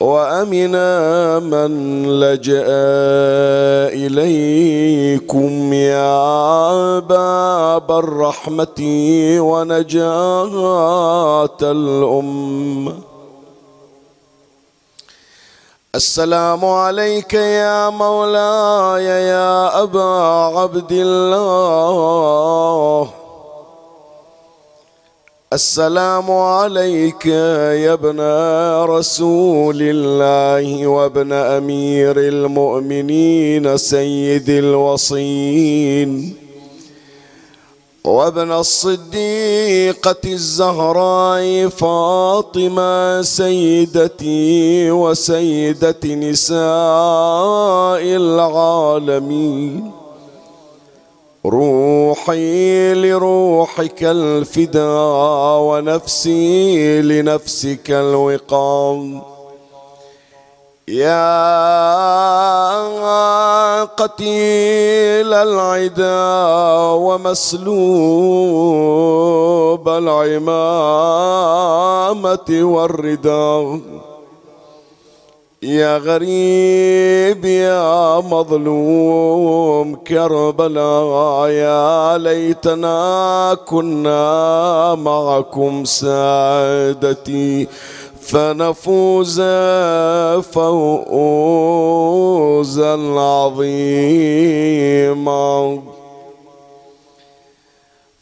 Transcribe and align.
وأمنا 0.00 1.38
من 1.38 1.70
لجأ 2.20 2.64
إليكم 3.92 5.72
يا 5.72 6.98
باب 6.98 7.90
الرحمة 7.92 8.80
ونجاة 9.40 9.98
الأمة. 11.62 12.94
السلام 15.94 16.64
عليك 16.64 17.34
يا 17.34 17.90
مولاي 17.90 19.04
يا 19.04 19.82
أبا 19.82 20.12
عبد 20.56 20.92
الله. 20.92 22.30
السلام 25.52 26.30
عليك 26.30 27.26
يا 27.26 27.92
ابن 27.92 28.20
رسول 28.90 29.78
الله 29.82 30.86
وابن 30.86 31.32
أمير 31.32 32.18
المؤمنين 32.18 33.76
سيد 33.76 34.50
الوصين 34.50 36.34
وابن 38.04 38.52
الصديقة 38.52 40.16
الزهراء 40.24 41.68
فاطمة 41.68 43.22
سيدتي 43.22 44.90
وسيدة 44.90 46.04
نساء 46.04 46.60
العالمين 48.16 49.99
روحي 51.46 52.94
لروحك 52.94 54.02
الفداء 54.02 55.60
ونفسي 55.60 57.02
لنفسك 57.02 57.90
الوقام. 57.90 59.22
يا 60.88 61.30
قتيل 63.84 65.34
العدا 65.34 66.22
ومسلوب 66.92 67.88
العمامة 69.88 70.50
والرداء 72.50 73.80
يا 75.62 75.98
غريب 75.98 77.44
يا 77.44 78.20
مظلوم 78.20 79.94
كربلاء 79.94 81.48
يا 81.48 82.18
ليتنا 82.18 83.56
كنا 83.66 84.94
معكم 84.94 85.84
سادتي 85.84 87.68
فنفوز 88.20 89.40
فوزا 90.52 91.20
عظيما 93.20 94.30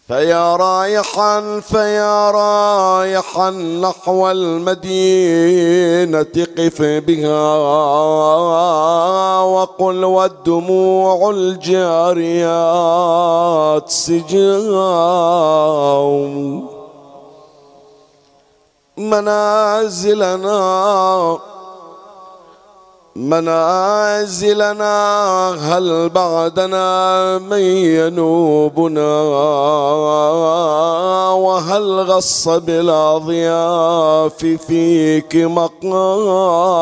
فيا 0.09 0.57
رايحا 0.57 1.61
فيا 1.61 2.31
رايحا 2.31 3.51
نحو 3.51 4.31
المدينة 4.31 6.27
قف 6.59 6.83
بها 6.83 7.51
وقل 9.41 10.05
والدموع 10.05 11.31
الجاريات 11.31 12.69
سجام 13.91 15.09
منازلنا 18.97 20.59
منازلنا 23.19 24.95
هل 25.51 26.09
بعدنا 26.09 27.39
من 27.39 27.59
ينوبنا؟ 27.59 29.23
وهل 31.33 32.01
غص 32.01 32.49
بالاضياف 32.49 34.45
فيك 34.45 35.37
مقام؟ 35.37 36.79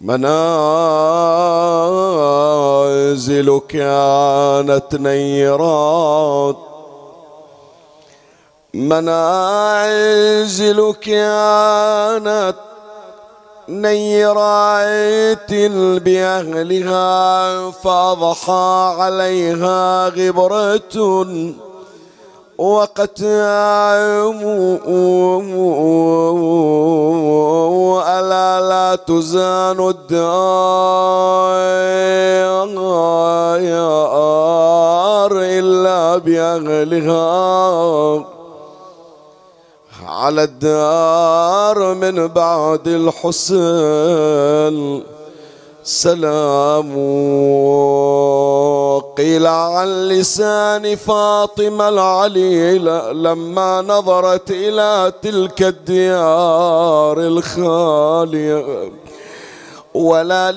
منازل 0.00 0.40
كانت 3.68 4.94
نيرات 4.94 6.73
منازل 8.74 9.34
كانت 11.00 12.54
نيرات 13.68 15.54
بأهلها 16.04 17.70
فأضحى 17.70 18.94
عليها 18.98 20.08
غبرة. 20.08 21.16
وقتام 22.58 24.40
ألا 28.08 28.60
لا 28.60 28.96
تزان 29.06 29.88
الدار 29.88 30.14
إلا 35.40 36.16
بأهلها. 36.16 37.24
على 40.02 40.42
الدار 40.42 41.94
من 41.94 42.26
بعد 42.26 42.88
الحسن 42.88 44.34
سلام 45.84 46.92
قيل 49.16 49.46
عن 49.46 50.08
لسان 50.08 50.96
فاطمة 50.96 51.88
العلي 51.88 52.78
لما 53.12 53.82
نظرت 53.82 54.50
إلى 54.50 55.12
تلك 55.22 55.62
الديار 55.62 57.20
الخالية. 57.20 58.92
ولا 59.94 60.50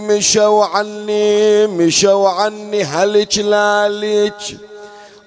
مشوا 0.00 0.64
عني 0.64 1.66
مشوا 1.66 2.28
عني 2.28 2.82
هلج 2.84 3.40
لالج 3.40 4.54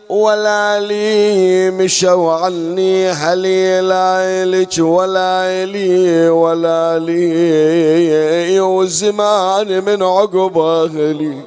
ولا 0.10 0.80
لي 0.80 1.72
مشوا 1.72 2.34
عني 2.34 3.10
هلي 3.10 3.82
لا 3.82 4.44
ولا 4.80 5.66
لي 5.66 6.30
ولا 6.30 7.00
لي 7.00 8.60
وزمان 8.60 9.86
من 9.86 10.04
عقب 10.04 10.58
أهلي. 10.58 11.42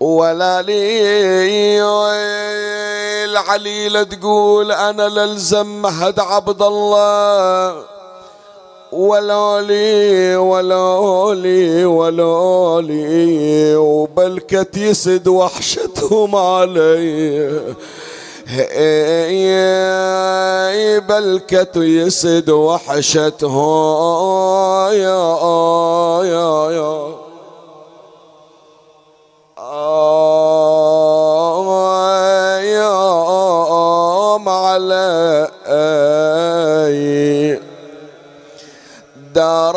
ولا 0.00 0.62
لي 0.62 1.82
العليلة 3.24 4.02
تقول 4.02 4.72
أنا 4.72 5.08
للزم 5.08 5.82
مهد 5.82 6.20
عبد 6.20 6.62
الله. 6.62 7.93
ولا 8.94 9.60
لي 9.62 10.36
ولا 10.36 11.34
لي 11.34 11.84
ولا 11.84 12.80
لي 12.80 13.76
وبلكت 13.76 14.76
يسد 14.76 15.28
وحشتهم 15.28 16.36
علي 16.36 17.74
بلكت 21.08 21.76
يسد 21.76 22.50
وحشتهم 22.50 23.54
يا 24.92 25.38
يا 26.24 26.70
يا 26.70 27.14
يوم 32.60 34.48
علي 34.48 35.54
دراك 39.34 39.74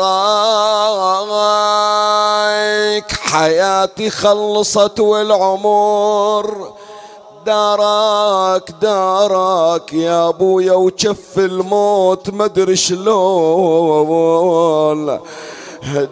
حياتي 3.12 4.10
خلصت 4.10 5.00
والعمر. 5.00 6.72
دارك 7.46 8.70
دارك 8.82 9.92
يا 9.92 10.28
أبويا 10.28 10.72
وشف 10.72 11.38
الموت 11.38 12.30
مدري 12.30 12.76
شلون. 12.76 14.18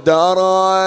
دراك 0.06 0.84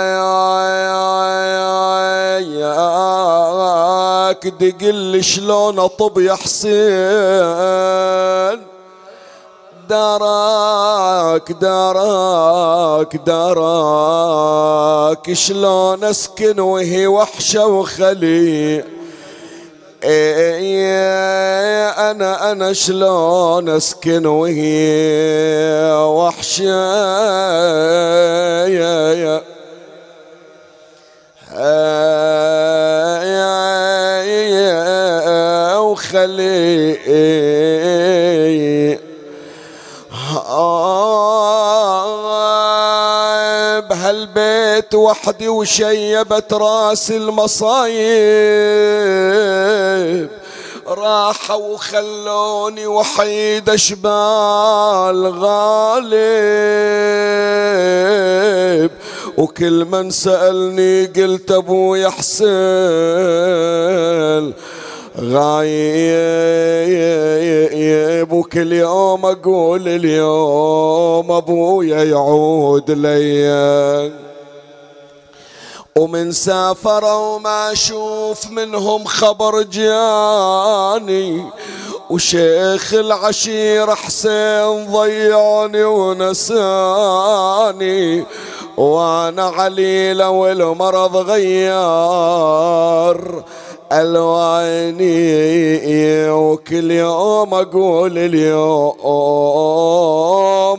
دقل 4.47 5.23
شلون 5.23 5.79
أطب 5.79 6.19
يا 6.19 6.35
حسين. 6.35 6.69
دراك 9.89 11.51
دراك 11.51 13.15
دراك 13.25 14.53
شلون 15.33 16.03
اسكن 16.03 16.59
وهي 16.59 17.07
وحشه 17.07 17.68
وخلي 17.68 18.83
أنا 22.12 22.51
أنا 22.51 22.74
شلون 22.74 23.69
اسكن 23.69 24.25
وهي 24.25 25.91
وحشه 25.94 26.63
يا 28.68 29.13
يا 29.13 29.41
وخلي 35.77 36.97
بهالبيت 44.79 44.95
وحدي 44.95 45.47
وشيبت 45.47 46.53
راس 46.53 47.11
المصايب. 47.11 47.99
راحوا 50.87 51.73
وخلوني 51.73 52.87
وحيد 52.87 53.69
اشبال 53.69 55.33
غالب. 55.39 56.11
وكل 59.37 59.85
من 59.85 60.11
سألني 60.11 61.05
قلت 61.05 61.51
ابويا 61.51 62.09
حسين 62.09 62.49
غايب. 65.19 66.49
وكل 68.31 68.73
يوم 68.73 69.25
أقول 69.25 69.87
اليوم 69.87 71.31
أبويا 71.31 72.03
يعود 72.03 72.91
لي 72.91 74.11
ومن 75.97 76.31
سافروا 76.31 77.36
وما 77.36 77.71
أشوف 77.71 78.51
منهم 78.51 79.06
خبر 79.06 79.62
جاني 79.62 81.44
وشيخ 82.09 82.94
العشير 82.94 83.95
حسين 83.95 84.91
ضيعني 84.91 85.83
ونساني. 85.83 86.80
وأنا 88.77 89.44
عليلة 89.44 90.30
والمرض 90.30 91.18
غيار. 91.18 92.63
ألواني 93.91 95.19
وكل 96.30 96.91
يوم 96.91 97.53
أقول 97.53 98.18
اليوم 98.18 98.95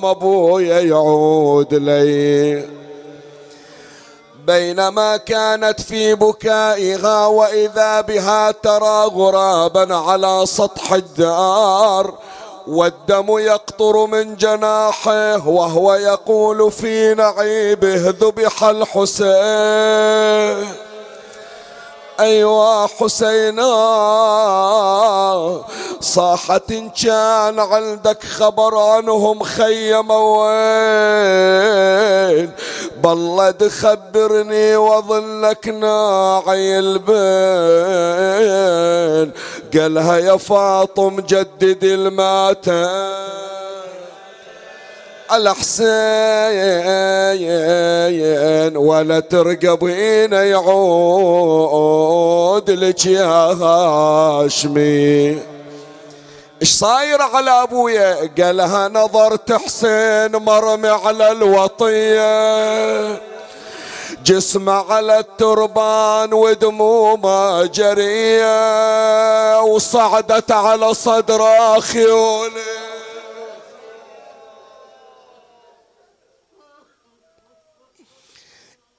أبويا 0.04 0.80
يعود 0.80 1.74
لي. 1.74 2.79
بينما 4.50 5.16
كانت 5.16 5.80
في 5.80 6.14
بكائها 6.14 7.26
وإذا 7.26 8.00
بها 8.00 8.50
ترى 8.50 9.04
غرابا 9.04 9.94
على 9.94 10.46
سطح 10.46 10.92
الدار 10.92 12.14
والدم 12.66 13.38
يقطر 13.38 14.06
من 14.06 14.36
جناحه 14.36 15.48
وهو 15.48 15.94
يقول 15.94 16.72
في 16.72 17.14
نعيبه 17.14 17.94
ذبح 18.20 18.64
الحسين. 18.64 19.30
أيوا 22.20 22.86
حسينا 22.86 23.72
صاحت 26.00 26.72
إن 26.72 26.90
كان 26.90 27.58
عندك 27.58 28.22
خبر 28.24 28.78
عنهم 28.78 29.42
خيم 29.42 30.10
وين؟ 30.10 30.50
بالله 33.02 33.50
تخبرني 33.50 34.76
واظلك 34.76 35.68
ناعي 35.68 36.78
البين. 36.78 37.10
قالها 39.74 40.16
يا 40.18 40.36
فاطم 40.36 41.20
جدد 41.20 41.84
الماتم 41.84 43.59
الحسين 45.32 45.90
ولا 48.76 49.20
ترقبين 49.20 50.32
يعود 50.32 51.90
لك 52.70 53.06
يا 53.06 53.26
هاشمي. 53.62 55.38
إيش 56.62 56.72
صاير 56.72 57.22
على 57.22 57.50
أبويا؟ 57.50 58.30
قالها 58.38 58.88
نظرت 58.88 59.52
حسين 59.52 60.36
مرمي 60.36 60.88
على 60.88 61.32
الوطية. 61.32 63.20
جسمه 64.24 64.92
على 64.92 65.18
التربان 65.18 66.34
ودمومه 66.34 67.64
جرية 67.64 69.60
وصعدت 69.60 70.52
على 70.52 70.94
صدره 70.94 71.80
خيوله 71.80 72.79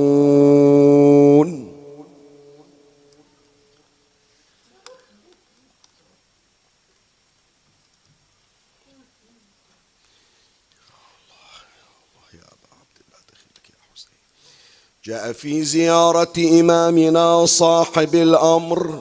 جاء 15.07 15.31
في 15.31 15.63
زيارة 15.63 16.33
إمامنا 16.37 17.45
صاحب 17.45 18.15
الأمر. 18.15 18.99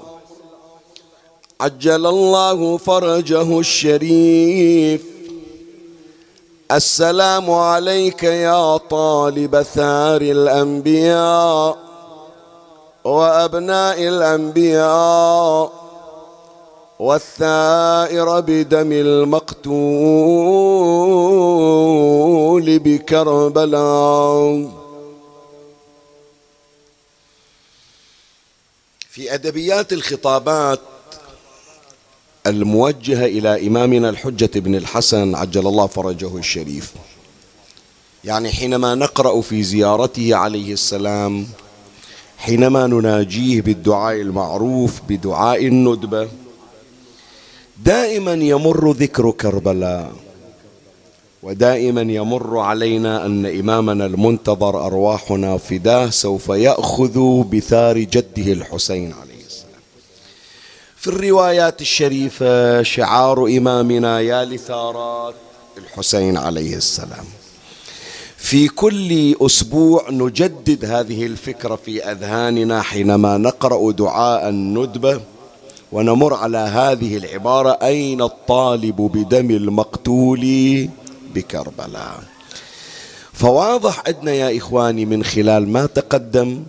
عجل 1.61 2.07
الله 2.07 2.77
فرجه 2.77 3.59
الشريف. 3.59 5.05
السلام 6.73 7.51
عليك 7.51 8.23
يا 8.23 8.77
طالب 8.77 9.63
ثار 9.63 10.21
الأنبياء 10.21 11.77
وأبناء 13.05 14.09
الأنبياء 14.09 15.73
والثائر 16.99 18.41
بدم 18.41 18.93
المقتول 18.93 19.77
بكربلاء. 22.79 24.86
في 29.17 29.35
أدبيات 29.35 29.93
الخطابات 29.93 30.81
الموجهة 32.47 33.27
إلى 33.27 33.67
إمامنا 33.67 34.09
الحجة 34.09 34.51
بن 34.59 34.75
الحسن 34.75 35.35
عجل 35.35 35.67
الله 35.67 35.87
فرجه 35.87 36.37
الشريف. 36.37 36.93
يعني 38.25 38.53
حينما 38.53 38.95
نقرأ 38.95 39.41
في 39.41 39.63
زيارته 39.63 40.35
عليه 40.35 40.73
السلام 40.73 41.47
حينما 42.39 42.87
نناجيه 42.87 43.61
بالدعاء 43.61 44.21
المعروف 44.21 45.01
بدعاء 45.09 45.67
الندبة 45.67 46.29
دائما 47.85 48.33
يمر 48.33 48.93
ذكر 48.93 49.31
كربلاء. 49.31 50.13
ودائما 51.43 52.01
يمر 52.01 52.59
علينا 52.59 53.27
أن 53.27 53.47
إمامنا 53.47 54.07
المنتظر 54.07 54.87
أرواحنا 54.87 55.57
فداه 55.59 56.11
سوف 56.11 56.49
يأخذ 56.49 57.43
بثار 57.43 57.99
جده 57.99 58.53
الحسين 58.53 59.13
عليه 59.13 59.45
السلام. 59.47 59.81
في 60.97 61.07
الروايات 61.09 61.81
الشريفة 61.81 62.83
شعار 62.83 63.47
إمامنا 63.47 64.21
يا 64.21 64.45
لثارات 64.45 65.35
الحسين 65.79 66.37
عليه 66.37 66.77
السلام. 66.77 67.25
في 68.37 68.69
كل 68.69 69.35
أسبوع 69.41 70.11
نجدد 70.11 70.85
هذه 70.85 71.27
الفكرة 71.27 71.77
في 71.77 72.05
أذهاننا 72.05 72.83
حينما 72.83 73.39
نقرأ 73.39 73.93
دعاء 73.93 74.49
الندبه 74.49 75.21
ونمر 75.93 76.35
على 76.35 76.59
هذه 76.59 77.17
العبارة 77.17 77.71
أين 77.71 78.23
الطالب 78.23 78.97
بدم 78.97 79.51
المقتول 79.51 80.41
بكربلاء 81.37 82.23
فواضح 83.33 84.03
عندنا 84.07 84.33
يا 84.33 84.59
إخواني 84.59 85.05
من 85.05 85.25
خلال 85.25 85.69
ما 85.69 85.87
تقدم 85.87 86.63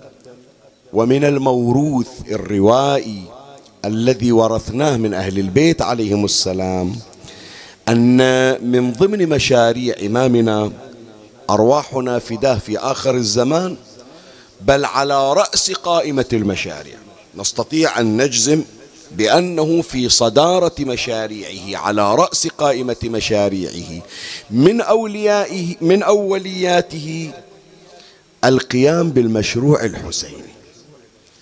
ومن 0.93 1.24
الموروث 1.24 2.07
الروائي 2.31 3.24
الذي 3.86 4.31
ورثناه 4.31 4.97
من 4.97 5.13
أهل 5.13 5.39
البيت 5.39 5.81
عليهم 5.81 6.25
السلام 6.25 6.95
أن 7.89 8.17
من 8.71 8.93
ضمن 8.93 9.29
مشاريع 9.29 9.95
إمامنا 10.05 10.71
أرواحنا 11.50 12.19
فداه 12.19 12.57
في 12.57 12.77
آخر 12.77 13.15
الزمان 13.15 13.77
بل 14.62 14.86
على 14.86 15.33
رأس 15.33 15.71
قائمة 15.71 16.25
المشاريع. 16.33 16.97
نستطيع 17.36 18.00
أن 18.00 18.21
نجزم 18.21 18.63
بأنه 19.12 19.82
في 19.82 20.10
صدارة 20.10 20.76
مشاريعه 20.80 21.82
على 21.82 22.16
رأس 22.16 22.48
قائمة 22.48 22.96
مشاريعه 23.04 24.02
من 24.52 24.82
أوليائه 24.82 25.76
من 25.82 26.04
أولياته 26.04 27.32
القيام 28.46 29.10
بالمشروع 29.10 29.84
الحسيني. 29.86 30.54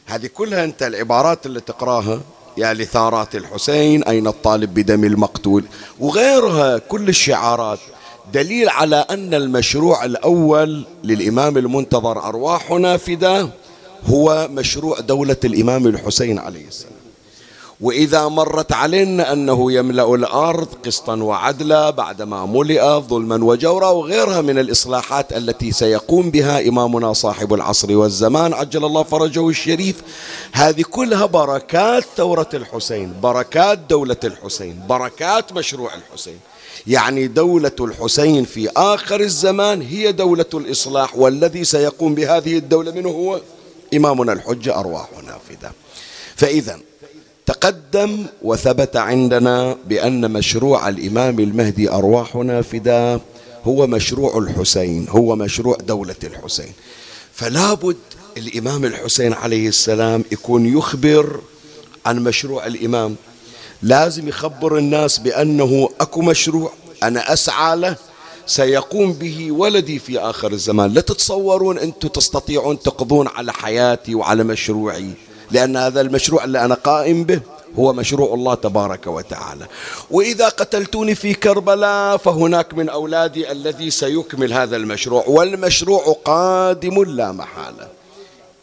هذه 0.06 0.28
كلها 0.28 0.64
أنت 0.64 0.84
العبارات 0.84 1.46
اللي 1.46 1.62
تقراها 1.62 2.22
يا 2.58 2.74
لثارات 2.74 3.36
الحسين 3.36 4.04
أين 4.04 4.28
الطالب 4.28 4.74
بدم 4.74 5.04
المقتول 5.04 5.64
وغيرها 6.00 6.78
كل 6.78 7.10
الشعارات 7.10 7.80
دليل 8.34 8.70
على 8.70 8.96
أن 8.96 9.34
المشروع 9.34 10.06
الأول 10.06 10.86
للإمام 11.04 11.58
المنتظر 11.58 12.24
أرواحنا 12.24 12.98
فداه 12.98 13.50
هو 14.06 14.48
مشروع 14.52 15.00
دولة 15.00 15.38
الإمام 15.46 15.88
الحسين 15.88 16.40
عليه 16.40 16.68
السلام. 16.68 17.05
وإذا 17.82 18.28
مرت 18.28 18.72
علينا 18.72 19.34
أنه 19.34 19.72
يملأ 19.72 20.16
الأرض 20.16 20.68
قسطا 20.86 21.16
وعدلا 21.16 21.90
بعدما 21.90 22.46
ملئت 22.46 23.04
ظلما 23.10 23.44
وجورا 23.44 23.90
وغيرها 23.90 24.42
من 24.42 24.60
الإصلاحات 24.60 25.34
التي 25.34 25.72
سيقوم 25.72 26.32
بها 26.32 26.68
إمامنا 26.68 27.14
صاحب 27.14 27.54
العصر 27.54 27.98
والزمان. 27.98 28.54
عجل 28.54 28.86
الله 28.86 29.04
فرجه 29.04 29.50
الشريف. 29.50 29.96
هذه 30.52 30.82
كلها 30.82 31.26
بركات 31.26 32.04
ثورة 32.18 32.50
الحسين 32.54 33.14
بركات 33.24 33.80
دولة 33.90 34.18
الحسين 34.24 34.82
بركات 34.90 35.54
مشروع 35.54 35.92
الحسين. 35.96 36.40
يعني 36.88 37.28
دولة 37.28 37.76
الحسين 37.80 38.46
في 38.46 38.70
آخر 38.78 39.20
الزمان 39.20 39.82
هي 39.82 40.12
دولة 40.12 40.46
الإصلاح 40.54 41.18
والذي 41.18 41.64
سيقوم 41.64 42.16
بهذه 42.16 42.58
الدولة 42.58 42.92
منه 42.92 43.10
هو 43.10 43.40
إمامنا 43.94 44.34
الحجة 44.34 44.80
أرواحنا 44.80 45.38
فدا 45.50 45.72
فإذا 46.36 46.80
تقدم 47.46 48.26
وثبت 48.42 48.96
عندنا 48.96 49.78
بأن 49.88 50.32
مشروع 50.32 50.90
الإمام 50.90 51.40
المهدي 51.40 51.90
أرواحنا 51.90 52.62
فدا 52.62 53.20
هو 53.66 53.88
مشروع 53.88 54.38
الحسين 54.38 55.08
هو 55.10 55.36
مشروع 55.36 55.78
دولة 55.88 56.16
الحسين. 56.24 56.74
فلا 57.34 57.74
بد 57.74 57.98
الإمام 58.38 58.86
الحسين 58.86 59.34
عليه 59.34 59.68
السلام 59.68 60.24
يكون 60.32 60.78
يخبر 60.78 61.40
عن 62.06 62.24
مشروع 62.24 62.68
الإمام. 62.68 63.16
لازم 63.82 64.28
يخبر 64.28 64.78
الناس 64.78 65.18
بأنه 65.18 65.90
أكو 66.02 66.22
مشروع 66.22 66.72
أنا 67.04 67.34
أسعى 67.34 67.76
له 67.76 67.96
سيقوم 68.46 69.14
به 69.14 69.52
ولدي 69.52 70.00
في 70.00 70.20
آخر 70.20 70.52
الزمان. 70.52 70.94
لا 70.94 71.02
تتصورون 71.02 71.78
أنتم 71.78 72.08
تستطيعون 72.08 72.80
تقضون 72.80 73.28
على 73.28 73.54
حياتي 73.54 74.16
وعلى 74.16 74.44
مشروعي. 74.44 75.12
لأن 75.56 75.78
هذا 75.78 76.02
المشروع 76.02 76.44
اللي 76.44 76.66
أنا 76.66 76.76
قائم 76.76 77.24
به 77.24 77.40
هو 77.80 77.94
مشروع 77.94 78.34
الله 78.34 78.56
تبارك 78.56 79.08
وتعالى. 79.08 79.66
وإذا 80.12 80.50
قتلتوني 80.50 81.16
في 81.16 81.34
كربلاء 81.34 82.18
فهناك 82.18 82.74
من 82.74 82.90
أولادي 82.90 83.52
الذي 83.52 83.92
سيكمل 83.92 84.54
هذا 84.54 84.76
المشروع 84.76 85.24
والمشروع 85.28 86.18
قادم 86.26 87.04
لا 87.04 87.32
محالة. 87.32 87.88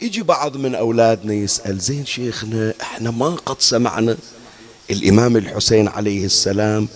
يجي 0.01 0.23
بعض 0.23 0.57
من 0.57 0.75
أولادنا 0.75 1.35
يسأل 1.35 1.79
زين 1.79 2.07
شيخنا 2.07 2.75
إحنا 2.83 3.11
ما 3.11 3.29
قد 3.47 3.61
سمعنا 3.61 4.17
الإمام 4.91 5.37
الحسين 5.37 5.89
عليه 5.89 6.25
السلام 6.25 6.89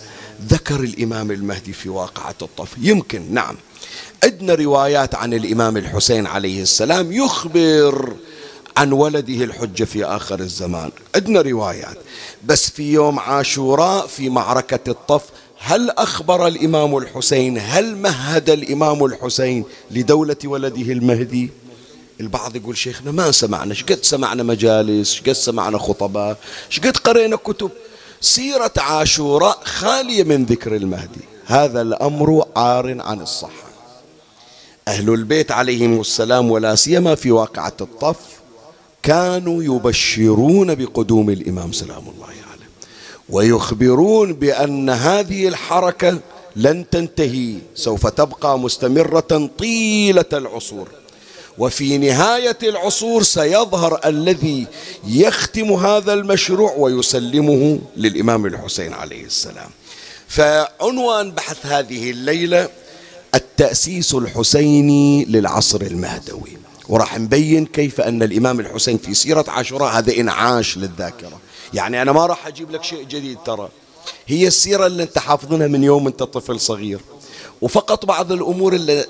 ذكر 0.49 0.79
الإمام 0.79 1.31
المهدي 1.31 1.73
في 1.73 1.89
واقعة 1.89 2.35
الطف. 2.41 2.69
يمكن 2.81 3.33
نعم. 3.33 3.55
عندنا 4.23 4.55
روايات 4.55 5.15
عن 5.15 5.33
الإمام 5.33 5.77
الحسين 5.77 6.27
عليه 6.27 6.61
السلام 6.61 7.11
يخبر 7.11 8.13
عن 8.77 8.91
ولده 8.91 9.43
الحجة 9.43 9.83
في 9.83 10.05
آخر 10.05 10.39
الزمان. 10.39 10.91
عندنا 11.15 11.41
روايات. 11.41 11.97
بس 12.45 12.69
في 12.69 12.93
يوم 12.93 13.19
عاشوراء 13.19 14.07
في 14.07 14.29
معركة 14.29 14.91
الطف 14.91 15.23
هل 15.59 15.89
أخبر 15.89 16.47
الإمام 16.47 16.97
الحسين 16.97 17.57
هل 17.57 17.95
مهد 17.95 18.49
الإمام 18.49 19.05
الحسين 19.05 19.63
لدولة 19.91 20.35
ولده 20.45 20.91
المهدي؟ 20.91 21.49
البعض 22.19 22.55
يقول 22.55 22.77
شيخنا 22.77 23.11
ما 23.11 23.31
سمعنا. 23.31 23.73
شقد 23.73 23.99
سمعنا 24.01 24.43
مجالس 24.43 25.13
شقد 25.13 25.31
سمعنا 25.31 25.77
خطباء 25.77 26.37
شقد 26.69 26.97
قرينا 26.97 27.35
كتب. 27.35 27.71
سيرة 28.21 28.73
عاشوراء 28.77 29.59
خالية 29.63 30.23
من 30.23 30.45
ذكر 30.45 30.75
المهدي. 30.75 31.21
هذا 31.45 31.81
الأمر 31.81 32.45
عار 32.55 33.01
عن 33.01 33.21
الصحة. 33.21 33.67
أهل 34.87 35.09
البيت 35.09 35.51
عليهم 35.51 36.01
السلام 36.01 36.51
ولا 36.51 36.75
سيما 36.75 37.15
في 37.15 37.31
واقعة 37.31 37.73
الطف. 37.81 38.36
كانوا 39.07 39.63
يبشرون 39.63 40.75
بقدوم 40.75 41.29
الإمام 41.29 41.71
سلام 41.71 42.03
الله 42.15 42.25
عليه. 42.25 42.67
ويخبرون 43.29 44.33
بأن 44.33 44.89
هذه 44.89 45.47
الحركة 45.47 46.19
لن 46.55 46.89
تنتهي 46.89 47.55
سوف 47.75 48.07
تبقى 48.07 48.59
مستمرة 48.59 49.49
طيلة 49.59 50.25
العصور. 50.33 50.87
وفي 51.57 51.97
نهاية 51.97 52.57
العصور 52.63 53.23
سيظهر 53.23 53.99
الذي 54.05 54.67
يختم 55.07 55.73
هذا 55.73 56.13
المشروع 56.13 56.73
ويسلمه 56.77 57.79
للإمام 57.97 58.45
الحسين 58.45 58.93
عليه 58.93 59.25
السلام. 59.25 59.69
فعنوان 60.27 61.31
بحث 61.31 61.65
هذه 61.65 62.11
الليلة 62.11 62.69
التأسيس 63.35 64.13
الحسيني 64.13 65.25
للعصر 65.25 65.81
المهدوي. 65.81 66.66
وراح 66.89 67.19
نبين 67.19 67.65
كيف 67.65 68.01
أن 68.01 68.23
الإمام 68.23 68.59
الحسين 68.59 68.97
في 68.97 69.13
سيرة 69.13 69.45
عاشوراء 69.47 69.97
هذا 69.97 70.17
إنعاش 70.17 70.77
للذاكرة. 70.77 71.39
يعني 71.73 72.01
أنا 72.01 72.11
ما 72.11 72.25
راح 72.25 72.47
أجيب 72.47 72.71
لك 72.71 72.83
شيء 72.83 73.03
جديد 73.03 73.37
ترى. 73.45 73.69
هي 74.27 74.47
السيرة 74.47 74.87
اللي 74.87 75.03
أنت 75.03 75.19
حافظنها 75.19 75.67
من 75.67 75.83
يوم 75.83 76.07
أنت 76.07 76.23
طفل 76.23 76.59
صغير. 76.59 76.99
وفقط 77.61 78.05
بعض 78.05 78.31
الأمور 78.31 78.73
اللي 78.73 79.05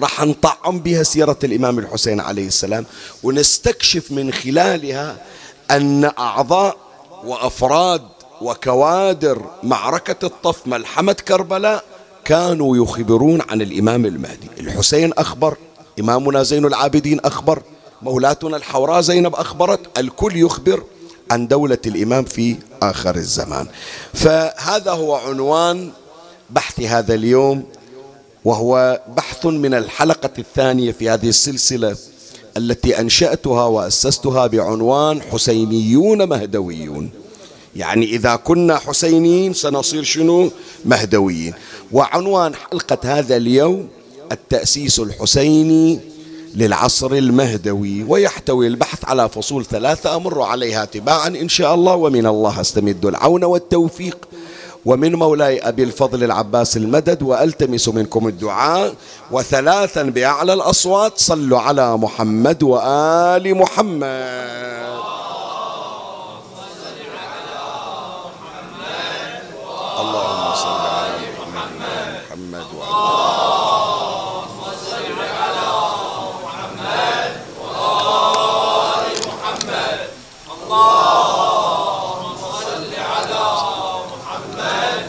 راح 0.00 0.24
نطعم 0.24 0.78
بها 0.78 1.02
سيرة 1.02 1.38
الإمام 1.44 1.78
الحسين 1.78 2.20
عليه 2.20 2.46
السلام 2.46 2.86
ونستكشف 3.22 4.12
من 4.12 4.32
خلالها 4.32 5.26
أن 5.70 6.04
أعضاء 6.18 6.76
وأفراد 7.24 8.02
وكوادر 8.40 9.50
معركة 9.62 10.26
الطف 10.26 10.66
ملحمة 10.66 11.12
كربلاء 11.12 11.84
كانوا 12.24 12.76
يخبرون 12.76 13.42
عن 13.48 13.62
الإمام 13.62 14.06
المهدي. 14.06 14.48
الحسين 14.60 15.12
أخبر 15.12 15.56
إمامنا 16.00 16.42
زين 16.42 16.64
العابدين 16.64 17.20
أخبر 17.20 17.62
مولاتنا 18.02 18.56
الحوراء 18.56 19.00
زينب 19.00 19.34
أخبرت 19.34 19.98
الكل 19.98 20.36
يخبر 20.36 20.82
عن 21.30 21.48
دولة 21.48 21.78
الإمام 21.86 22.24
في 22.24 22.56
آخر 22.82 23.16
الزمان. 23.16 23.66
فهذا 24.14 24.90
هو 24.90 25.14
عنوان 25.14 25.90
بحث 26.50 26.80
هذا 26.80 27.14
اليوم 27.14 27.64
وهو 28.44 29.00
بحث 29.16 29.46
من 29.46 29.74
الحلقة 29.74 30.30
الثانية 30.38 30.92
في 30.92 31.10
هذه 31.10 31.28
السلسلة 31.28 31.96
التي 32.56 33.00
أنشأتها 33.00 33.64
وأسستها 33.64 34.46
بعنوان 34.46 35.22
حسينيون 35.22 36.28
مهدويون. 36.28 37.10
يعني 37.76 38.06
إذا 38.06 38.36
كنا 38.36 38.78
حسينيين 38.78 39.52
سنصير 39.54 40.02
شنو؟ 40.02 40.50
مهدويين. 40.84 41.54
وعنوان 41.92 42.54
حلقة 42.54 42.98
هذا 43.18 43.36
اليوم 43.36 43.88
التأسيس 44.32 44.98
الحسيني 44.98 46.00
للعصر 46.54 47.12
المهدوي 47.12 48.04
ويحتوي 48.08 48.66
البحث 48.66 49.04
على 49.04 49.28
فصول 49.28 49.64
ثلاثة 49.64 50.16
أمر 50.16 50.42
عليها 50.42 50.84
تباعا 50.84 51.28
إن 51.28 51.48
شاء 51.48 51.74
الله 51.74 51.94
ومن 51.94 52.26
الله 52.26 52.60
أستمد 52.60 53.04
العون 53.06 53.44
والتوفيق. 53.44 54.28
ومن 54.84 55.14
مولاي 55.14 55.58
أبي 55.60 55.82
الفضل 55.82 56.24
العباس 56.24 56.76
المدد 56.76 57.22
وألتمس 57.22 57.88
منكم 57.88 58.28
الدعاء. 58.28 58.94
وثلاثا 59.30 60.02
بأعلى 60.02 60.52
الأصوات 60.52 61.12
صلوا 61.18 61.58
على 61.60 61.96
محمد 61.96 62.62
وآل 62.62 63.54
محمد 63.54 64.96
اللهم 70.00 70.54
صل 70.62 70.84
على 70.92 71.26
محمد 71.44 72.06
محمد 72.30 72.66
اللهم 72.72 74.60
صل 74.86 75.18
على 75.40 75.70
محمد 76.44 77.30
وآل 77.62 79.04
محمد 79.28 79.98
اللهم 80.54 82.22
صل 82.42 82.92
على 83.12 83.44
محمد 84.12 85.04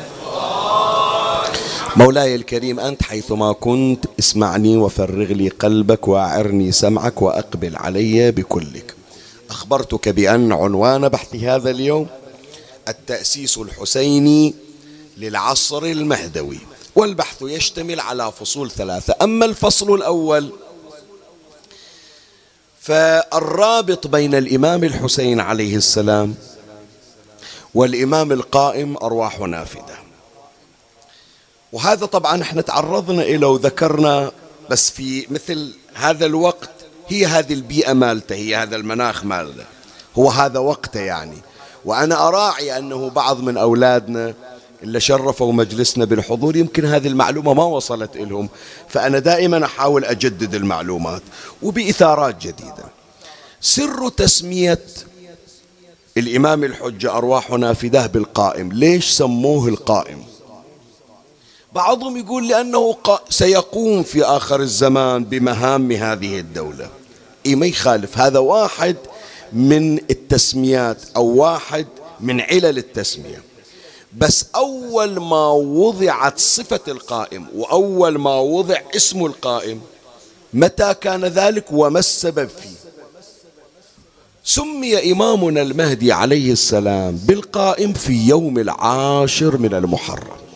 مولاي 1.98 2.36
الكريم 2.36 2.80
أنت 2.80 3.04
حيثما 3.04 3.52
كنت 3.54 4.06
اسمعني 4.20 4.78
وفرغ 4.78 5.26
لي 5.26 5.50
قلبك 5.50 6.08
وأعرني 6.08 6.72
سمعك 6.72 7.22
وأقبل 7.22 7.76
علي 7.76 8.32
بكلك. 8.32 8.96
أخبرتك 9.50 10.10
بأن 10.10 10.52
عنوان 10.52 11.10
بحث 11.10 11.36
هذا 11.36 11.70
اليوم 11.70 12.08
التأسيس 12.88 13.58
الحسيني 13.58 14.54
للعصر 15.18 15.84
المهدوي 15.84 16.60
والبحث 16.96 17.42
يشتمل 17.42 18.00
على 18.00 18.32
فصول 18.32 18.72
ثلاثة. 18.72 19.16
أما 19.22 19.46
الفصل 19.46 19.96
الأول 19.96 20.52
فالرابط 22.82 24.08
بين 24.08 24.36
الإمام 24.36 24.84
الحسين 24.84 25.40
عليه 25.40 25.76
السلام 25.76 26.36
والإمام 27.74 28.32
القائم 28.32 28.98
أرواح 28.98 29.40
نافذة. 29.40 30.07
وهذا 31.72 32.06
طبعا 32.06 32.42
إحنا 32.42 32.62
تعرضنا 32.62 33.22
إلى 33.22 33.46
وذكرنا 33.46 34.32
بس 34.70 34.90
في 34.90 35.28
مثل 35.30 35.74
هذا 35.94 36.26
الوقت 36.26 36.70
هي 37.08 37.26
هذه 37.26 37.54
البيئة 37.54 37.94
مالته 37.94 38.36
هي 38.36 38.56
هذا 38.56 38.76
المناخ 38.76 39.26
مالته. 39.26 39.64
هو 40.18 40.30
هذا 40.30 40.60
وقته 40.60 41.00
يعني. 41.00 41.38
وأنا 41.86 42.28
أراعي 42.28 42.78
أنه 42.78 43.10
بعض 43.10 43.42
من 43.42 43.58
أولادنا 43.58 44.34
اللي 44.84 45.00
شرفوا 45.00 45.54
مجلسنا 45.54 46.06
بالحضور 46.06 46.56
يمكن 46.56 46.86
هذه 46.86 47.08
المعلومة 47.08 47.54
ما 47.54 47.64
وصلت 47.64 48.16
إلهم. 48.16 48.50
فأنا 48.90 49.20
دائما 49.20 49.66
أحاول 49.66 50.06
أجدد 50.06 50.56
المعلومات 50.56 51.22
وبإثارات 51.62 52.42
جديدة. 52.42 52.84
سر 53.62 54.10
تسمية 54.10 54.80
الإمام 56.18 56.64
الحجة 56.64 57.18
أرواحنا 57.18 57.74
فداه 57.74 58.06
بالقائم 58.06 58.72
ليش 58.72 59.10
سموه 59.10 59.68
القائم؟ 59.68 60.37
بعضهم 61.74 62.18
يقول 62.18 62.48
لأنه 62.48 62.98
سيقوم 63.30 64.04
في 64.04 64.24
آخر 64.24 64.62
الزمان 64.62 65.24
بمهام 65.24 65.92
هذه 65.92 66.40
الدولة. 66.40 66.90
إيه 67.46 67.56
ما 67.56 67.66
يخالف. 67.66 68.18
هذا 68.18 68.40
واحد 68.40 68.96
من 69.54 69.98
التسميات 69.98 70.98
أو 71.16 71.26
واحد 71.26 71.88
من 72.20 72.42
علل 72.42 72.78
التسمية. 72.78 73.44
بس 74.18 74.46
أول 74.56 75.20
ما 75.20 75.52
وضعت 75.52 76.40
صفة 76.40 76.80
القائم 76.88 77.48
وأول 77.56 78.18
ما 78.18 78.36
وضع 78.36 78.78
اسم 78.96 79.26
القائم 79.26 79.82
متى 80.54 80.94
كان 80.94 81.26
ذلك 81.26 81.66
وما 81.72 82.00
السبب 82.00 82.50
فيه؟ 82.50 82.78
سمي 84.44 85.12
إمامنا 85.12 85.62
المهدي 85.62 86.12
عليه 86.12 86.52
السلام 86.52 87.16
بالقائم 87.16 87.94
في 87.94 88.14
يوم 88.14 88.58
العاشر 88.58 89.58
من 89.58 89.74
المحرم. 89.74 90.47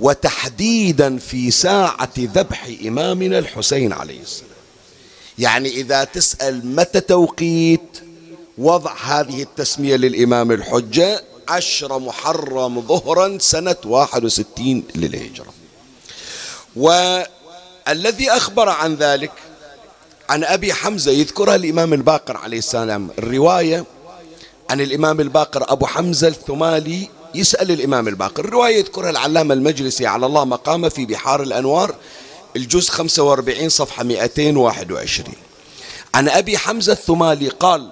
وتحديدا 0.00 1.18
في 1.18 1.50
ساعة 1.50 2.12
ذبح 2.18 2.68
إمامنا 2.86 3.38
الحسين 3.38 3.92
عليه 3.92 4.20
السلام. 4.20 4.48
يعني 5.38 5.68
إذا 5.68 6.04
تسأل 6.04 6.76
متى 6.76 7.00
توقيت 7.00 7.98
وضع 8.58 8.94
هذه 9.04 9.42
التسمية 9.42 9.96
للإمام 9.96 10.52
الحجة 10.52 11.24
عشر 11.48 11.98
محرم 11.98 12.80
ظهرا 12.80 13.38
سنة 13.38 13.76
واحد 13.84 14.24
وستين 14.24 14.84
للهجرة. 14.94 15.54
والذي 16.76 18.30
أخبر 18.30 18.68
عن 18.68 18.94
ذلك 18.94 19.32
عن 20.28 20.44
أبي 20.44 20.74
حمزة 20.74 21.12
يذكرها 21.12 21.54
الإمام 21.54 21.92
الباقر 21.92 22.36
عليه 22.36 22.58
السلام. 22.58 23.10
الرواية 23.18 23.84
عن 24.70 24.80
الإمام 24.80 25.20
الباقر 25.20 25.72
أبو 25.72 25.86
حمزة 25.86 26.28
الثمالي 26.28 27.08
يسأل 27.34 27.70
الإمام 27.70 28.08
الباقر. 28.08 28.44
الرواية 28.44 28.76
يذكرها 28.76 29.10
العلامة 29.10 29.54
المجلسي 29.54 30.06
على 30.06 30.26
الله 30.26 30.44
مقامه 30.44 30.88
في 30.88 31.06
بحار 31.06 31.42
الأنوار 31.42 31.94
الجزء 32.56 32.90
45 32.90 33.68
صفحة 33.68 34.04
221 34.04 35.34
عن 36.14 36.28
أبي 36.28 36.58
حمزة 36.58 36.92
الثمالي 36.92 37.48
قال 37.48 37.90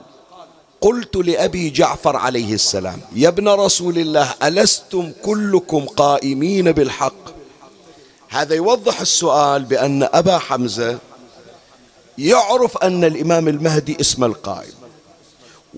قلت 0.81 1.17
لأبي 1.17 1.71
جعفر 1.71 2.17
عليه 2.17 2.55
السلام 2.55 3.01
يا 3.15 3.29
ابن 3.29 3.49
رسول 3.49 3.99
الله 3.99 4.35
ألستم 4.43 5.13
كلكم 5.25 5.85
قائمين 5.85 6.73
بالحق؟ 6.73 7.37
هذا 8.29 8.55
يوضح 8.55 9.01
السؤال 9.01 9.65
بأن 9.65 10.09
أبا 10.13 10.39
حمزة 10.39 10.99
يعرف 12.19 12.77
أن 12.77 13.05
الإمام 13.05 13.49
المهدي 13.49 13.97
اسم 14.01 14.25
القائم. 14.25 14.73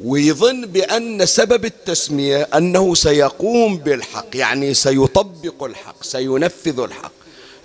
ويظن 0.05 0.67
بأن 0.67 1.27
سبب 1.27 1.65
التسمية 1.65 2.43
أنه 2.43 2.95
سيقوم 2.95 3.77
بالحق 3.77 4.27
يعني 4.37 4.75
سيطبق 4.75 5.65
الحق 5.65 6.03
سينفذ 6.03 6.81
الحق. 6.81 7.13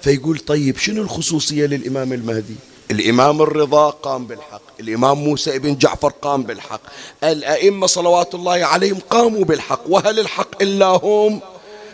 فيقول 0.01 0.39
طيب 0.39 0.77
شنو 0.77 1.01
الخصوصية 1.01 1.65
للإمام 1.65 2.13
المهدي؟ 2.13 2.55
الإمام 2.91 3.41
الرضا 3.41 3.89
قام 3.89 4.25
بالحق 4.25 4.61
الإمام 4.79 5.17
موسى 5.17 5.59
بن 5.59 5.77
جعفر 5.77 6.09
قام 6.09 6.43
بالحق 6.43 6.81
الأئمة 7.23 7.87
صلوات 7.87 8.35
الله 8.35 8.51
عليهم 8.65 8.99
قاموا 9.09 9.45
بالحق 9.45 9.81
وهل 9.89 10.19
الحق 10.19 10.61
إلا 10.61 10.85
هم؟ 10.85 11.39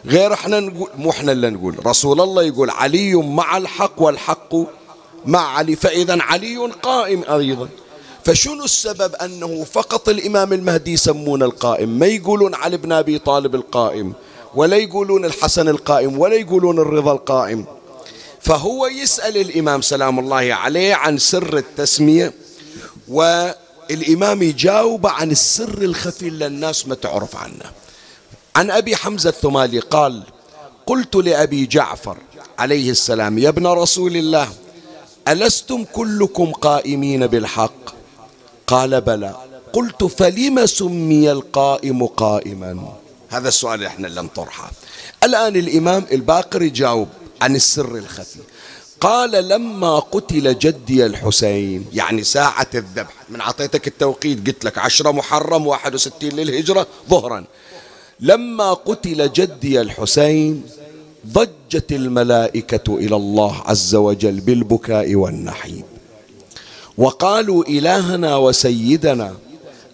غير 0.06 0.34
إحنا 0.34 0.60
نقول 0.60 0.90
مو 0.98 1.10
إحنا 1.10 1.32
اللي 1.32 1.50
نقول 1.50 1.86
رسول 1.86 2.22
الله 2.22 2.44
يقول 2.44 2.70
علي 2.70 3.16
مع 3.16 3.58
الحق 3.58 4.02
والحق 4.02 4.56
مع 5.26 5.58
علي 5.58 5.76
فإذا 5.76 6.18
علي 6.22 6.58
قائم 6.58 7.24
أيضا. 7.24 7.70
فشنو 8.26 8.64
السبب 8.64 9.16
أنه 9.16 9.64
فقط 9.64 10.10
الإمام 10.10 10.54
المهدي 10.54 10.94
يسمون 10.94 11.44
القائم؟ 11.44 12.00
ما 12.00 12.06
يقولون 12.06 12.56
علي 12.56 12.78
بن 12.78 12.92
أبي 12.92 13.20
طالب 13.20 13.56
القائم 13.56 14.14
ولا 14.56 14.78
يقولون 14.78 15.26
الحسن 15.26 15.70
القائم 15.70 16.20
ولا 16.20 16.36
يقولون 16.36 16.80
الرضا 16.80 17.12
القائم. 17.12 17.66
فهو 18.42 18.88
يسأل 18.88 19.38
الإمام 19.38 19.82
سلام 19.82 20.20
الله 20.20 20.54
عليه 20.54 20.96
عن 20.96 21.18
سر 21.18 21.58
التسمية 21.58 22.34
والإمام 23.08 24.42
يجاوب 24.44 25.08
عن 25.08 25.32
السر 25.32 25.82
الخفي 25.82 26.28
اللي 26.28 26.46
الناس 26.46 26.88
ما 26.88 26.96
تعرف 26.96 27.36
عنه. 27.36 27.66
عن 28.56 28.72
أبي 28.72 28.96
حمزة 28.96 29.30
الثمالي 29.30 29.80
قال 29.80 30.24
قلت 30.86 31.16
لأبي 31.16 31.66
جعفر 31.66 32.18
عليه 32.60 32.92
السلام 32.92 33.38
يا 33.38 33.50
ابن 33.50 33.68
رسول 33.68 34.18
الله 34.18 34.50
ألستم 35.28 35.84
كلكم 35.84 36.52
قائمين 36.52 37.28
بالحق؟ 37.28 37.99
قال 38.70 39.02
بلى. 39.02 39.36
قلت 39.74 40.04
فلم 40.04 40.66
سمي 40.66 41.32
القائم 41.32 42.06
قائما؟ 42.06 42.94
هذا 43.30 43.48
السؤال 43.48 43.74
اللي 43.74 43.88
إحنا 43.88 44.08
لم 44.08 44.26
نطرحه 44.26 44.72
الآن 45.24 45.56
الإمام 45.56 46.06
الباقر 46.12 46.62
يجاوب 46.62 47.08
عن 47.42 47.56
السر 47.56 47.96
الخفي. 47.96 48.40
قال 49.02 49.32
لما 49.48 50.00
قتل 50.00 50.60
جدي 50.60 51.06
الحسين 51.06 51.86
يعني 51.94 52.24
ساعة 52.24 52.68
الذبح 52.76 53.14
من 53.30 53.42
عطيتك 53.42 53.88
التوقيت 53.88 54.48
قلت 54.48 54.66
لك 54.66 54.78
عشرة 54.78 55.12
محرم 55.12 55.68
واحد 55.68 55.96
وستين 55.96 56.32
للهجرة 56.36 56.88
ظهرا. 57.10 57.46
لما 58.20 58.74
قتل 58.74 59.32
جدي 59.32 59.82
الحسين 59.82 60.64
ضجت 61.28 61.92
الملائكة 61.92 62.98
إلى 62.98 63.16
الله 63.16 63.54
عز 63.66 63.96
وجل 63.96 64.40
بالبكاء 64.40 65.16
والنحيب. 65.16 65.86
وقالوا 67.00 67.64
إلهنا 67.64 68.36
وسيدنا 68.36 69.34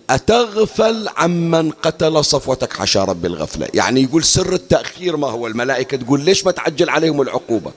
أتغفل 0.10 1.10
عمن 1.18 1.72
قتل 1.72 2.26
صفوتك 2.26 2.74
حشا 2.74 3.04
رب 3.04 3.26
الغفلة؟ 3.26 3.68
يعني 3.74 4.04
يقول 4.04 4.24
سر 4.24 4.54
التأخير 4.54 5.18
ما 5.18 5.28
هو؟ 5.28 5.48
الملائكة 5.48 5.98
تقول 5.98 6.22
ليش 6.22 6.46
ما 6.46 6.52
تعجل 6.52 6.90
عليهم 6.90 7.22
العقوبة؟ 7.22 7.72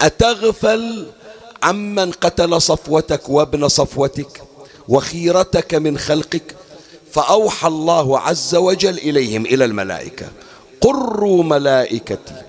أتغفل 0.00 1.06
عمن 1.62 2.10
قتل 2.12 2.62
صفوتك 2.62 3.28
وابن 3.28 3.68
صفوتك 3.68 4.42
وخيرتك 4.88 5.74
من 5.74 5.98
خلقك؟ 5.98 6.54
فأوحى 7.12 7.68
الله 7.68 8.18
عز 8.18 8.54
وجل 8.54 8.98
إليهم 8.98 9.46
إلى 9.46 9.64
الملائكة 9.64 10.26
قروا 10.80 11.44
ملائكتي. 11.44 12.42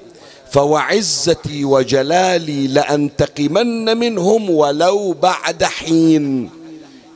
فوعزتي 0.53 1.65
وجلالي 1.65 2.67
لأنتقمن 2.67 3.97
منهم 3.97 4.49
ولو 4.49 5.11
بعد 5.13 5.63
حين. 5.63 6.49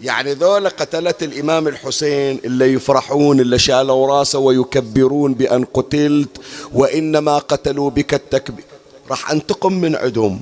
يعني 0.02 0.34
ذولا 0.34 0.70
قتلت 0.70 1.24
الإمام 1.24 1.68
الحسين 1.68 2.40
اللي 2.46 2.74
يفرحون 2.74 3.40
اللي 3.40 3.60
شالوا 3.60 4.08
راسه 4.08 4.40
ويكبرون 4.40 5.34
بأن 5.34 5.66
قتلت 5.74 6.30
وإنما 6.74 7.38
قتلوا 7.38 7.90
بك 7.90 8.14
التكبير. 8.14 8.66
راح 9.10 9.32
أنتقم 9.32 9.74
من 9.74 9.96
عدهم 9.96 10.40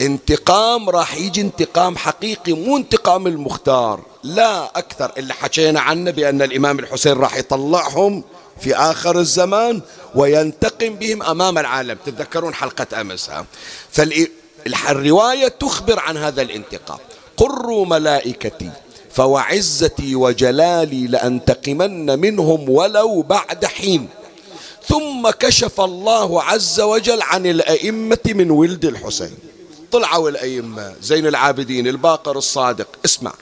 انتقام 0.00 0.90
راح 0.90 1.16
يجي 1.16 1.40
انتقام 1.40 1.96
حقيقي 1.96 2.52
مو 2.52 2.76
انتقام 2.76 3.26
المختار. 3.26 4.00
لا 4.22 4.78
أكثر. 4.78 5.12
اللي 5.18 5.34
حكينا 5.34 5.80
عنه 5.80 6.10
بأن 6.10 6.42
الإمام 6.42 6.78
الحسين 6.78 7.12
راح 7.12 7.36
يطلعهم 7.36 8.22
في 8.60 8.76
آخر 8.76 9.18
الزمان 9.18 9.80
وينتقم 10.14 10.94
بهم 10.94 11.22
أمام 11.22 11.58
العالم. 11.58 11.98
تتذكرون 12.06 12.54
حلقة 12.54 13.00
أمس 13.00 13.30
فالرواية 13.90 15.48
تخبر 15.48 16.00
عن 16.00 16.16
هذا 16.16 16.42
الانتقام. 16.42 16.98
قروا 17.36 17.86
ملائكتي 17.86 18.70
فوعزتي 19.10 20.14
وجلالي 20.14 21.06
لأنتقمن 21.06 22.18
منهم 22.18 22.70
ولو 22.70 23.22
بعد 23.22 23.64
حين. 23.64 24.08
ثم 24.88 25.30
كشف 25.30 25.80
الله 25.80 26.42
عز 26.42 26.80
وجل 26.80 27.22
عن 27.22 27.46
الأئمة 27.46 28.18
من 28.26 28.50
ولد 28.50 28.84
الحسين. 28.84 29.38
طلعوا 29.92 30.30
الأئمة 30.30 30.94
زين 31.02 31.26
العابدين 31.26 31.86
الباقر 31.86 32.38
الصادق. 32.38 32.88
اسمع 33.04 33.32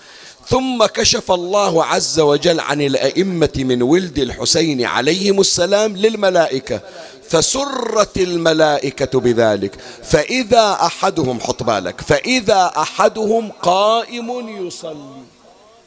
ثم 0.48 0.86
كشف 0.86 1.32
الله 1.32 1.84
عز 1.84 2.20
وجل 2.20 2.60
عن 2.60 2.80
الأئمة 2.80 3.52
من 3.56 3.82
ولد 3.82 4.18
الحسين 4.18 4.84
عليهم 4.84 5.40
السلام 5.40 5.96
للملائكة 5.96 6.80
فسرت 7.28 8.16
الملائكة 8.16 9.20
بذلك. 9.20 9.80
فإذا 10.02 10.72
أحدهم 10.72 11.40
حط 11.40 11.62
بالك 11.62 12.00
فإذا 12.00 12.72
أحدهم 12.76 13.52
قائم 13.62 14.48
يصلي. 14.66 15.22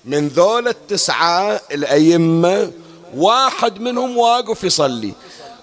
من 0.05 0.27
ذول 0.27 0.67
التسعة 0.67 1.61
الأئمة 1.71 2.71
واحد 3.17 3.81
منهم 3.81 4.17
واقف 4.17 4.63
يصلي. 4.63 5.13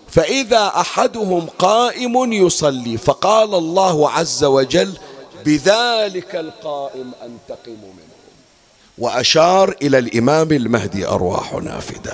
فإذا 0.08 0.72
أحدهم 0.76 1.46
قائم 1.58 2.32
يصلي 2.32 2.98
فقال 2.98 3.54
الله 3.54 4.10
عز 4.10 4.44
وجل 4.44 4.92
بذلك 5.44 6.36
القائم 6.36 7.12
أنتقم 7.22 7.80
منه. 7.96 8.11
وأشار 9.02 9.76
إلى 9.82 9.98
الإمام 9.98 10.52
المهدي 10.52 11.06
أرواح 11.06 11.54
نافدة 11.54 12.12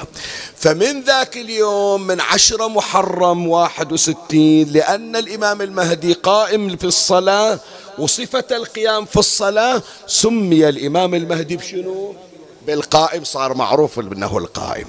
فمن 0.56 1.00
ذاك 1.02 1.36
اليوم 1.36 2.06
من 2.06 2.20
عشرة 2.20 2.68
محرم 2.68 3.48
واحد 3.48 3.92
وستين 3.92 4.68
لأن 4.72 5.16
الإمام 5.16 5.62
المهدي 5.62 6.12
قائم 6.12 6.76
في 6.76 6.84
الصلاة 6.84 7.58
وصفة 7.98 8.44
القيام 8.50 9.04
في 9.04 9.16
الصلاة 9.16 9.82
سمي 10.06 10.68
الإمام 10.68 11.14
المهدي 11.14 11.56
بشنو؟ 11.56 12.14
بالقائم 12.66 13.24
صار 13.24 13.54
معروف 13.54 13.98
أنه 13.98 14.38
القائم. 14.38 14.86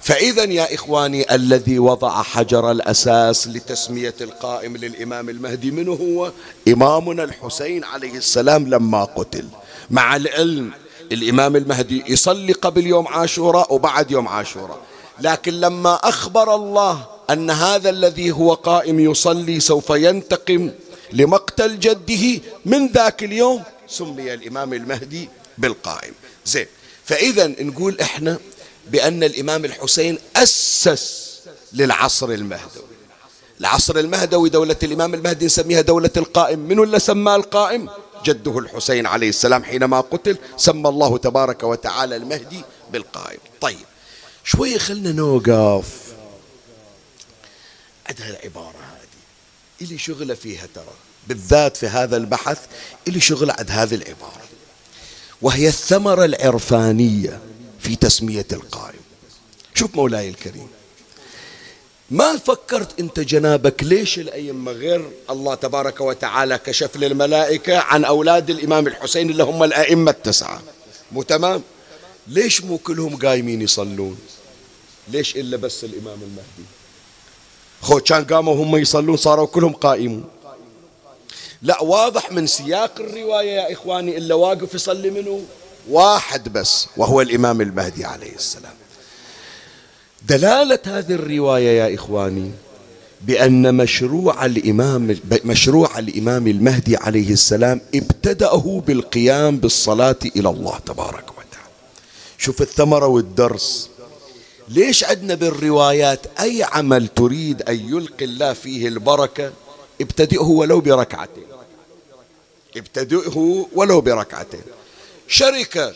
فإذا 0.00 0.44
يا 0.44 0.74
إخواني 0.74 1.34
الذي 1.34 1.78
وضع 1.78 2.22
حجر 2.22 2.70
الأساس 2.70 3.48
لتسمية 3.48 4.14
القائم 4.20 4.76
للإمام 4.76 5.28
المهدي 5.28 5.70
منه 5.70 5.92
هو 5.92 6.32
إمامنا 6.68 7.24
الحسين 7.24 7.84
عليه 7.84 8.14
السلام 8.14 8.68
لما 8.68 9.04
قتل. 9.04 9.44
مع 9.90 10.16
العلم 10.16 10.72
الإمام 11.12 11.56
المهدي 11.56 12.04
يصلي 12.06 12.52
قبل 12.52 12.86
يوم 12.86 13.08
عاشوراء 13.08 13.74
وبعد 13.74 14.10
يوم 14.10 14.28
عاشوراء. 14.28 14.78
لكن 15.20 15.60
لما 15.60 15.94
أخبر 15.94 16.54
الله 16.54 17.06
أن 17.30 17.50
هذا 17.50 17.90
الذي 17.90 18.32
هو 18.32 18.54
قائم 18.54 19.00
يصلي 19.00 19.60
سوف 19.60 19.90
ينتقم 19.90 20.70
لمقتل 21.12 21.78
جده 21.78 22.40
من 22.64 22.88
ذاك 22.88 23.24
اليوم 23.24 23.62
سمي 23.88 24.34
الإمام 24.34 24.72
المهدي 24.72 25.28
بالقائم. 25.58 26.14
زين 26.44 26.66
فإذا 27.04 27.46
نقول 27.46 28.00
إحنا 28.00 28.38
بأن 28.90 29.24
الإمام 29.24 29.64
الحسين 29.64 30.18
أسس 30.36 31.36
للعصر 31.72 32.30
المهدوي. 32.30 32.96
العصر 33.60 33.98
المهدوي 33.98 34.48
دولة 34.48 34.76
الإمام 34.82 35.14
المهدي 35.14 35.46
نسميها 35.46 35.80
دولة 35.80 36.10
القائم. 36.16 36.58
من 36.58 36.82
اللي 36.82 36.98
سماه 36.98 37.36
القائم؟ 37.36 37.88
جده 38.26 38.58
الحسين 38.58 39.06
عليه 39.06 39.28
السلام 39.28 39.64
حينما 39.64 40.00
قتل 40.00 40.38
سمى 40.56 40.88
الله 40.88 41.18
تبارك 41.18 41.62
وتعالى 41.62 42.16
المهدي 42.16 42.62
بالقائم. 42.92 43.38
طيب 43.60 43.86
شوية 44.44 44.78
خلنا 44.78 45.12
نوقف. 45.12 46.14
عندها 48.08 48.30
العبارة 48.30 48.76
هذه. 48.76 49.06
إلي 49.82 49.98
شغلة 49.98 50.34
فيها 50.34 50.66
ترى 50.74 50.94
بالذات 51.26 51.76
في 51.76 51.86
هذا 51.86 52.16
البحث 52.16 52.58
إلي 53.08 53.20
شغلة 53.20 53.54
عند 53.58 53.70
هذه 53.70 53.94
العبارة 53.94 54.42
وهي 55.42 55.68
الثمرة 55.68 56.24
العرفانية 56.24 57.40
في 57.80 57.96
تسمية 57.96 58.46
القائم. 58.52 59.00
شوف 59.74 59.94
مولاي 59.94 60.28
الكريم 60.28 60.68
ما 62.10 62.36
فكرت 62.36 63.00
انت 63.00 63.20
جنابك 63.20 63.82
ليش 63.82 64.18
الأئمة 64.18 64.72
غير 64.72 65.10
الله 65.30 65.54
تبارك 65.54 66.00
وتعالى 66.00 66.58
كشف 66.58 66.96
للملائكة 66.96 67.78
عن 67.78 68.04
أولاد 68.04 68.50
الإمام 68.50 68.86
الحسين 68.86 69.30
اللي 69.30 69.42
هم 69.42 69.62
الأئمة 69.62 70.10
التسعة؟ 70.10 70.62
مو 71.12 71.22
تمام؟ 71.22 71.62
ليش 72.28 72.62
مو 72.62 72.78
كلهم 72.78 73.16
قايمين 73.16 73.62
يصلون؟ 73.62 74.18
ليش 75.08 75.36
إلا 75.36 75.56
بس 75.56 75.84
الإمام 75.84 76.18
المهدي؟ 76.22 76.66
خو 77.82 78.00
كان 78.00 78.24
قاموا 78.24 78.54
هم 78.54 78.76
يصلون 78.76 79.16
صاروا 79.16 79.46
كلهم 79.46 79.72
قائمون. 79.72 80.24
لا 81.62 81.82
واضح 81.82 82.32
من 82.32 82.46
سياق 82.46 83.00
الرواية 83.00 83.50
يا 83.50 83.72
إخواني 83.72 84.16
إلا 84.16 84.34
واقف 84.34 84.74
يصلي 84.74 85.10
منه 85.10 85.44
واحد 85.88 86.52
بس 86.52 86.86
وهو 86.96 87.20
الإمام 87.20 87.60
المهدي 87.60 88.04
عليه 88.04 88.34
السلام. 88.34 88.74
دلالة 90.28 90.78
هذه 90.86 91.12
الرواية 91.12 91.78
يا 91.78 91.94
إخواني 91.94 92.50
بأن 93.22 93.74
مشروع 93.74 94.46
الإمام 94.46 95.18
مشروع 95.44 95.98
الإمام 95.98 96.46
المهدي 96.46 96.96
عليه 96.96 97.32
السلام 97.32 97.80
ابتدأه 97.94 98.82
بالقيام 98.86 99.56
بالصلاة 99.56 100.16
إلى 100.36 100.48
الله 100.48 100.78
تبارك 100.78 101.30
وتعالى. 101.30 101.70
شوف 102.38 102.62
الثمرة 102.62 103.06
والدرس. 103.06 103.90
ليش 104.68 105.04
عندنا 105.04 105.34
بالروايات 105.34 106.20
أي 106.40 106.62
عمل 106.62 107.08
تريد 107.08 107.62
أن 107.62 107.88
يلقي 107.88 108.24
الله 108.24 108.52
فيه 108.52 108.88
البركة؟ 108.88 109.52
ابتدئه 110.00 110.42
ولو 110.44 110.80
بركعتين. 110.80 111.46
ابتدئه 112.76 113.66
ولو 113.72 114.00
بركعتين. 114.00 114.62
شركة 115.28 115.92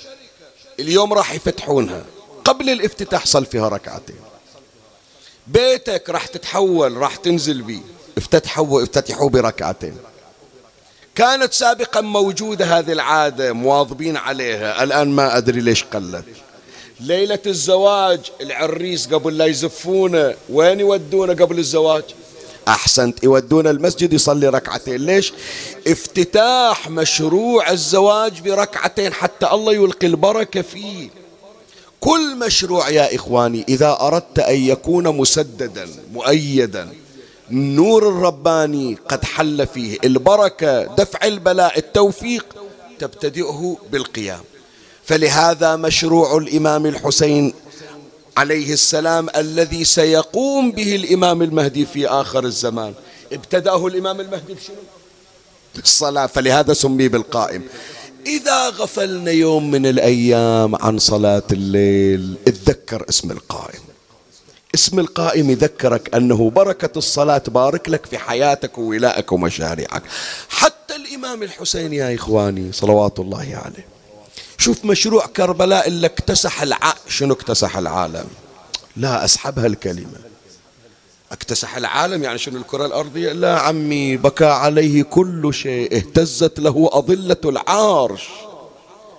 اليوم 0.81 1.13
راح 1.13 1.35
يفتحونها. 1.35 2.05
قبل 2.45 2.71
الافتتاح 2.71 3.27
صل 3.27 3.47
فيها 3.47 3.69
ركعتين. 3.69 4.17
بيتك 5.47 6.11
راح 6.11 6.27
تتحول 6.27 6.97
راح 6.97 7.17
تنزل 7.17 7.63
بيه. 7.63 7.81
افتتحوا 8.19 8.83
افتتحوا 8.83 9.29
بركعتين. 9.29 9.97
كانت 11.15 11.53
سابقا 11.53 12.01
موجودة 12.01 12.79
هذه 12.79 12.93
العادة 12.93 13.53
مواظبين 13.53 14.17
عليها. 14.17 14.83
الآن 14.83 15.09
ما 15.09 15.37
أدري 15.37 15.61
ليش 15.61 15.85
قلت. 15.85 16.25
ليلة 17.01 17.39
الزواج 17.47 18.21
العريس 18.41 19.07
قبل 19.07 19.39
لا 19.39 19.47
يزفونه 19.47 20.35
وين 20.49 20.81
يودونه 20.81 21.35
قبل 21.35 21.59
الزواج؟ 21.59 22.05
أحسنت 22.69 23.25
يودون 23.25 23.67
المسجد 23.67 24.13
يصلي 24.13 24.49
ركعتين. 24.49 24.97
ليش؟ 24.97 25.33
افتتاح 25.87 26.91
مشروع 26.91 27.71
الزواج 27.71 28.41
بركعتين 28.41 29.13
حتى 29.13 29.47
الله 29.47 29.73
يلقي 29.73 30.07
البركة 30.07 30.63
فيه. 30.63 31.11
كل 32.01 32.37
مشروع 32.39 32.89
يا 32.89 33.15
إخواني 33.15 33.65
إذا 33.69 33.99
أردت 34.01 34.39
أن 34.39 34.57
يكون 34.57 35.09
مسددا 35.17 35.89
مؤيدا 36.13 36.89
النور 37.51 38.09
الرباني 38.09 38.97
قد 39.09 39.25
حل 39.25 39.67
فيه 39.67 39.99
البركة 40.05 40.83
دفع 40.83 41.27
البلاء 41.27 41.79
التوفيق 41.79 42.47
تبتدئه 42.99 43.77
بالقيام. 43.93 44.41
فلهذا 45.05 45.77
مشروع 45.77 46.37
الإمام 46.37 46.87
الحسين 46.87 47.55
عليه 48.37 48.73
السلام 48.73 49.29
الذي 49.37 49.85
سيقوم 49.85 50.73
به 50.73 50.97
الإمام 50.97 51.43
المهدي 51.43 51.87
في 51.87 52.09
آخر 52.09 52.45
الزمان. 52.45 52.95
ابتدأه 53.33 53.87
الإمام 53.87 54.21
المهدي 54.21 54.55
بشنو؟ 54.55 54.77
بالصلاة 55.75 56.27
فلهذا 56.27 56.73
سمي 56.73 57.09
بالقائم. 57.09 57.63
إذا 58.27 58.69
غفلنا 58.69 59.31
يوم 59.31 59.71
من 59.71 59.87
الأيام 59.87 60.77
عن 60.77 60.99
صلاة 60.99 61.43
الليل 61.53 62.35
اتذكر 62.49 63.05
اسم 63.09 63.31
القائم. 63.31 63.81
اسم 64.75 64.99
القائم 64.99 65.51
يذكرك 65.51 66.15
أنه 66.15 66.51
بركة 66.51 66.99
الصلاة 66.99 67.39
تبارك 67.39 67.89
لك 67.89 68.07
في 68.07 68.19
حياتك 68.19 68.79
وولائك 68.79 69.33
ومشاريعك. 69.33 70.03
حتى 70.49 70.97
الإمام 70.97 71.43
الحسين 71.43 71.93
يا 71.93 72.15
إخواني 72.15 72.73
صلوات 72.73 73.19
الله 73.19 73.39
عليه. 73.39 73.87
شوف 74.59 74.85
مشروع 74.85 75.27
كربلاء 75.27 75.89
اللي 75.89 76.07
اكتسح 76.07 76.63
الع... 76.63 76.95
شنو 77.09 77.35
اكتسح 77.35 77.77
العالم؟ 77.77 78.27
لا 78.97 79.25
أسحبها 79.25 79.67
الكلمة. 79.67 80.30
اكتسح 81.33 81.77
العالم 81.77 82.23
يعني 82.23 82.39
شنو 82.39 82.59
الكرة 82.59 82.87
الأرضية؟ 82.87 83.33
لا 83.33 83.61
عمي 83.61 84.17
بكى 84.17 84.45
عليه 84.45 85.03
كل 85.03 85.55
شيء 85.55 85.97
اهتزت 85.97 86.61
له 86.61 86.91
أضلة 86.93 87.37
العرش. 87.45 88.29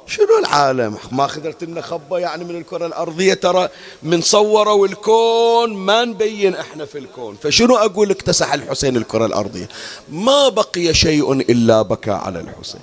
شنو 0.08 0.39
العالم؟ 0.39 0.97
ما 1.12 1.28
خذرت 1.28 1.63
لنا 1.63 1.82
خبة 1.82 2.19
يعني 2.19 2.43
من 2.43 2.56
الكرة 2.58 2.86
الأرضية 2.86 3.34
ترى 3.34 3.69
من 4.04 4.21
صوروا 4.21 4.88
الكون 4.88 5.74
ما 5.74 6.06
نبين 6.06 6.56
إحنا 6.56 6.86
في 6.86 6.97
الكون. 6.97 7.38
فشنو 7.43 7.76
أقول؟ 7.76 8.12
اكتسح 8.12 8.54
الحسين 8.54 8.97
الكرة 8.97 9.26
الأرضية. 9.26 9.69
ما 10.10 10.50
بقي 10.50 10.93
شيء 10.93 11.32
إلا 11.32 11.82
بكى 11.82 12.12
على 12.12 12.39
الحسين. 12.39 12.82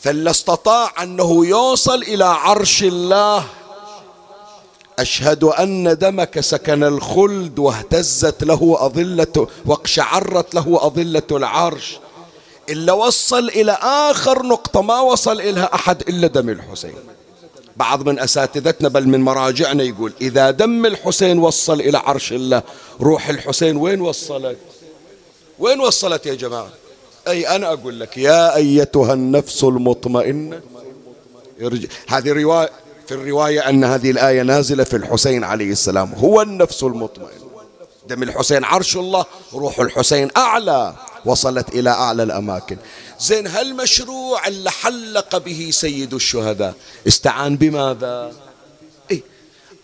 فاللي 0.00 0.30
استطاع 0.30 1.02
أنه 1.02 1.46
يوصل 1.46 2.02
إلى 2.02 2.24
عرش 2.24 2.82
الله. 2.82 3.44
أشهد 4.98 5.44
أن 5.44 5.98
دمك 5.98 6.40
سكن 6.40 6.84
الخلد 6.84 7.58
واهتزت 7.58 8.44
له 8.44 8.76
أضلة 8.80 9.48
واقشعرت 9.66 10.54
له 10.54 10.78
أضلة 10.86 11.22
العرش. 11.30 11.98
إلا 12.68 12.92
وصل 12.92 13.48
إلى 13.48 13.72
آخر 13.82 14.46
نقطة 14.46 14.82
ما 14.82 15.00
وصل 15.00 15.40
إلها 15.40 15.74
أحد 15.74 16.02
إلا 16.08 16.26
دم 16.26 16.48
الحسين. 16.48 16.94
بعض 17.76 18.08
من 18.08 18.18
أساتذتنا 18.18 18.88
بل 18.88 19.08
من 19.08 19.20
مراجعنا 19.20 19.82
يقول 19.82 20.12
إذا 20.20 20.50
دم 20.50 20.86
الحسين 20.86 21.38
وصل 21.38 21.80
إلى 21.80 21.98
عرش 21.98 22.32
الله 22.32 22.62
روح 23.00 23.28
الحسين 23.28 23.76
وين 23.76 24.00
وصلت؟ 24.00 24.58
وين 25.58 25.80
وصلت 25.80 26.26
يا 26.26 26.34
جماعة؟ 26.34 26.68
أي 27.28 27.48
أنا 27.56 27.72
أقول 27.72 28.00
لك 28.00 28.18
يا 28.18 28.56
أيتها 28.56 29.12
النفس 29.12 29.64
المطمئنة. 29.64 30.60
هذه 32.08 32.32
رواية 32.32 32.70
في 33.08 33.14
الرواية 33.14 33.68
أن 33.68 33.84
هذه 33.84 34.10
الآية 34.10 34.42
نازلة 34.42 34.84
في 34.84 34.96
الحسين 34.96 35.44
عليه 35.44 35.72
السلام 35.72 36.12
هو 36.14 36.42
النفس 36.42 36.82
المطمئن. 36.82 37.38
دم 38.08 38.22
الحسين 38.22 38.64
عرش 38.64 38.96
الله 38.96 39.26
روح 39.54 39.80
الحسين 39.80 40.30
أعلى 40.36 40.94
وصلت 41.24 41.68
إلى 41.68 41.90
أعلى 41.90 42.22
الأماكن. 42.22 42.76
زين 43.20 43.46
هالمشروع 43.46 44.46
اللي 44.46 44.70
حلق 44.70 45.38
به 45.38 45.70
سيد 45.72 46.14
الشهداء 46.14 46.74
استعان 47.06 47.56
بماذا؟ 47.56 48.32
إيه؟ 49.10 49.22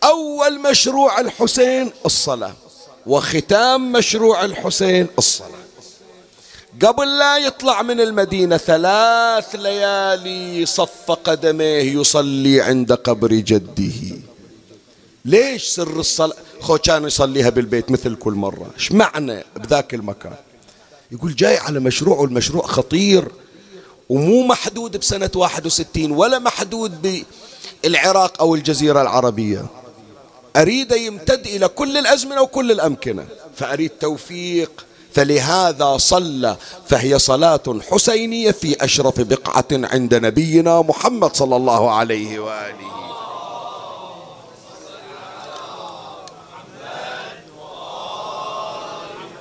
أول 0.04 0.60
مشروع 0.60 1.20
الحسين 1.20 1.92
الصلاة 2.06 2.52
وختام 3.06 3.92
مشروع 3.92 4.44
الحسين 4.44 5.06
الصلاة. 5.18 5.63
قبل 6.82 7.18
لا 7.18 7.36
يطلع 7.38 7.82
من 7.82 8.00
المدينة 8.00 8.56
ثلاث 8.56 9.54
ليالي 9.54 10.66
صف 10.66 11.10
قدميه 11.10 12.00
يصلي 12.00 12.60
عند 12.60 12.92
قبر 12.92 13.32
جده. 13.32 14.16
ليش 15.24 15.64
سر 15.64 16.00
الصلاة 16.00 16.36
خو 16.60 16.78
كان 16.78 17.04
يصليها 17.04 17.50
بالبيت 17.50 17.90
مثل 17.90 18.16
كل 18.16 18.32
مرة. 18.32 18.70
إيش 18.74 18.92
معنى 18.92 19.44
بذاك 19.56 19.94
المكان؟ 19.94 20.34
يقول 21.12 21.34
جاي 21.34 21.58
على 21.58 21.80
مشروع 21.80 22.18
والمشروع 22.18 22.66
خطير 22.66 23.28
ومو 24.08 24.42
محدود 24.46 24.96
بسنة 24.96 25.30
61 25.34 26.10
ولا 26.10 26.38
محدود 26.38 27.24
بالعراق 27.84 28.40
أو 28.42 28.54
الجزيرة 28.54 29.02
العربية. 29.02 29.66
أريد 30.56 30.92
يمتد 30.92 31.46
إلى 31.46 31.68
كل 31.68 31.96
الأزمنة 31.96 32.40
وكل 32.42 32.72
الأمكنة. 32.72 33.26
فأريد 33.56 33.90
توفيق 34.00 34.86
فلهذا 35.14 35.96
صلى 35.96 36.56
فهي 36.88 37.18
صلاة 37.18 37.80
حسينية 37.90 38.50
في 38.50 38.84
أشرف 38.84 39.20
بقعة 39.20 39.66
عند 39.72 40.14
نبينا 40.14 40.82
محمد 40.82 41.36
صلى 41.36 41.56
الله 41.56 41.90
عليه 41.90 42.38
وآله. 42.38 42.94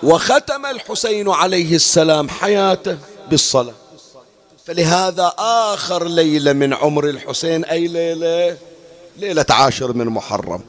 وختم 0.04 0.66
الحسين 0.66 1.30
عليه 1.30 1.76
السلام 1.76 2.30
حياته 2.30 2.98
بالصلاة. 3.30 3.74
فلهذا 4.66 5.34
آخر 5.38 6.08
ليلة 6.08 6.54
من 6.54 6.74
عمر 6.74 7.10
الحسين 7.10 7.66
أي 7.66 7.88
ليلة؟ 7.88 8.58
ليلة 9.18 9.46
عاشر 9.50 9.94
من 9.94 10.06
محرم. 10.06 10.62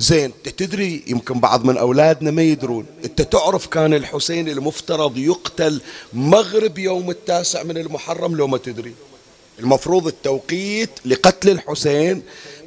زين 0.00 0.32
تدري 0.56 1.04
يمكن 1.06 1.40
بعض 1.40 1.64
من 1.64 1.76
أولادنا 1.76 2.30
ما 2.30 2.42
يدرون 2.42 2.86
أنت 3.04 3.22
تعرف 3.22 3.66
كان 3.66 3.94
الحسين 3.94 4.48
المفترض 4.48 5.18
يقتل 5.18 5.80
مغرب 6.12 6.78
يوم 6.78 7.10
التاسع 7.10 7.62
من 7.62 7.78
المحرم 7.78 8.36
لو 8.36 8.46
ما 8.46 8.58
تدري. 8.58 8.94
المفروض 9.58 10.06
التوقيت 10.06 10.90
لقتل 11.04 11.50
الحسين 11.50 12.22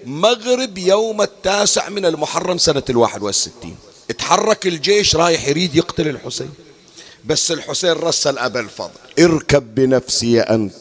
مغرب 0.05 0.77
يوم 0.77 1.21
التاسع 1.21 1.89
من 1.89 2.05
المحرم 2.05 2.57
سنة 2.57 2.83
الواحد 2.89 3.23
والستين. 3.23 3.75
اتحرك 4.09 4.67
الجيش 4.67 5.15
رايح 5.15 5.47
يريد 5.47 5.75
يقتل 5.75 6.07
الحسين. 6.07 6.49
بس 7.25 7.51
الحسين 7.51 7.91
رسل 7.91 8.37
أبا 8.37 8.59
الفضل 8.59 8.99
اركب 9.19 9.75
بنفسي 9.75 10.41
أنت 10.41 10.73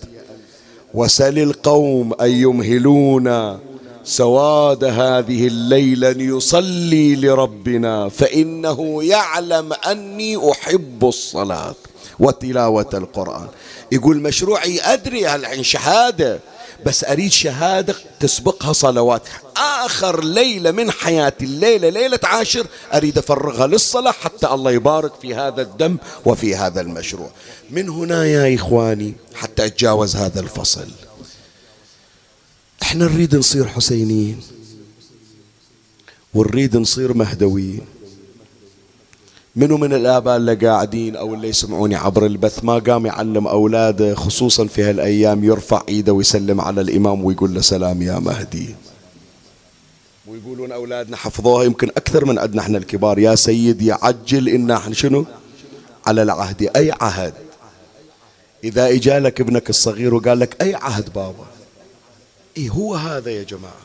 وسل 0.95 1.39
القوم 1.39 2.15
أن 2.21 2.31
يمهلونا. 2.31 3.72
سواد 4.05 4.85
هذه 4.85 5.47
الليلة 5.47 6.37
يصلي 6.37 7.17
لربنا 7.17 8.09
فإنه 8.09 9.05
يعلم 9.05 9.73
أني 9.73 10.51
أحب 10.51 11.05
الصلاة 11.05 11.75
وتلاوة 12.19 12.91
القرآن. 12.95 13.47
يقول 13.93 14.17
مشروعي 14.17 14.81
أدري 14.81 15.35
الحين 15.35 15.63
شهادة 15.63 16.41
بس 16.87 17.05
أريد 17.05 17.33
شهادة 17.33 17.95
تسبقها 18.21 18.73
صلوات. 18.73 19.23
آخر 19.57 20.25
ليلة 20.25 20.71
من 20.71 20.91
حياتي 20.91 21.45
الليلة 21.45 21.89
ليلة 21.89 22.21
عاشر 22.25 22.67
أريد 22.95 23.19
أفرغها 23.19 23.67
للصلاة 23.67 24.13
حتى 24.13 24.47
الله 24.47 24.71
يبارك 24.71 25.13
في 25.23 25.35
هذا 25.35 25.63
الدم 25.63 25.97
وفي 26.25 26.57
هذا 26.57 26.81
المشروع. 26.81 27.31
من 27.71 27.89
هنا 27.89 28.27
يا 28.27 28.55
إخواني 28.55 29.15
حتى 29.35 29.67
أتجاوز 29.67 30.17
هذا 30.17 30.41
الفصل. 30.41 30.89
إحنا 32.83 33.05
نريد 33.05 33.37
نصير 33.37 33.69
حسينيين 33.69 34.41
ونريد 36.35 36.77
نصير 36.77 37.15
مهدويين. 37.15 37.81
منو 39.57 39.77
من 39.77 39.93
الآباء 39.93 40.37
اللي 40.37 40.55
قاعدين 40.55 41.17
أو 41.17 41.35
اللي 41.35 41.49
يسمعوني 41.49 41.97
عبر 41.97 42.27
البث 42.27 42.65
ما 42.65 42.79
قام 42.79 43.07
يعلم 43.07 43.47
أولاده 43.47 44.15
خصوصا 44.15 44.67
في 44.67 44.83
هالأيام 44.83 45.45
يرفع 45.45 45.83
إيده 45.89 46.13
ويسلم 46.13 46.61
على 46.61 46.81
الإمام 46.81 47.25
ويقول 47.25 47.55
له 47.55 47.61
سلام 47.61 48.03
يا 48.03 48.19
مهدي. 48.19 48.75
ويقولون 50.27 50.73
أولادنا 50.73 51.17
حفظوها 51.17 51.65
يمكن 51.65 51.89
أكثر 51.89 52.25
من 52.25 52.39
عندنا 52.39 52.63
إحنا 52.63 52.79
الكبار. 52.79 53.19
يا 53.19 53.35
سيدي 53.35 53.93
عجل 53.93 54.49
إنا 54.49 54.77
إحنا 54.77 54.95
شنو؟ 54.95 55.25
على 56.07 56.23
العهد. 56.23 56.71
أي 56.77 56.93
عهد؟ 57.01 57.35
إذا 58.65 58.89
إجالك 58.89 59.41
ابنك 59.41 59.71
الصغير 59.71 60.15
وقال 60.15 60.39
لك 60.41 60.63
أي 60.63 60.75
عهد 60.75 61.13
بابا؟ 61.15 61.52
إيه 62.57 62.71
هو 62.71 62.95
هذا 62.95 63.31
يا 63.31 63.43
جماعة؟ 63.43 63.83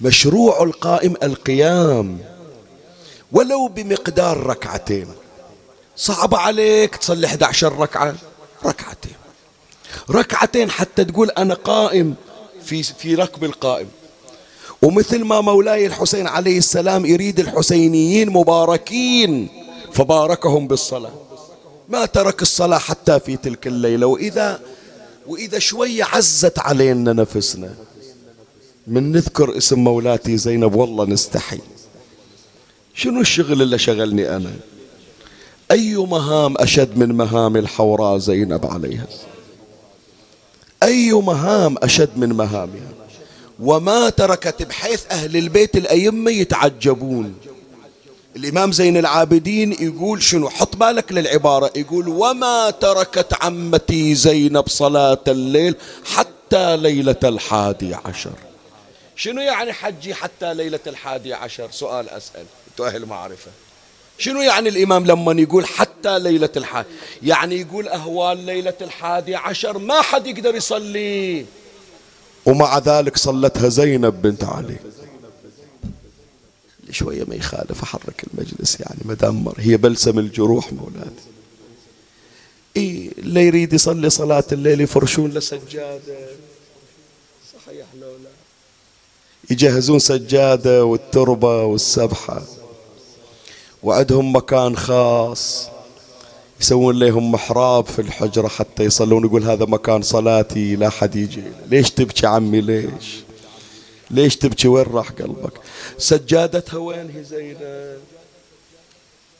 مشروع 0.00 0.62
القائم 0.62 1.14
القيام. 1.22 2.18
ولو 3.32 3.68
بمقدار 3.68 4.46
ركعتين. 4.46 5.08
صعب 5.96 6.34
عليك 6.34 6.96
تصلي 6.96 7.26
11 7.26 7.78
ركعة؟ 7.78 8.14
ركعتين. 8.64 9.12
ركعتين 10.10 10.70
حتى 10.70 11.04
تقول 11.04 11.30
أنا 11.30 11.54
قائم 11.54 12.14
في 12.64 12.82
في 12.82 13.14
ركب 13.14 13.44
القائم. 13.44 13.88
ومثل 14.82 15.24
ما 15.24 15.40
مولاي 15.40 15.86
الحسين 15.86 16.26
عليه 16.26 16.58
السلام 16.58 17.06
يريد 17.06 17.40
الحسينيين 17.40 18.30
مباركين 18.30 19.48
فباركهم 19.92 20.68
بالصلاة. 20.68 21.12
ما 21.88 22.06
ترك 22.06 22.42
الصلاة 22.42 22.78
حتى 22.78 23.20
في 23.20 23.36
تلك 23.36 23.66
الليلة. 23.66 24.06
وإذا 24.06 24.60
وإذا 25.28 25.58
شوية 25.58 26.04
عزت 26.04 26.58
علينا 26.58 27.12
نفسنا. 27.12 27.74
من 28.86 29.12
نذكر 29.12 29.56
اسم 29.56 29.78
مولاتي 29.78 30.36
زينب 30.36 30.74
والله 30.74 31.04
نستحي. 31.04 31.58
شنو 32.94 33.20
الشغل 33.20 33.62
اللي 33.62 33.78
شغلني 33.78 34.36
أنا؟ 34.36 34.52
أي 35.70 35.96
مهام 35.96 36.54
أشد 36.58 36.98
من 36.98 37.12
مهام 37.12 37.56
الحوراء 37.56 38.18
زينب 38.18 38.66
عليها؟ 38.66 39.06
أي 40.82 41.12
مهام 41.12 41.76
أشد 41.82 42.10
من 42.16 42.28
مهامها؟ 42.28 42.92
وما 43.60 44.10
تركت 44.10 44.62
بحيث 44.62 45.02
أهل 45.10 45.36
البيت 45.36 45.76
الأئمة 45.76 46.30
يتعجبون. 46.30 47.34
الإمام 48.36 48.72
زين 48.72 48.96
العابدين 48.96 49.72
يقول 49.72 50.22
شنو؟ 50.22 50.48
حط 50.48 50.76
بالك 50.76 51.12
للعبارة. 51.12 51.70
يقول 51.76 52.08
وما 52.08 52.70
تركت 52.70 53.34
عمتي 53.42 54.14
زينب 54.14 54.68
صلاة 54.68 55.20
الليل 55.28 55.74
حتى 56.04 56.76
ليلة 56.76 57.16
الحادي 57.24 57.94
عشر. 57.94 58.32
شنو 59.16 59.40
يعني 59.40 59.72
حجي 59.72 60.14
حتى 60.14 60.54
ليلة 60.54 60.80
الحادي 60.86 61.34
عشر؟ 61.34 61.68
سؤال 61.70 62.10
أسأل. 62.10 62.44
أنتوا 62.70 62.86
أهل 62.86 63.06
معرفة. 63.06 63.50
شنو 64.18 64.40
يعني 64.40 64.68
الإمام 64.68 65.06
لما 65.06 65.42
يقول 65.42 65.66
حتى 65.66 66.18
ليلة 66.18 66.50
الحادي؟ 66.56 66.88
يعني 67.22 67.60
يقول 67.60 67.88
أهوال 67.88 68.38
ليلة 68.38 68.74
الحادي 68.80 69.36
عشر 69.36 69.78
ما 69.78 70.02
حد 70.02 70.26
يقدر 70.26 70.54
يصلي. 70.54 71.46
ومع 72.46 72.78
ذلك 72.78 73.16
صلتها 73.16 73.68
زينب 73.68 74.22
بنت 74.22 74.44
علي. 74.44 74.76
شوية 76.96 77.24
ما 77.24 77.34
يخالف 77.34 77.82
أحرك 77.82 78.24
المجلس 78.32 78.80
يعني 78.80 79.00
ما 79.04 79.14
دمر. 79.14 79.54
هي 79.58 79.76
بلسم 79.76 80.18
الجروح 80.18 80.72
مولاتي. 80.72 81.26
إيه 82.76 83.10
اللي 83.18 83.46
يريد 83.46 83.72
يصلي 83.72 84.10
صلاة 84.10 84.44
الليل 84.52 84.80
يفرشون 84.80 85.30
له 85.30 85.40
سجادة. 85.40 86.18
صحيح 87.54 87.86
لو 88.00 88.08
لا. 88.24 88.30
يجهزون 89.50 89.98
سجادة 89.98 90.84
والتربة 90.84 91.64
والسبحة. 91.64 92.42
وعندهم 93.82 94.36
مكان 94.36 94.76
خاص. 94.76 95.68
يسوون 96.60 96.98
لهم 96.98 97.32
محراب 97.32 97.86
في 97.86 97.98
الحجرة 97.98 98.48
حتى 98.48 98.84
يصلون. 98.84 99.24
يقول 99.24 99.44
هذا 99.44 99.64
مكان 99.64 100.02
صلاتي 100.02 100.76
لا 100.76 100.90
حد 100.90 101.16
يجي. 101.16 101.42
ليش 101.70 101.90
تبكي 101.90 102.26
عمي؟ 102.26 102.60
ليش؟ 102.60 103.25
ليش 104.10 104.36
تبكي؟ 104.36 104.68
وين 104.68 104.84
راح 104.84 105.10
قلبك؟ 105.10 105.52
سجادتها 105.98 106.78
وين 106.78 107.10
هي 107.10 107.24
زينب 107.24 107.98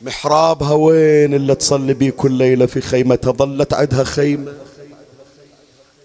محرابها 0.03 0.73
وين 0.73 1.35
اللي 1.35 1.55
تصلي 1.55 1.95
بيه 1.95 2.11
كل 2.11 2.33
ليلة 2.33 2.67
في 2.67 2.81
خيمتها؟ 2.81 3.33
ظلت 3.33 3.75
عندها 3.75 4.05
خيمة. 4.05 4.53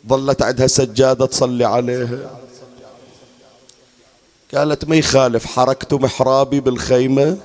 ظلت 0.08 0.41
عندها 0.41 0.67
سجادة 0.67 1.26
تصلي 1.26 1.65
عليها. 1.65 2.39
قالت 4.56 4.86
ما 4.86 4.95
يخالف 4.95 5.45
حركت 5.45 5.93
محرابي 5.93 6.60
بالخيمة. 6.60 7.38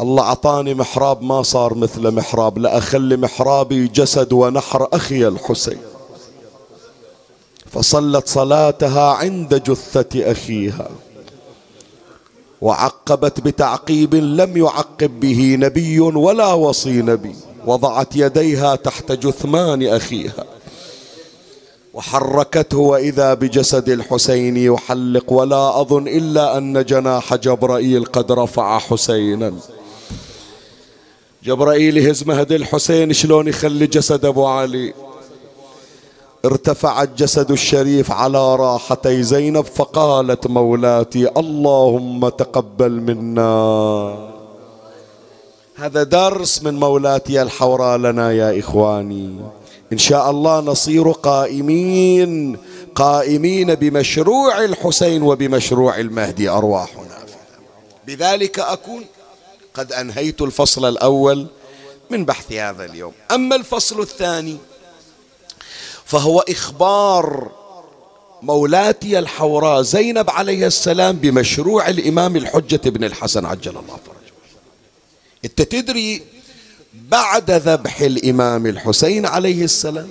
الله 0.00 0.24
عطاني 0.24 0.74
محراب 0.74 1.22
ما 1.22 1.42
صار 1.42 1.74
مثل 1.74 2.10
محراب 2.10 2.58
لأخلي 2.58 3.16
محرابي 3.16 3.88
جسد 3.88 4.32
ونحر 4.32 4.88
أخي 4.92 5.28
الحسين. 5.28 5.78
فصلت 7.72 8.28
صلاتها 8.28 9.12
عند 9.12 9.62
جثة 9.62 10.32
أخيها. 10.32 10.90
وعقبت 12.60 13.40
بتعقيب 13.40 14.14
لم 14.14 14.56
يعقب 14.56 15.20
به 15.20 15.56
نبي 15.60 16.00
ولا 16.00 16.52
وصي 16.52 17.02
نبي. 17.02 17.34
وضعت 17.66 18.16
يديها 18.16 18.74
تحت 18.74 19.12
جثمان 19.12 19.86
أخيها. 19.86 20.44
وحركته 21.94 22.78
وإذا 22.78 23.34
بجسد 23.34 23.88
الحسين 23.88 24.56
يحلق. 24.56 25.32
ولا 25.32 25.80
أظن 25.80 26.08
إلا 26.08 26.58
أن 26.58 26.84
جناح 26.84 27.34
جبرائيل 27.34 28.04
قد 28.04 28.32
رفع 28.32 28.78
حسينا. 28.78 29.52
جبرائيل 31.44 31.96
يهز 31.96 32.24
مهد 32.24 32.52
الحسين 32.52 33.12
شلون 33.12 33.48
يخلي 33.48 33.86
جسد 33.86 34.24
أبو 34.24 34.46
علي؟ 34.46 34.94
ارتفع 36.44 37.02
الجسد 37.02 37.50
الشريف 37.50 38.12
على 38.12 38.56
راحتي 38.56 39.22
زينب 39.22 39.64
فقالت 39.64 40.46
مولاتي 40.46 41.28
اللهم 41.28 42.28
تقبل 42.28 42.90
منا. 42.90 44.28
هذا 45.76 46.02
درس 46.02 46.62
من 46.62 46.74
مولاتي 46.74 47.42
الحوراء 47.42 47.98
لنا 47.98 48.32
يا 48.32 48.58
إخواني. 48.58 49.36
إن 49.92 49.98
شاء 49.98 50.30
الله 50.30 50.60
نصير 50.60 51.10
قائمين 51.10 52.56
قائمين 52.94 53.74
بمشروع 53.74 54.64
الحسين 54.64 55.22
وبمشروع 55.22 55.98
المهدي 55.98 56.48
أرواحنا. 56.48 57.18
بذلك 58.06 58.58
أكون 58.58 59.04
قد 59.74 59.92
أنهيت 59.92 60.42
الفصل 60.42 60.88
الأول 60.88 61.46
من 62.10 62.24
بحث 62.24 62.52
هذا 62.52 62.84
اليوم. 62.84 63.12
أما 63.30 63.56
الفصل 63.56 64.00
الثاني 64.00 64.56
فهو 66.04 66.40
إخبار 66.40 67.50
مولاتي 68.42 69.18
الحوراء 69.18 69.82
زينب 69.82 70.30
عليه 70.30 70.66
السلام 70.66 71.16
بمشروع 71.16 71.88
الإمام 71.88 72.36
الحجة 72.36 72.90
بن 72.90 73.04
الحسن 73.04 73.44
عجل 73.44 73.70
الله 73.70 73.96
فرجه. 74.06 74.32
أنت 75.44 75.62
تدري 75.62 76.22
بعد 76.94 77.50
ذبح 77.50 78.00
الإمام 78.00 78.66
الحسين 78.66 79.26
عليه 79.26 79.64
السلام 79.64 80.10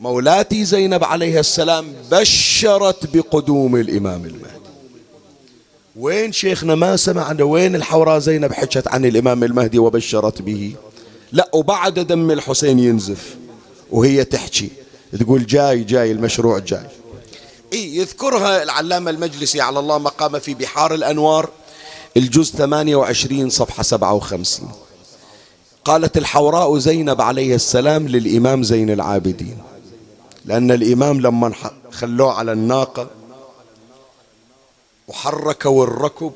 مولاتي 0.00 0.64
زينب 0.64 1.04
عليه 1.04 1.40
السلام 1.40 1.92
بشرت 2.10 3.16
بقدوم 3.16 3.76
الإمام 3.76 4.24
المهدي. 4.24 4.50
وين 5.96 6.32
شيخنا 6.32 6.74
ما 6.74 6.96
سمعنا 6.96 7.44
وين 7.44 7.76
الحوراء 7.76 8.18
زينب 8.18 8.52
حكت 8.52 8.88
عن 8.88 9.04
الإمام 9.04 9.44
المهدي 9.44 9.78
وبشرت 9.78 10.42
به؟ 10.42 10.74
لا 11.32 11.50
وبعد 11.52 11.94
دم 11.94 12.30
الحسين 12.30 12.78
ينزف. 12.78 13.36
وهي 13.92 14.24
تحكي 14.24 14.70
تقول 15.20 15.46
جاي 15.46 15.84
جاي 15.84 16.12
المشروع 16.12 16.58
جاي. 16.58 16.86
إيه 17.72 17.98
يذكرها 17.98 18.62
العلامة 18.62 19.10
المجلسي 19.10 19.60
على 19.60 19.78
الله 19.78 19.98
مقام 19.98 20.38
في 20.38 20.54
بحار 20.54 20.94
الأنوار 20.94 21.48
الجزء 22.16 22.56
28 22.56 23.50
صفحة 23.50 23.82
57 23.82 24.72
قالت 25.84 26.16
الحوراء 26.16 26.78
زينب 26.78 27.20
عليه 27.20 27.54
السلام 27.54 28.08
للإمام 28.08 28.62
زين 28.62 28.90
العابدين 28.90 29.58
لأن 30.44 30.70
الإمام 30.70 31.20
لما 31.20 31.52
خلوه 31.92 32.32
على 32.32 32.52
الناقة 32.52 33.08
وحركوا 35.08 35.84
الركب 35.84 36.32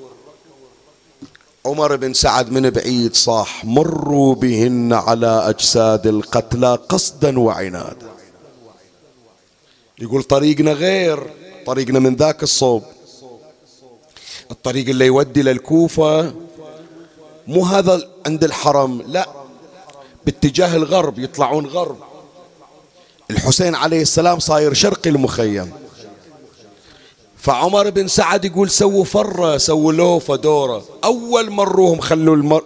عمر 1.66 1.96
بن 1.96 2.12
سعد 2.12 2.53
من 2.53 2.70
بعيد 2.70 3.14
صاح 3.14 3.64
مروا 3.64 4.35
بهن 4.35 4.92
على 4.92 5.48
أجساد 5.48 6.07
القتلى 6.07 6.74
قصدا 6.88 7.40
وعنادا. 7.40 8.11
يقول 9.98 10.22
طريقنا 10.22 10.72
غير 10.72 11.31
طريقنا 11.66 11.98
من 11.98 12.14
ذاك 12.14 12.42
الصوب. 12.42 12.83
الطريق 14.50 14.88
اللي 14.88 15.07
يودي 15.07 15.42
للكوفة 15.42 16.35
مو 17.46 17.64
هذا 17.64 18.09
عند 18.27 18.44
الحرم 18.44 19.03
لا 19.07 19.29
باتجاه 20.27 20.77
الغرب 20.77 21.18
يطلعون 21.18 21.66
غرب. 21.66 21.96
الحسين 23.31 23.74
عليه 23.74 24.03
السلام 24.03 24.38
صاير 24.38 24.74
شرقي 24.74 25.11
المخيم. 25.11 25.72
فعمر 27.44 27.90
بن 27.90 28.09
سعد 28.09 28.44
يقول 28.44 28.70
سووا 28.70 29.04
فرة 29.04 29.57
سووا 29.57 29.92
لوفة 29.92 30.37
دورة. 30.37 30.85
أول 31.04 31.50
مروهم 31.50 32.00
خلوا 32.00 32.37
المر 32.37 32.62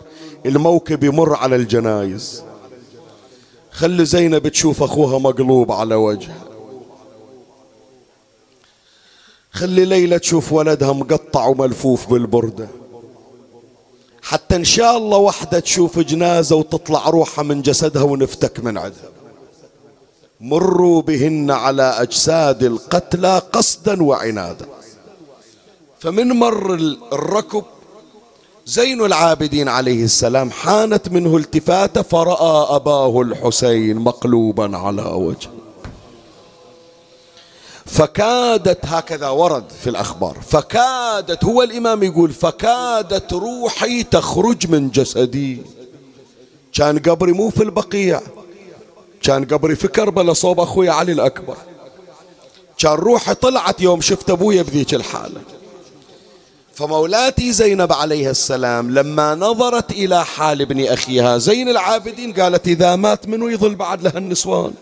الموكب 0.46 1.04
يمر 1.04 1.34
على 1.34 1.56
الجنايز. 1.56 2.42
خلي 3.70 4.04
زينب 4.04 4.48
تشوف 4.48 4.82
أخوها 4.82 5.18
مقلوب 5.18 5.72
على 5.72 5.94
وجهه 5.94 6.36
خلي 9.52 9.84
ليلى 9.84 10.18
تشوف 10.18 10.52
ولدها 10.52 10.92
مقطع 10.92 11.46
وملفوف 11.46 12.10
بالبردة. 12.10 12.68
حتى 14.22 14.56
إن 14.56 14.64
شاء 14.64 14.96
الله 14.96 15.18
وحدة 15.18 15.60
تشوف 15.60 15.98
جنازة 15.98 16.56
وتطلع 16.56 17.08
روحها 17.08 17.42
من 17.42 17.62
جسدها 17.62 18.02
ونفتك 18.02 18.60
من 18.60 18.78
عدها 18.78 19.17
مروا 20.40 21.02
بهن 21.02 21.50
على 21.50 21.82
أجساد 21.82 22.62
القتلى 22.62 23.42
قصدا 23.52 24.02
وعنادا. 24.02 24.66
فمن 26.00 26.28
مر 26.28 26.74
الركب 27.12 27.64
زين 28.66 29.04
العابدين 29.04 29.68
عليه 29.68 30.04
السلام 30.04 30.50
حانت 30.50 31.08
منه 31.08 31.36
التفاتة 31.36 32.02
فرأى 32.02 32.76
أباه 32.76 33.20
الحسين 33.20 33.96
مقلوبا 33.96 34.76
على 34.76 35.02
وجهه. 35.02 35.50
فكادت 37.86 38.86
هكذا 38.86 39.28
ورد 39.28 39.64
في 39.82 39.90
الأخبار 39.90 40.36
فكادت 40.48 41.44
هو 41.44 41.62
الإمام 41.62 42.02
يقول 42.02 42.32
فكادت 42.32 43.32
روحي 43.32 44.02
تخرج 44.02 44.70
من 44.70 44.90
جسدي. 44.90 45.62
كان 46.72 46.98
قبري 46.98 47.32
مو 47.32 47.50
في 47.50 47.62
البقيع. 47.62 48.20
كان 49.28 49.44
قبري 49.44 49.76
في 49.76 49.88
كربلاء 49.88 50.34
صوب 50.34 50.60
أخوي 50.60 50.88
علي 50.88 51.12
الأكبر. 51.12 51.56
كان 52.78 52.92
روحي 52.92 53.34
طلعت 53.34 53.80
يوم 53.80 54.00
شفت 54.00 54.30
أبويا 54.30 54.62
بذيك 54.62 54.94
الحالة. 54.94 55.40
فمولاتي 56.74 57.52
زينب 57.52 57.92
عليها 57.92 58.30
السلام 58.30 58.90
لما 58.90 59.34
نظرت 59.34 59.90
إلى 59.90 60.24
حال 60.24 60.62
ابن 60.62 60.86
أخيها 60.86 61.38
زين 61.38 61.68
العابدين 61.68 62.32
قالت 62.32 62.68
إذا 62.68 62.96
مات 62.96 63.28
منو 63.28 63.48
يظل 63.48 63.74
بعد 63.74 64.02
لها 64.02 64.18
النسوان؟ 64.18 64.72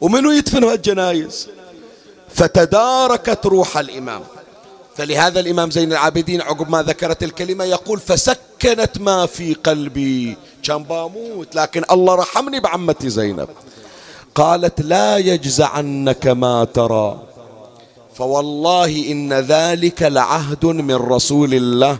ومنو 0.00 0.30
يدفن 0.30 0.64
الجنايز 0.64 1.48
فتداركت 2.34 3.46
روح 3.46 3.78
الإمام. 3.78 4.22
فلهذا 4.96 5.40
الإمام 5.40 5.70
زين 5.70 5.92
العابدين 5.92 6.40
عقب 6.40 6.70
ما 6.70 6.82
ذكرت 6.82 7.22
الكلمة 7.22 7.64
يقول 7.64 8.00
فسكنت 8.00 8.98
ما 9.00 9.26
في 9.26 9.54
قلبي. 9.54 10.36
كان 10.62 10.82
باموت 10.82 11.54
لكن 11.54 11.84
الله 11.90 12.14
رحمني 12.14 12.60
بعمتي 12.60 13.10
زينب. 13.10 13.48
قالت 14.38 14.80
لا 14.80 15.16
يجزعنك 15.16 16.26
ما 16.26 16.64
ترى. 16.64 17.18
فوالله 18.14 19.12
إن 19.12 19.32
ذلك 19.32 20.02
لعهد 20.02 20.64
من 20.66 20.94
رسول 20.94 21.54
الله 21.54 21.98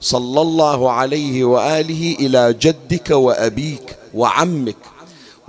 صلى 0.00 0.40
الله 0.40 0.90
عليه 0.90 1.44
وآله 1.44 2.16
إلى 2.20 2.52
جدك 2.52 3.10
وأبيك 3.10 3.96
وعمك. 4.14 4.76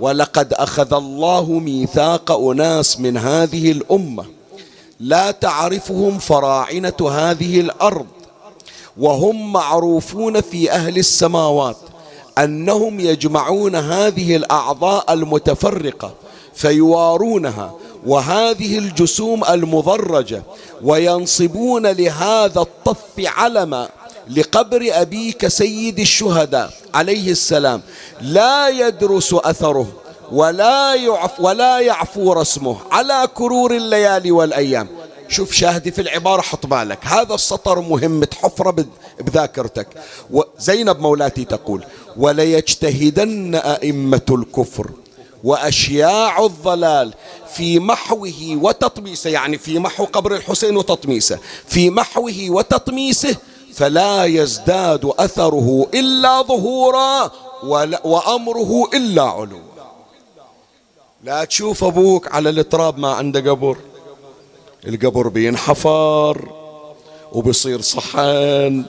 ولقد 0.00 0.52
أخذ 0.52 0.94
الله 0.94 1.44
ميثاق 1.52 2.32
أناس 2.32 3.00
من 3.00 3.16
هذه 3.16 3.72
الأمة. 3.72 4.24
لا 5.00 5.30
تعرفهم 5.30 6.18
فراعنة 6.18 7.00
هذه 7.10 7.60
الأرض. 7.60 8.06
وهم 8.98 9.52
معروفون 9.52 10.40
في 10.40 10.70
أهل 10.72 10.98
السماوات. 10.98 11.89
أنهم 12.38 13.00
يجمعون 13.00 13.76
هذه 13.76 14.36
الأعضاء 14.36 15.12
المتفرقة 15.12 16.14
فيوارونها 16.54 17.74
وهذه 18.06 18.78
الجسوم 18.78 19.44
المضرجة 19.44 20.42
وينصبون 20.82 21.86
لهذا 21.86 22.60
الطف 22.60 22.98
علما 23.18 23.88
لقبر 24.36 24.88
أبيك 24.90 25.48
سيد 25.48 25.98
الشهداء 25.98 26.70
عليه 26.94 27.30
السلام. 27.30 27.82
لا 28.20 28.68
يدرس 28.68 29.34
أثره 29.34 29.86
ولا 30.32 30.94
يعف 30.94 31.40
ولا 31.40 31.80
يعفو 31.80 32.32
رسمه 32.32 32.76
على 32.90 33.28
كرور 33.34 33.76
الليالي 33.76 34.30
والأيام. 34.30 34.88
شوف 35.28 35.52
شاهدي 35.52 35.90
في 35.90 36.00
العبارة 36.00 36.40
حط 36.40 36.66
بالك. 36.66 36.98
هذا 37.02 37.34
السطر 37.34 37.80
مهم 37.80 38.24
تحفره 38.24 38.84
بذاكرتك. 39.20 39.88
زينب 40.58 41.00
مولاتي 41.00 41.44
تقول 41.44 41.84
وليجتهدن 42.16 43.54
أئمة 43.54 44.22
الكفر 44.30 44.90
وأشياع 45.44 46.46
الضلال 46.46 47.14
في 47.54 47.78
محوه 47.78 48.32
وتطميسه 48.62 49.30
يعني 49.30 49.58
في 49.58 49.78
محو 49.78 50.04
قبر 50.04 50.36
الحسين 50.36 50.76
وتطميسه 50.76 51.38
في 51.66 51.90
محوه 51.90 52.50
وتطميسه 52.50 53.36
فلا 53.74 54.24
يزداد 54.24 55.12
أثره 55.18 55.86
إلا 55.94 56.42
ظهورا 56.42 57.30
وأمره 58.04 58.90
إلا 58.94 59.22
علوا. 59.22 59.60
لا 61.24 61.44
تشوف 61.44 61.84
أبوك 61.84 62.34
على 62.34 62.50
التراب 62.50 62.98
ما 62.98 63.12
عنده 63.12 63.50
قبر 63.50 63.76
القبر 64.86 65.28
بينحفر 65.28 66.48
وبيصير 67.32 67.80
صحن 67.80 68.84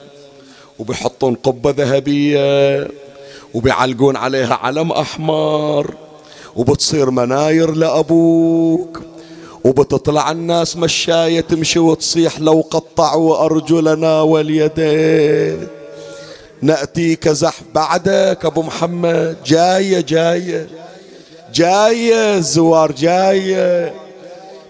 وبيحطون 0.78 1.34
قبة 1.34 1.70
ذهبية. 1.70 2.88
وبيعلقون 3.54 4.16
عليها 4.16 4.54
علم 4.54 4.92
أحمر 4.92 5.94
وبتصير 6.56 7.10
مناير 7.10 7.70
لأبوك 7.70 9.00
وبتطلع 9.64 10.30
الناس 10.30 10.76
مشاية 10.76 11.40
تمشي 11.40 11.78
وتصيح 11.78 12.40
لو 12.40 12.64
قطعوا 12.70 13.44
أرجلنا 13.44 14.20
واليدين. 14.20 15.68
نأتيك 16.62 17.28
زحف 17.28 17.62
بعدك 17.74 18.44
أبو 18.44 18.62
محمد 18.62 19.36
جاية 19.46 20.00
جاية 20.00 20.68
جاية 21.54 22.36
الزوار 22.36 22.92
جاية. 22.92 23.94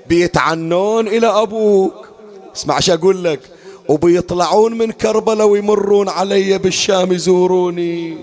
بيتعنون 0.08 1.08
إلى 1.08 1.26
أبوك. 1.26 2.08
اسمع 2.56 2.80
شو 2.80 2.94
أقول 2.94 3.24
لك؟ 3.24 3.40
وبيطلعون 3.88 4.78
من 4.78 4.92
كربلاء 4.92 5.46
ويمرون 5.46 6.08
علي 6.08 6.58
بالشام 6.58 7.12
يزوروني. 7.12 8.16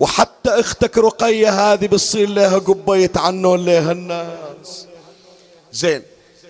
وحتى 0.00 0.50
أختك 0.50 0.98
رقية 0.98 1.72
هذه 1.72 1.86
بتصير 1.86 2.28
لها 2.28 2.58
قبة 2.58 2.96
يتعنون 2.96 3.64
لها 3.64 3.92
الناس. 3.92 4.86
زين 5.72 6.02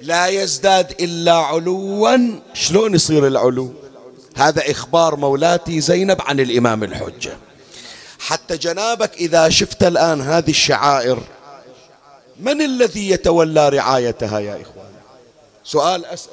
لا 0.02 0.26
يزداد 0.26 0.90
إلا 1.00 1.32
علوا. 1.32 2.18
شلون 2.54 2.94
يصير 2.94 3.26
العلو؟ 3.26 3.72
هذا 4.36 4.70
إخبار 4.70 5.16
مولاتي 5.16 5.80
زينب 5.80 6.22
عن 6.22 6.40
الإمام 6.40 6.84
الحجة. 6.84 7.38
حتى 8.18 8.56
جنابك 8.56 9.14
إذا 9.14 9.48
شفت 9.48 9.82
الآن 9.82 10.20
هذه 10.20 10.50
الشعائر 10.50 11.18
من 12.40 12.62
الذي 12.62 13.10
يتولى 13.10 13.68
رعايتها 13.68 14.38
يا 14.38 14.62
إخوان؟ 14.62 14.92
سؤال 15.64 16.06
أسأل. 16.06 16.32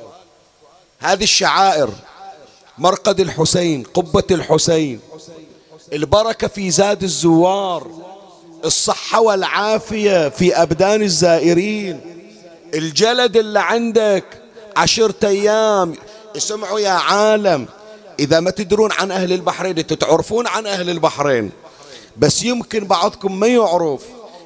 هذه 0.99 1.24
الشعائر 1.24 1.89
مرقد 2.78 3.20
الحسين 3.20 3.84
قبة 3.84 4.24
الحسين. 4.32 4.99
البركة 5.94 6.48
في 6.48 6.72
زاد 6.72 7.04
الزوار 7.04 7.88
الصحة 8.66 9.22
والعافية 9.22 10.30
في 10.30 10.62
أبدان 10.62 11.02
الزائرين. 11.02 12.00
الجلد 12.74 13.38
اللي 13.38 13.60
عندك 13.60 14.24
عشرة 14.78 15.28
أيام 15.28 15.96
اسمعوا 16.38 16.80
يا 16.80 16.89
عالم 16.89 17.66
إذا 18.20 18.39
ما 18.39 18.52
تدرون 18.52 18.92
عن 18.92 19.12
أهل 19.12 19.34
البحرين 19.34 19.78
أنتوا 19.78 19.98
تعرفون 19.98 20.48
عن 20.48 20.68
أهل 20.68 20.89
البحرين. 20.89 21.52
بس 22.18 22.44
يمكن 22.44 22.86
بعضكم 22.86 23.39
ما 23.39 23.48
يعرف 23.48 24.02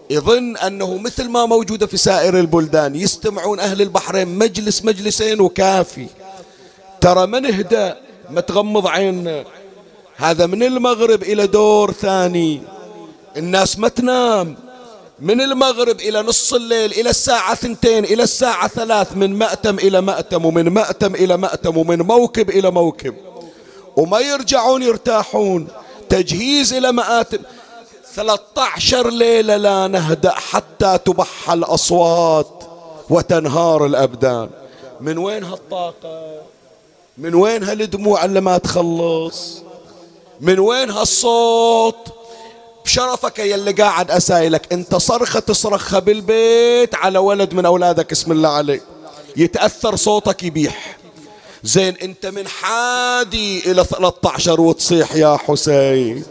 يظن 0.10 0.58
أنه 0.58 0.98
مثل 0.98 1.30
ما 1.30 1.46
موجودة 1.46 1.88
في 1.88 1.98
سائر 1.98 2.40
البلدان 2.40 2.96
يستمعون 2.96 3.60
أهل 3.60 3.82
البحرين 3.82 4.28
مجلس 4.28 4.86
مجلسين 4.86 5.42
وكافي. 5.42 6.08
ترى 7.02 7.28
ما 7.28 7.40
نهدى 7.40 7.94
ما 8.30 8.42
تغمض 8.42 8.88
عيننا 8.88 9.46
هذا 10.18 10.46
من 10.46 10.64
المغرب 10.64 11.24
إلى 11.24 11.48
دور 11.48 11.92
ثاني. 11.92 12.62
الناس 13.38 13.80
ما 13.80 13.88
تنام. 13.88 14.58
من 15.20 15.42
المغرب 15.42 16.00
إلى 16.00 16.22
نص 16.22 16.54
الليل 16.54 16.92
إلى 16.92 17.10
الساعة 17.10 17.56
ثنتين 17.56 18.06
إلى 18.06 18.24
الساعة 18.24 18.68
ثلاث 18.68 19.18
من 19.18 19.34
مأتم 19.34 19.80
إلى 19.80 20.02
مأتم 20.02 20.46
ومن 20.46 20.70
مأتم 20.70 21.16
إلى 21.16 21.38
مأتم 21.38 21.78
ومن 21.78 22.02
موكب 22.02 22.50
إلى 22.50 22.72
موكب. 22.72 23.16
وما 23.96 24.20
يرجعون 24.20 24.84
يرتاحون. 24.84 25.68
تجهيز 26.10 26.74
إلى 26.74 26.92
مآتم. 26.92 27.40
13 28.16 29.10
ليلة 29.10 29.56
لا 29.58 29.88
نهدأ 29.88 30.32
حتى 30.32 30.98
تبح 31.06 31.52
الأصوات 31.52 32.64
وتنهار 33.10 33.86
الأبدان. 33.86 34.50
من 35.02 35.18
وين 35.18 35.44
هالطاقة؟ 35.44 36.36
من 37.18 37.36
وين 37.36 37.64
هالدموع 37.64 38.26
اللي 38.26 38.42
ما 38.42 38.58
تخلص؟ 38.58 39.62
من 40.42 40.60
وين 40.60 40.92
هالصوت؟ 40.92 41.96
بشرفك 42.86 43.40
يا 43.40 43.56
اللي 43.56 43.72
قاعد 43.72 44.12
أسايلك. 44.12 44.74
انت 44.74 44.96
صرخة 44.96 45.40
تصرخها 45.40 46.00
بالبيت 46.00 46.96
على 46.96 47.20
ولد 47.20 47.54
من 47.54 47.66
أولادك 47.66 48.12
اسم 48.12 48.32
الله 48.32 48.50
عليه. 48.50 48.82
يتأثر 49.38 49.96
صوتك 49.96 50.44
يبيح. 50.44 50.98
زين 51.64 51.96
انت 52.04 52.26
من 52.26 52.48
حادي 52.48 53.72
إلى 53.72 53.84
13 53.84 54.62
وتصيح 54.62 55.16
يا 55.16 55.38
حسين. 55.38 56.24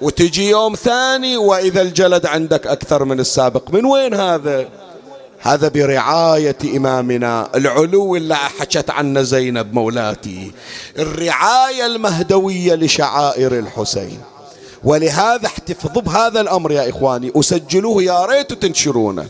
وتجي 0.00 0.50
يوم 0.50 0.74
ثاني 0.74 1.36
وإذا 1.36 1.82
الجلد 1.82 2.26
عندك 2.26 2.66
أكثر 2.66 3.04
من 3.04 3.20
السابق. 3.20 3.70
من 3.70 3.84
وين 3.84 4.14
هذا؟ 4.14 4.68
هذا 5.42 5.68
برعاية 5.68 6.56
إمامنا. 6.64 7.48
العلو 7.54 8.16
اللي 8.16 8.36
حكت 8.36 8.90
عنه 8.90 9.22
زينب 9.22 9.74
مولاتي. 9.74 10.52
الرعاية 10.98 11.86
المهدوية 11.86 12.74
لشعائر 12.74 13.58
الحسين. 13.58 14.20
ولهذا 14.84 15.46
احتفظوا 15.46 16.02
بهذا 16.02 16.40
الأمر 16.40 16.72
يا 16.72 16.90
إخواني. 16.90 17.32
أسجلوه 17.36 18.02
يا 18.02 18.26
ريت 18.26 18.52
تنشرونه. 18.52 19.28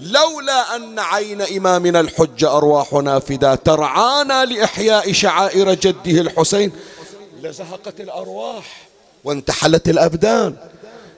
لولا 0.00 0.76
أن 0.76 0.98
عين 0.98 1.42
إمامنا 1.42 2.00
الحجة 2.00 2.56
أرواحنا 2.56 3.18
فدا 3.18 3.54
ترعانا 3.54 4.44
لإحياء 4.44 5.12
شعائر 5.12 5.74
جده 5.74 6.20
الحسين 6.20 6.72
لزهقت 7.42 8.00
الأرواح 8.00 8.64
وانتحلت 9.24 9.88
الأبدان. 9.88 10.56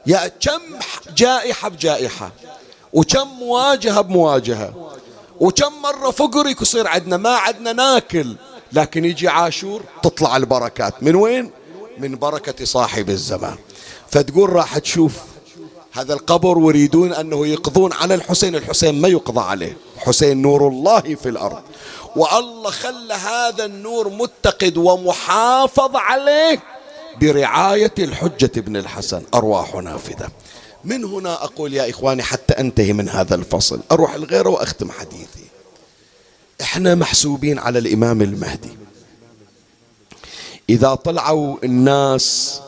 يا 0.07 0.31
كم 0.41 0.61
جائحة 1.17 1.69
بجائحة. 1.69 2.33
وكم 2.95 3.29
مواجهة 3.39 4.01
بمواجهة. 4.01 4.91
وكم 5.41 5.73
مرة 5.83 6.11
فقر 6.11 6.47
يصير 6.47 6.89
عندنا 6.89 7.17
ما 7.17 7.31
عندنا 7.31 7.73
ناكل 7.73 8.37
لكن 8.73 9.05
يجي 9.05 9.29
عاشور 9.29 9.83
تطلع 10.03 10.37
البركات. 10.37 11.03
من 11.03 11.15
وين؟ 11.15 11.51
من 11.99 12.17
بركة 12.17 12.65
صاحب 12.65 13.11
الزمان. 13.11 13.57
فتقول 14.11 14.51
راح 14.51 14.79
تشوف 14.79 15.13
هذا 15.93 16.15
القبر 16.15 16.59
ويريدون 16.59 17.13
أنه 17.13 17.47
يقضون 17.47 17.93
على 17.93 18.15
الحسين 18.15 18.57
الحسين 18.57 19.01
ما 19.01 19.09
يقضى 19.09 19.41
عليه. 19.41 19.77
حسين 19.99 20.43
نور 20.43 20.69
الله 20.69 21.01
في 21.01 21.29
الأرض. 21.29 21.63
والله 22.17 22.71
خلى 22.71 23.15
هذا 23.15 23.65
النور 23.65 24.09
متقد 24.09 24.77
ومحافظ 24.77 25.91
عليه 25.97 26.63
برعاية 27.21 27.95
الحجة 27.99 28.51
ابن 28.57 28.77
الحسن 28.77 29.23
أرواح 29.35 29.75
نافذة. 29.75 30.29
من 30.85 31.05
هنا 31.05 31.45
أقول 31.45 31.75
يا 31.75 31.91
إخواني 31.91 32.23
حتى 32.23 32.55
أنتهي 32.55 32.93
من 32.93 33.09
هذا 33.09 33.35
الفصل. 33.35 33.81
أروح 33.93 34.15
الغيره 34.15 34.49
وأختم 34.49 34.91
حديثي. 34.91 35.45
إحنا 36.61 36.95
محسوبين 36.95 37.59
على 37.59 37.79
الإمام 37.79 38.23
المهدي. 38.23 38.77
إذا 40.71 40.95
طلعوا 40.95 41.57
الناس 41.65 42.61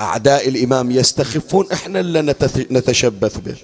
أعداء 0.00 0.48
الإمام 0.48 0.90
يستخفون 0.90 1.72
إحنا 1.72 2.00
اللي 2.00 2.22
نتشبث 2.70 3.38
به. 3.38 3.56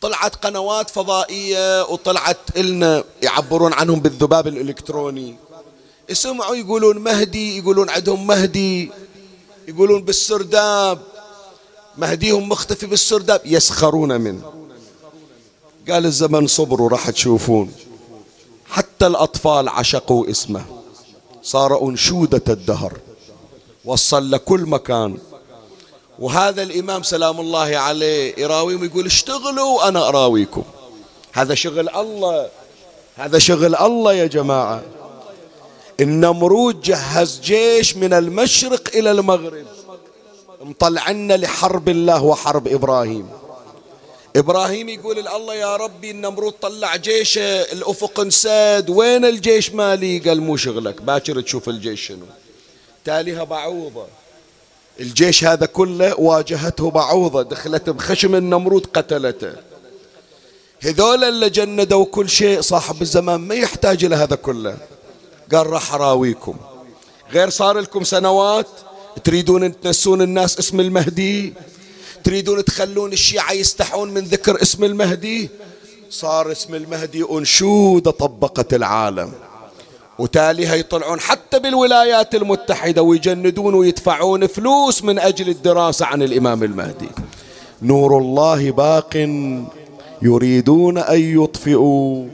طلعت 0.00 0.34
قنوات 0.34 0.90
فضائية 0.90 1.84
وطلعت 1.84 2.56
إلنا 2.56 3.04
يعبرون 3.22 3.72
عنهم 3.72 4.00
بالذباب 4.00 4.46
الإلكتروني. 4.46 5.36
يسمعوا 6.08 6.56
يقولون 6.56 6.98
مهدي 6.98 7.58
يقولون 7.58 7.90
عندهم 7.90 8.26
مهدي 8.26 8.90
يقولون 9.68 10.04
بالسرداب. 10.04 10.98
مهديهم 11.98 12.48
مختفي 12.48 12.86
بالسرداب 12.86 13.40
يسخرون 13.44 14.20
منه. 14.20 14.52
قال 15.90 16.06
الزمن 16.06 16.46
صبروا 16.46 16.88
راح 16.88 17.10
تشوفون. 17.10 17.72
حتى 18.70 19.06
الأطفال 19.06 19.68
عشقوا 19.68 20.30
اسمه. 20.30 20.64
صار 21.42 21.88
أنشودة 21.88 22.42
الدهر. 22.48 22.92
وصل 23.84 24.30
لكل 24.30 24.60
مكان. 24.60 25.18
وهذا 26.18 26.62
الإمام 26.62 27.02
سلام 27.02 27.40
الله 27.40 27.76
عليه 27.76 28.34
يراويهم 28.38 28.84
يقول 28.84 29.06
اشتغلوا 29.06 29.76
وأنا 29.78 30.08
أراويكم. 30.08 30.62
هذا 31.32 31.54
شغل 31.54 31.88
الله. 31.88 32.48
هذا 33.16 33.38
شغل 33.38 33.76
الله 33.76 34.12
يا 34.12 34.26
جماعة. 34.26 34.82
النمرود 36.00 36.80
جهز 36.80 37.40
جيش 37.40 37.96
من 37.96 38.12
المشرق 38.12 38.88
إلى 38.94 39.10
المغرب. 39.10 39.66
مطلعنا 40.62 41.36
لحرب 41.36 41.88
الله 41.88 42.22
وحرب 42.22 42.68
إبراهيم. 42.68 43.28
إبراهيم 44.36 44.88
يقول 44.88 45.28
الله 45.28 45.54
يا 45.54 45.76
ربي 45.76 46.10
النمرود 46.10 46.52
طلع 46.52 46.96
جيشه 46.96 47.62
الأفق 47.62 48.20
انساد 48.20 48.90
وين 48.90 49.24
الجيش 49.24 49.72
مالي 49.72 50.18
قال 50.18 50.40
مو 50.40 50.56
شغلك 50.56 51.02
باكر 51.02 51.40
تشوف 51.40 51.68
الجيش 51.68 52.06
شنو. 52.06 52.26
تاليها 53.04 53.44
بعوضة. 53.44 54.06
الجيش 55.00 55.44
هذا 55.44 55.66
كله 55.66 56.20
واجهته 56.20 56.90
بعوضة 56.90 57.42
دخلت 57.42 57.90
بخشم 57.90 58.34
النمرود 58.34 58.86
قتلته. 58.94 59.52
هذول 60.80 61.24
اللي 61.24 61.50
جندوا 61.50 62.04
كل 62.04 62.28
شيء 62.28 62.60
صاحب 62.60 63.02
الزمان 63.02 63.40
ما 63.40 63.54
يحتاج 63.54 64.04
إلى 64.04 64.16
هذا 64.16 64.36
كله. 64.36 64.76
قال 65.52 65.66
راح 65.66 65.94
أراويكم. 65.94 66.56
غير 67.32 67.50
صار 67.50 67.78
لكم 67.78 68.04
سنوات 68.04 68.66
تريدون 69.24 69.80
تنسون 69.80 70.22
الناس 70.22 70.58
اسم 70.58 70.80
المهدي؟ 70.80 71.52
تريدون 72.24 72.64
تخلون 72.64 73.12
الشيعة 73.12 73.52
يستحون 73.52 74.10
من 74.10 74.24
ذكر 74.24 74.62
اسم 74.62 74.84
المهدي؟ 74.84 75.50
صار 76.10 76.52
اسم 76.52 76.74
المهدي 76.74 77.24
أنشودة 77.30 78.10
طبقت 78.10 78.74
العالم. 78.74 79.32
وتاليها 80.18 80.74
يطلعون 80.74 81.20
حتى 81.20 81.58
بالولايات 81.58 82.34
المتحدة 82.34 83.02
ويجندون 83.02 83.74
ويدفعون 83.74 84.46
فلوس 84.46 85.04
من 85.04 85.18
أجل 85.18 85.48
الدراسة 85.48 86.06
عن 86.06 86.22
الإمام 86.22 86.62
المهدي. 86.62 87.08
نور 87.82 88.18
الله 88.18 88.70
باق 88.70 89.16
يريدون 90.22 90.98
أن 90.98 91.42
يطفئوا 91.42 92.26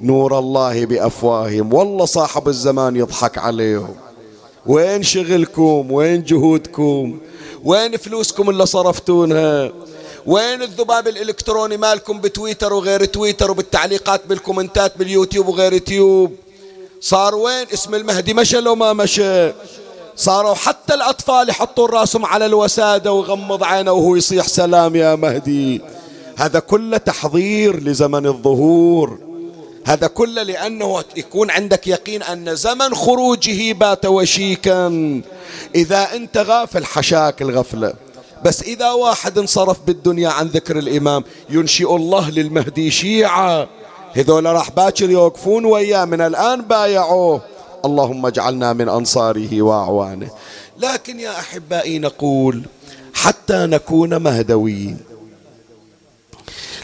نور 0.00 0.38
الله 0.38 0.84
بأفواههم. 0.84 1.74
والله 1.74 2.04
صاحب 2.04 2.48
الزمان 2.48 2.96
يضحك 2.96 3.38
عليهم. 3.38 3.94
وين 4.66 5.02
شغلكم؟ 5.02 5.92
وين 5.92 6.22
جهودكم؟ 6.24 7.18
وين 7.64 7.96
فلوسكم 7.96 8.50
اللي 8.50 8.66
صرفتونها 8.66 9.72
وين 10.26 10.62
الذباب 10.62 11.08
الإلكتروني 11.08 11.76
مالكم 11.76 12.20
بتويتر 12.20 12.72
وغير 12.72 13.04
تويتر 13.04 13.50
وبالتعليقات 13.50 14.26
بالكومنتات 14.26 14.98
باليوتيوب 14.98 15.48
وغير 15.48 15.72
يوتيوب؟ 15.72 16.32
صار 17.00 17.34
وين 17.34 17.66
اسم 17.74 17.94
المهدي؟ 17.94 18.34
مشى 18.34 18.60
لو 18.60 18.74
ما 18.74 18.92
مشى. 18.92 19.52
صاروا 20.16 20.54
حتى 20.54 20.94
الأطفال 20.94 21.48
يحطون 21.48 21.90
راسهم 21.90 22.26
على 22.26 22.46
الوسادة 22.46 23.12
ويغمض 23.12 23.64
عينه 23.64 23.92
وهو 23.92 24.16
يصيح 24.16 24.48
سلام 24.48 24.96
يا 24.96 25.14
مهدي. 25.14 25.80
هذا 26.36 26.58
كله 26.58 26.96
تحضير 26.96 27.82
لزمن 27.82 28.26
الظهور. 28.26 29.18
هذا 29.84 30.06
كله 30.06 30.42
لأنه 30.42 31.04
يكون 31.16 31.50
عندك 31.50 31.86
يقين 31.86 32.22
أن 32.22 32.56
زمن 32.56 32.94
خروجه 32.94 33.72
بات 33.72 34.06
وشيكا. 34.06 34.86
إذا 35.74 36.08
أنت 36.14 36.38
غافل 36.38 36.84
حشاك 36.84 37.42
الغفلة. 37.42 37.94
بس 38.44 38.62
إذا 38.62 38.90
واحد 38.90 39.38
انصرف 39.38 39.76
بالدنيا 39.86 40.28
عن 40.28 40.46
ذكر 40.46 40.78
الإمام 40.78 41.24
ينشئ 41.50 41.96
الله 41.96 42.30
للمهدي 42.30 42.90
شيعة. 42.90 43.68
هذول 44.12 44.44
راح 44.44 44.70
باكر 44.70 45.10
يوقفون 45.10 45.64
وياه 45.64 46.04
من 46.04 46.20
الآن 46.20 46.62
بايعوه. 46.62 47.42
اللهم 47.84 48.26
اجعلنا 48.26 48.72
من 48.72 48.88
أنصاره 48.88 49.62
وأعوانه. 49.62 50.30
لكن 50.78 51.20
يا 51.20 51.38
أحبائي 51.38 51.98
نقول 51.98 52.62
حتى 53.14 53.66
نكون 53.66 54.16
مهدويين 54.16 54.98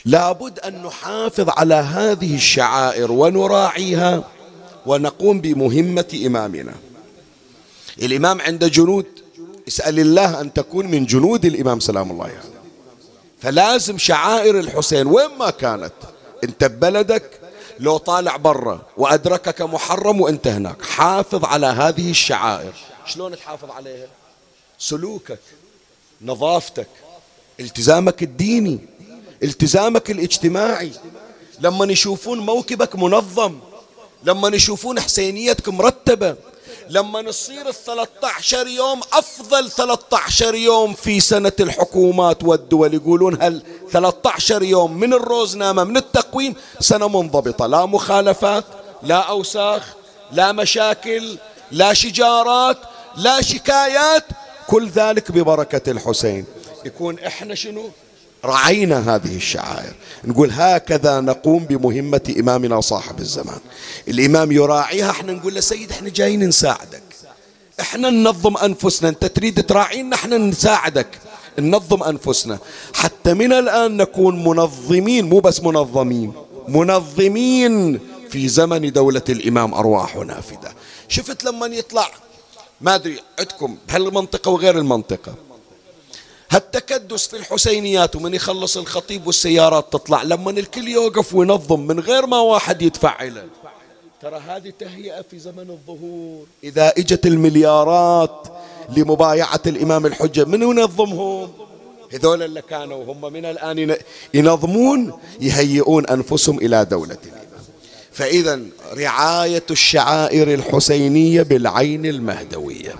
لابد 0.08 0.58
أن 0.58 0.82
نحافظ 0.82 1.48
على 1.48 1.74
هذه 1.74 2.34
الشعائر 2.34 3.12
ونراعيها 3.12 4.24
ونقوم 4.86 5.40
بمهمة 5.40 6.20
إمامنا. 6.26 6.74
الإمام 8.02 8.40
عند 8.40 8.64
جنود 8.64 9.06
اسأل 9.68 10.00
الله 10.00 10.40
أن 10.40 10.52
تكون 10.52 10.86
من 10.86 11.06
جنود 11.06 11.44
الإمام 11.44 11.80
سلام 11.80 12.10
الله 12.10 12.24
عليه. 12.24 12.42
فلازم 13.42 13.98
شعائر 13.98 14.58
الحسين 14.58 15.06
وين 15.06 15.30
ما 15.38 15.50
كانت 15.50 15.92
أنت 16.44 16.64
ببلدك 16.64 17.40
لو 17.80 17.96
طالع 17.96 18.36
برا 18.36 18.82
وأدركك 18.96 19.62
محرم 19.62 20.20
وأنت 20.20 20.46
هناك. 20.46 20.82
حافظ 20.82 21.44
على 21.44 21.66
هذه 21.66 22.10
الشعائر. 22.10 22.72
شلون 23.06 23.36
تحافظ 23.36 23.70
عليها؟ 23.70 24.06
سلوكك 24.78 25.40
نظافتك 26.22 26.88
التزامك 27.60 28.22
الديني. 28.22 28.78
التزامك 29.42 30.10
الاجتماعي. 30.10 30.92
لما 31.60 31.92
يشوفون 31.92 32.38
موكبك 32.38 32.96
منظم 32.96 33.58
لما 34.24 34.48
يشوفون 34.48 35.00
حسينيتك 35.00 35.68
مرتبة 35.68 36.36
لما 36.88 37.22
نصير 37.22 37.68
ال 37.68 37.74
13 37.74 38.66
يوم 38.66 39.00
أفضل 39.12 39.70
13 39.70 40.54
يوم 40.54 40.94
في 40.94 41.20
سنة 41.20 41.52
الحكومات 41.60 42.44
والدول 42.44 42.94
يقولون 42.94 43.42
هل 43.42 43.62
13 43.92 44.62
يوم 44.62 44.92
من 44.96 45.12
الروزنامة 45.12 45.84
من 45.84 45.96
التقويم؟ 45.96 46.54
سنة 46.80 47.08
منضبطة 47.08 47.66
لا 47.66 47.86
مخالفات 47.86 48.64
لا 49.02 49.16
أوساخ 49.16 49.94
لا 50.32 50.52
مشاكل 50.52 51.36
لا 51.70 51.94
شجارات 51.94 52.78
لا 53.16 53.42
شكايات 53.42 54.24
كل 54.66 54.88
ذلك 54.88 55.32
ببركة 55.32 55.90
الحسين. 55.90 56.44
يكون 56.84 57.18
إحنا 57.18 57.54
شنو؟ 57.54 57.90
رعينا 58.48 59.14
هذه 59.14 59.36
الشعائر. 59.36 59.92
نقول 60.24 60.50
هكذا 60.52 61.20
نقوم 61.20 61.64
بمهمة 61.64 62.34
إمامنا 62.40 62.80
صاحب 62.80 63.20
الزمان. 63.20 63.60
الإمام 64.08 64.52
يراعيها 64.52 65.10
إحنا 65.10 65.32
نقول 65.32 65.54
له 65.54 65.60
سيد 65.60 65.90
إحنا 65.90 66.08
جايين 66.08 66.48
نساعدك. 66.48 67.02
إحنا 67.80 68.10
ننظم 68.10 68.56
أنفسنا. 68.56 69.08
أنت 69.08 69.24
تريد 69.24 69.66
تراعينا 69.66 70.16
إحنا 70.16 70.38
نساعدك. 70.38 71.08
ننظم 71.58 72.02
أنفسنا. 72.02 72.58
حتى 72.94 73.34
من 73.34 73.52
الآن 73.52 73.96
نكون 73.96 74.44
منظمين 74.44 75.28
مو 75.28 75.38
بس 75.40 75.62
منظمين 75.62 76.32
منظمين 76.68 78.00
في 78.30 78.48
زمن 78.48 78.92
دولة 78.92 79.22
الإمام 79.28 79.74
أرواح 79.74 80.16
نافدة 80.16 80.72
شفت 81.08 81.44
لما 81.44 81.66
يطلع 81.66 82.10
ما 82.80 82.94
أدري 82.94 83.20
عندكم 83.38 83.76
بهالمنطقة 83.88 84.50
وغير 84.50 84.78
المنطقة 84.78 85.34
هالتكدس 86.50 87.26
في 87.26 87.36
الحسينيات 87.36 88.16
ومن 88.16 88.34
يخلص 88.34 88.76
الخطيب 88.76 89.26
والسيارات 89.26 89.92
تطلع 89.92 90.22
لما 90.22 90.50
الكل 90.50 90.88
يوقف 90.88 91.34
وينظم 91.34 91.80
من 91.80 92.00
غير 92.00 92.26
ما 92.26 92.40
واحد 92.40 92.82
يدفع 92.82 93.22
له 93.22 93.44
ترى 94.22 94.36
هذه 94.36 94.72
تهيئة 94.78 95.22
في 95.30 95.38
زمن 95.38 95.70
الظهور. 95.70 96.46
إذا 96.64 96.88
إجت 96.98 97.26
المليارات 97.26 98.48
لمبايعة 98.96 99.60
الإمام 99.66 100.06
الحجة 100.06 100.44
من 100.44 100.62
ينظمهم؟ 100.62 101.50
هذول 102.12 102.42
اللي 102.42 102.62
كانوا 102.62 103.04
هم 103.12 103.32
من 103.32 103.44
الآن 103.44 103.96
ينظمون 104.34 105.12
يهيئون 105.40 106.06
أنفسهم 106.06 106.58
إلى 106.58 106.84
دولة 106.84 107.18
الإمام. 107.24 107.48
فإذا 108.12 108.60
رعاية 108.92 109.64
الشعائر 109.70 110.54
الحسينية 110.54 111.42
بالعين 111.42 112.06
المهدوية. 112.06 112.94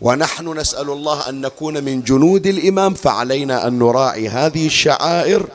ونحن 0.00 0.58
نسأل 0.58 0.90
الله 0.90 1.28
أن 1.28 1.40
نكون 1.40 1.84
من 1.84 2.02
جنود 2.02 2.46
الإمام 2.46 2.94
فعلينا 2.94 3.66
أن 3.66 3.78
نراعي 3.78 4.28
هذه 4.28 4.66
الشعائر 4.66 5.46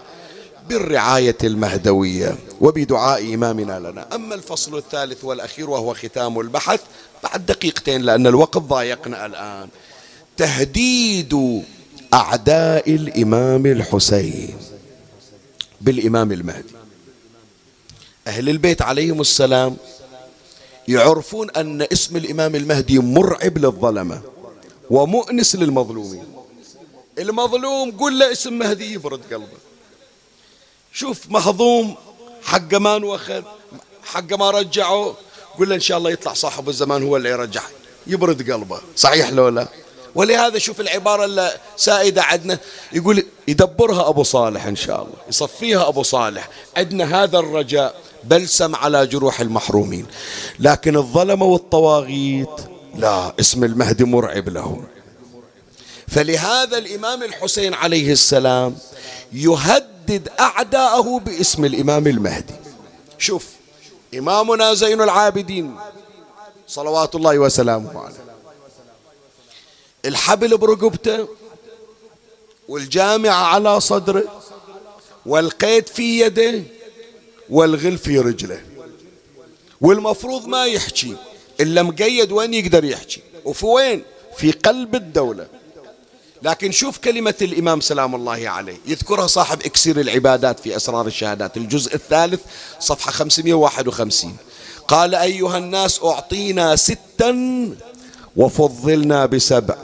بالرعاية 0.69 1.37
المهدوية 1.43 2.37
وبدعاء 2.61 3.33
إمامنا 3.33 3.79
لنا. 3.79 4.15
أما 4.15 4.35
الفصل 4.35 4.77
الثالث 4.77 5.23
والأخير 5.23 5.69
وهو 5.69 5.93
ختام 5.93 6.39
البحث 6.39 6.81
بعد 7.23 7.45
دقيقتين 7.45 8.01
لأن 8.01 8.27
الوقت 8.27 8.57
ضايقنا 8.57 9.25
الآن. 9.25 9.69
تهديد 10.37 11.63
أعداء 12.13 12.95
الإمام 12.95 13.65
الحسين 13.65 14.57
بالإمام 15.81 16.31
المهدي. 16.31 16.75
أهل 18.27 18.49
البيت 18.49 18.81
عليهم 18.81 19.21
السلام 19.21 19.77
يعرفون 20.87 21.49
أن 21.49 21.81
اسم 21.81 22.17
الإمام 22.17 22.55
المهدي 22.55 22.99
مرعب 22.99 23.57
للظلمة. 23.57 24.21
ومؤنس 24.89 25.55
للمظلومين. 25.55 26.25
المظلوم 27.19 27.97
قل 27.97 28.19
له 28.19 28.31
اسم 28.31 28.53
مهدي 28.53 28.93
يبرد 28.93 29.21
قلبه. 29.33 29.57
شوف 30.93 31.29
مهضوم 31.29 31.95
حق 32.43 32.73
ما 32.73 32.97
نوخذ 32.97 33.43
حق 34.03 34.33
ما 34.33 34.51
رجعه 34.51 35.15
قل 35.59 35.69
له 35.69 35.75
إن 35.75 35.79
شاء 35.79 35.97
الله 35.97 36.11
يطلع 36.11 36.33
صاحب 36.33 36.69
الزمان 36.69 37.03
هو 37.03 37.17
اللي 37.17 37.29
يرجع 37.29 37.61
يبرد 38.07 38.51
قلبه. 38.51 38.81
صحيح 38.95 39.29
لو 39.29 39.47
لا؟ 39.49 39.67
ولهذا 40.15 40.57
شوف 40.57 40.81
العبارة 40.81 41.25
السائدة 41.75 42.23
عندنا 42.23 42.59
يقول 42.93 43.25
يدبرها 43.47 44.09
أبو 44.09 44.23
صالح 44.23 44.65
إن 44.65 44.75
شاء 44.75 45.01
الله 45.01 45.17
يصفيها 45.29 45.87
أبو 45.87 46.03
صالح. 46.03 46.49
عندنا 46.77 47.23
هذا 47.23 47.39
الرجاء 47.39 48.01
بلسم 48.23 48.75
على 48.75 49.07
جروح 49.07 49.39
المحرومين. 49.39 50.05
لكن 50.59 50.95
الظلمة 50.95 51.45
والطواغيت 51.45 52.74
لا 52.95 53.33
اسم 53.39 53.63
المهدي 53.63 54.03
مرعب 54.03 54.49
لهم. 54.49 54.87
فلهذا 56.07 56.77
الإمام 56.77 57.23
الحسين 57.23 57.73
عليه 57.73 58.11
السلام 58.11 58.77
يهدد 59.33 60.29
أعداءه 60.39 61.19
باسم 61.19 61.65
الإمام 61.65 62.07
المهدي. 62.07 62.53
شوف 63.17 63.47
إمامنا 64.17 64.73
زين 64.73 65.01
العابدين 65.01 65.75
صلوات 66.67 67.15
الله 67.15 67.39
وسلامه 67.39 67.99
عليه. 67.99 68.15
الحبل 70.05 70.57
برقبته 70.57 71.27
والجامعة 72.67 73.43
على 73.45 73.79
صدره 73.79 74.41
والقيد 75.25 75.87
في 75.87 76.19
يده 76.19 76.63
والغل 77.49 77.97
في 77.97 78.19
رجله. 78.19 78.61
والمفروض 79.81 80.45
ما 80.45 80.65
يحكي. 80.65 81.15
إلا 81.61 81.83
مقيد 81.83 82.31
وين 82.31 82.53
يقدر 82.53 82.83
يحكي؟ 82.83 83.21
وفي 83.45 83.65
وين؟ 83.65 84.03
في 84.37 84.51
قلب 84.51 84.95
الدولة. 84.95 85.47
لكن 86.43 86.71
شوف 86.71 86.97
كلمة 86.97 87.33
الإمام 87.41 87.81
سلام 87.81 88.15
الله 88.15 88.49
عليه. 88.49 88.77
يذكرها 88.87 89.27
صاحب 89.27 89.61
إكسير 89.61 89.99
العبادات 89.99 90.59
في 90.59 90.75
أسرار 90.75 91.07
الشهادات. 91.07 91.57
الجزء 91.57 91.95
الثالث 91.95 92.39
صفحة 92.79 93.11
551 93.11 94.37
قال 94.87 95.15
أيها 95.15 95.57
الناس 95.57 96.03
أعطينا 96.03 96.75
ستا 96.75 97.75
وفضلنا 98.35 99.25
بسبع. 99.25 99.75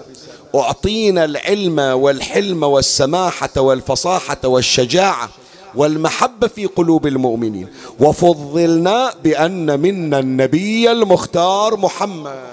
أعطينا 0.56 1.26
العلم 1.26 1.80
والحلم 1.80 2.64
والسماحة 2.64 3.50
والفصاحة 3.58 4.38
والشجاعة. 4.44 5.30
والمحبة 5.76 6.48
في 6.48 6.66
قلوب 6.66 7.08
المؤمنين. 7.08 7.68
وفضلنا 8.00 9.14
بأن 9.24 9.80
منا 9.80 10.20
النبي 10.20 10.92
المختار 10.92 11.78
محمد. 11.78 12.52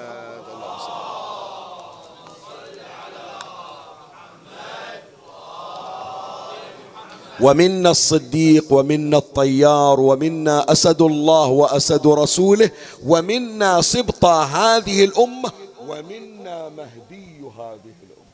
ومنا 7.41 7.91
الصديق 7.91 8.73
ومنا 8.73 9.19
الطيار 9.19 10.01
ومنا 10.01 10.73
أسد 10.73 11.03
الله 11.03 11.47
وأسد 11.47 12.07
رسوله 12.07 12.71
ومنا 13.07 13.81
سبط 13.81 14.25
هذه 14.25 15.05
الأمة 15.05 15.51
ومنا 15.89 16.69
مهدي 16.69 17.39
هذه 17.59 17.95
الأمة. 18.03 18.27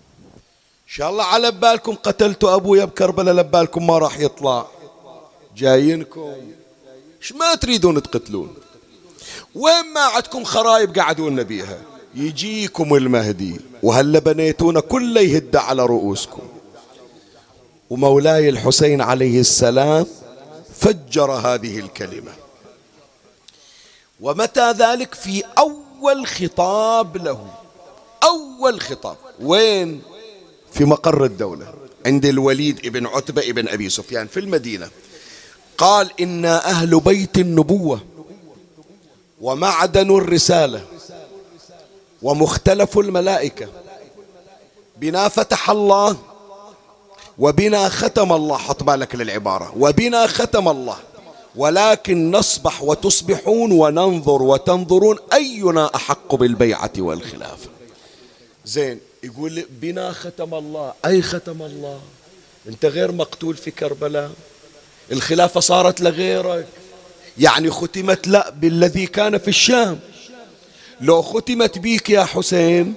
إن 0.84 0.92
شاء 0.96 1.10
الله 1.10 1.24
على 1.24 1.50
بالكم 1.50 1.94
قتلتوا 1.94 2.54
ابويا 2.54 2.84
بكربلاء 2.84 3.34
لبالكم 3.34 3.86
ما 3.86 3.98
راح 3.98 4.20
يطلع. 4.20 4.66
جايينكم. 5.56 6.34
إيش 7.22 7.32
ما 7.32 7.54
تريدون 7.54 8.02
تقتلون؟ 8.02 8.54
وين 9.54 9.92
ما 9.94 10.00
عندكم 10.00 10.44
خرايب 10.44 10.98
قعدونا 10.98 11.42
بيها. 11.42 11.80
يجيكم 12.14 12.94
المهدي 12.94 13.60
وهلا 13.82 14.18
بنيتونا 14.18 14.80
كله 14.80 15.20
يهد 15.20 15.56
على 15.56 15.86
رؤوسكم. 15.86 16.42
ومولاي 17.90 18.48
الحسين 18.48 19.00
عليه 19.00 19.40
السلام 19.40 20.06
فجر 20.74 21.30
هذه 21.30 21.78
الكلمة. 21.78 22.32
ومتى 24.20 24.72
ذلك؟ 24.72 25.14
في 25.14 25.42
أول 25.58 26.26
خطاب 26.26 27.16
له. 27.16 27.54
أول 28.22 28.80
خطاب. 28.80 29.16
وين؟ 29.40 30.02
في 30.72 30.84
مقر 30.84 31.24
الدولة 31.24 31.74
عند 32.06 32.26
الوليد 32.26 32.86
ابن 32.86 33.06
عتبة 33.06 33.50
ابن 33.50 33.68
أبي 33.68 33.88
سفيان 33.88 34.26
في 34.26 34.40
المدينة. 34.40 34.90
قال 35.78 36.10
إنا 36.20 36.70
أهل 36.70 37.00
بيت 37.00 37.38
النبوة 37.38 38.00
ومعدن 39.40 40.16
الرسالة 40.16 40.84
ومختلف 42.22 42.98
الملائكة 42.98 43.68
بنا 44.96 45.28
فتح 45.28 45.70
الله 45.70 46.16
وبنا 47.38 47.88
ختم 47.88 48.32
الله. 48.32 48.56
حط 48.56 48.82
بالك 48.82 49.14
للعبارة. 49.14 49.72
وبنا 49.78 50.26
ختم 50.26 50.68
الله. 50.68 50.96
ولكن 51.56 52.30
نصبح 52.30 52.82
وتصبحون 52.82 53.72
وننظر 53.72 54.42
وتنظرون 54.42 55.18
أينا 55.32 55.90
أحق 55.94 56.34
بالبيعة 56.34 56.92
والخلافة 56.98 57.68
زين 58.64 59.00
يقول 59.22 59.64
بنا 59.70 60.12
ختم 60.12 60.54
الله. 60.54 60.92
أي 61.04 61.22
ختم 61.22 61.62
الله؟ 61.62 62.00
أنت 62.68 62.84
غير 62.86 63.12
مقتول 63.12 63.56
في 63.56 63.70
كربلاء. 63.70 64.30
الخلافة 65.12 65.60
صارت 65.60 66.00
لغيرك. 66.00 66.66
يعني 67.38 67.70
ختمت 67.70 68.28
لا 68.28 68.50
بالذي 68.50 69.06
كان 69.06 69.38
في 69.38 69.48
الشام. 69.48 69.98
لو 71.00 71.22
ختمت 71.22 71.78
بيك 71.78 72.10
يا 72.10 72.24
حسين 72.24 72.94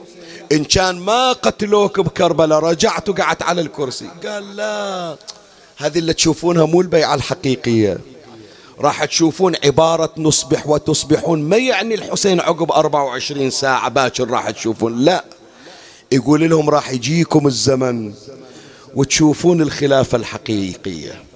إن 0.52 0.64
كان 0.64 1.00
ما 1.00 1.32
قتلوك 1.32 2.00
بكربلاء 2.00 2.60
رجعت 2.60 3.10
وقعدت 3.10 3.44
على 3.44 3.62
الكرسي. 3.62 4.10
قال 4.26 4.56
لا 4.56 5.16
هذه 5.78 6.00
اللي 6.00 6.14
تشوفونها 6.14 6.66
مو 6.66 6.82
البيعة 6.82 7.16
الحقيقية. 7.16 7.98
راح 8.80 9.06
تشوفون 9.06 9.56
عبارة 9.64 10.14
نصبح 10.18 10.68
وتصبحون 10.68 11.44
ما 11.44 11.58
يعني 11.58 11.96
الحسين 11.96 12.40
عقب 12.40 12.72
24 12.72 13.50
ساعة 13.50 13.90
باكر 13.90 14.30
راح 14.30 14.50
تشوفون. 14.50 14.98
لا 15.06 15.26
يقول 16.12 16.50
لهم 16.50 16.70
راح 16.70 16.92
يجيكم 16.92 17.48
الزمن 17.48 18.14
وتشوفون 18.96 19.62
الخلافة 19.62 20.16
الحقيقية. 20.16 21.27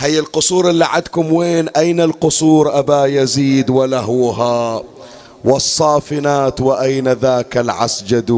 هي 0.00 0.18
القصور 0.18 0.70
اللي 0.70 0.84
عندكم 0.84 1.32
وين؟ 1.32 1.68
أين 1.68 2.00
القصور 2.00 2.78
أبا 2.78 3.06
يزيد 3.06 3.70
ولهوها؟ 3.70 4.82
والصافنات 5.44 6.60
وأين 6.60 7.08
ذاك 7.08 7.56
العسجد؟ 7.56 8.30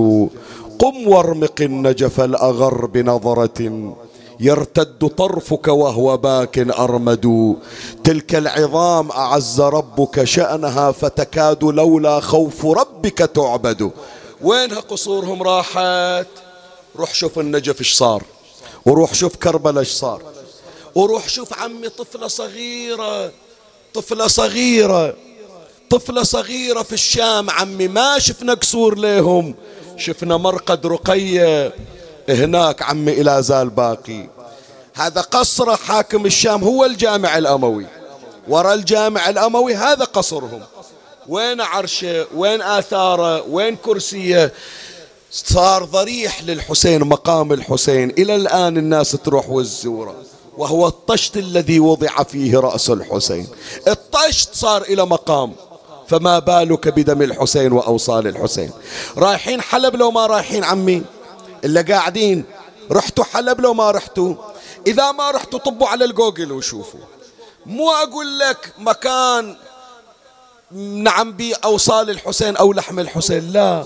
قم 0.78 1.08
وارمق 1.08 1.61
النجف 1.61 2.20
الأغر 2.20 2.86
بنظرة. 2.86 3.94
يرتد 4.40 5.08
طرفك 5.08 5.68
وهو 5.68 6.16
باك 6.16 6.58
أرمد. 6.58 7.56
تلك 8.04 8.34
العظام 8.34 9.11
أعز 9.11 9.61
ربك 9.61 10.24
شأنها 10.24 10.92
فتكاد 10.92 11.64
لولا 11.64 12.20
خوف 12.20 12.66
ربك 12.66 13.18
تعبد. 13.18 13.90
وينها 14.42 14.80
قصورهم 14.80 15.42
راحت؟ 15.42 16.26
روح 16.98 17.14
شوف 17.14 17.38
النجف 17.38 17.80
إيش 17.80 17.94
صار. 17.94 18.22
وروح 18.86 19.14
شوف 19.14 19.36
كربلاء 19.36 19.78
إيش 19.78 19.90
صار. 19.90 20.22
وروح 20.95 21.28
شوف 21.28 21.59
عمي 21.59 21.88
طفلة 21.88 22.28
صغيرة 22.28 23.32
طفلة 23.95 24.26
صغيرة 24.26 25.16
طفلة 25.91 26.22
صغيرة 26.22 26.82
في 26.82 26.93
الشام. 26.93 27.51
عمي 27.51 27.88
ما 27.88 28.18
شفنا 28.18 28.55
قصور 28.55 28.99
لهم 28.99 29.55
شفنا 29.97 30.36
مرقد 30.36 30.86
رقية 30.86 31.74
هناك. 32.28 32.82
عمي 32.82 33.12
إلى 33.12 33.43
زال 33.43 33.70
باقي. 33.70 34.28
هذا 34.95 35.20
قصر 35.20 35.76
حاكم 35.76 36.26
الشام 36.26 36.64
هو 36.64 36.84
الجامع 36.84 37.38
الأموي. 37.38 37.86
ورا 38.49 38.74
الجامع 38.74 39.28
الأموي 39.28 39.74
هذا 39.74 40.05
قصرهم. 40.05 40.62
وين 41.28 41.61
عرشه؟ 41.61 42.26
وين 42.34 42.62
آثاره؟ 42.62 43.43
وين 43.43 43.76
كرسيه؟ 43.76 44.53
صار 45.30 45.84
ضريح 45.84 46.43
للحسين 46.43 47.01
مقام 47.01 47.53
الحسين. 47.53 48.11
إلى 48.11 48.36
الآن 48.36 48.76
الناس 48.76 49.11
تروح 49.11 49.49
والزورة. 49.49 50.14
وهو 50.61 50.86
الطشت 50.86 51.36
الذي 51.36 51.80
وضع 51.80 52.22
فيه 52.22 52.58
رأس 52.58 52.90
الحسين. 52.90 53.48
الطشت 53.88 54.54
صار 54.54 54.82
إلى 54.82 55.06
مقام 55.06 55.52
فما 56.08 56.38
بالك 56.38 56.88
بدم 56.88 57.22
الحسين 57.22 57.72
وأوصال 57.72 58.26
الحسين؟ 58.26 58.70
رايحين 59.16 59.61
حلب 59.61 59.96
لو 59.96 60.11
ما 60.11 60.26
رايحين 60.26 60.64
عمي؟ 60.64 61.02
إلا 61.64 61.82
قاعدين. 61.82 62.44
رحتوا 62.90 63.24
حلب 63.24 63.61
لو 63.61 63.74
ما 63.74 63.90
رحتوا؟ 63.90 64.34
إذا 64.86 65.12
ما 65.12 65.30
رحتوا 65.30 65.58
طبوا 65.58 65.88
على 65.88 66.04
الجوجل 66.04 66.52
وشوفوا. 66.52 67.00
مو 67.66 67.90
أقول 67.90 68.38
لك 68.38 68.74
مكان 68.78 69.56
نعم 70.72 71.32
بي 71.32 71.54
أوصال 71.54 72.11
الحسين 72.11 72.56
أو 72.56 72.72
لحم 72.72 72.98
الحسين 72.98 73.52
لا. 73.52 73.84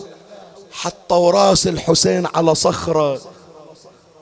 حطوا 0.73 1.31
رأس 1.31 1.67
الحسين 1.67 2.27
على 2.35 2.55
صخرة 2.55 3.21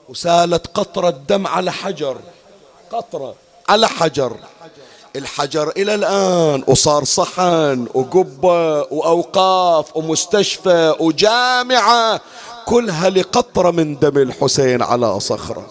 وسالت 0.08 0.66
قطرة 0.66 1.10
دم 1.10 1.46
على 1.46 1.72
حجر. 1.72 2.16
قطرة. 2.92 3.34
على 3.68 3.88
حجر. 3.88 4.36
الحجر 5.16 5.70
إلى 5.76 5.94
الآن 5.94 6.64
وصار 6.66 7.04
صحن 7.04 7.86
وقبة 7.94 8.80
وأوقاف 8.80 9.96
ومستشفى 9.96 10.94
وجامعة 11.00 12.20
كلها 12.66 13.10
لقطرة 13.10 13.70
من 13.70 13.98
دم 13.98 14.18
الحسين 14.18 14.82
على 14.82 15.20
صخرة. 15.20 15.66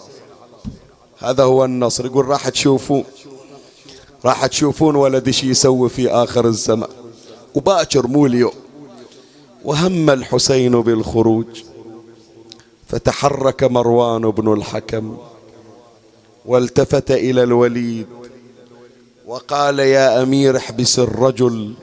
هذا 1.18 1.44
هو 1.44 1.64
النصر. 1.64 2.06
يقول 2.06 2.26
راح 2.26 2.48
تشوفوا 2.48 3.02
راح 4.24 4.46
تشوفون 4.46 4.96
ولدي 4.96 5.32
شي 5.32 5.50
يسوي 5.50 5.88
في 5.88 6.10
آخر 6.10 6.46
الزمان. 6.46 6.90
وباكر 7.54 8.06
مو 8.06 8.26
اليوم. 8.26 8.52
وهم 9.64 10.10
الحسين 10.10 10.82
بالخروج. 10.82 11.46
فتحرك 12.88 13.64
مروان 13.64 14.30
بن 14.30 14.52
الحكم. 14.52 15.16
والتفت 16.46 17.10
إلى 17.10 17.42
الوليد 17.42 18.06
وقال 19.26 19.78
يا 19.78 20.22
أمير 20.22 20.56
احبس 20.56 20.98
الرجل 20.98 21.74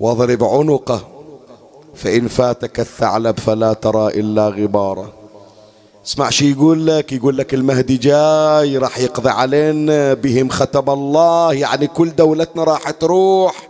واضرب 0.00 0.44
عنقه 0.44 1.08
فإن 1.94 2.28
فاتك 2.28 2.80
الثعلب 2.80 3.38
فلا 3.38 3.72
ترى 3.72 4.08
إلا 4.08 4.48
غباره. 4.48 5.12
اسمع 6.06 6.30
شي 6.30 6.50
يقول 6.50 6.86
لك 6.86 7.12
يقول 7.12 7.38
لك 7.38 7.54
المهدي 7.54 7.96
جاي 7.96 8.78
راح 8.78 8.98
يقضي 8.98 9.28
علينا 9.28 10.14
بهم 10.14 10.48
ختم 10.48 10.90
الله. 10.90 11.54
يعني 11.54 11.86
كل 11.86 12.16
دولتنا 12.16 12.64
راح 12.64 12.90
تروح. 12.90 13.68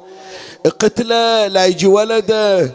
اقتله 0.66 1.46
لا 1.46 1.66
يجي 1.66 1.86
ولده. 1.86 2.72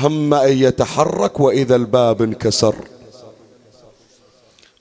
هم 0.00 0.34
أن 0.34 0.58
يتحرك 0.58 1.40
وإذا 1.40 1.76
الباب 1.76 2.22
انكسر. 2.22 2.74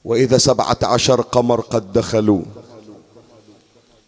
وإذا 0.05 0.37
سبعة 0.37 0.77
عشر 0.83 1.21
قمر 1.21 1.61
قد 1.61 1.93
دخلوا. 1.93 2.41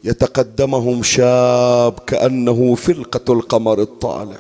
يتقدمهم 0.04 1.04
شاب 1.04 2.00
كأنه 2.08 2.76
فلقة 2.76 3.34
القمر 3.34 3.82
الطالع. 3.82 4.38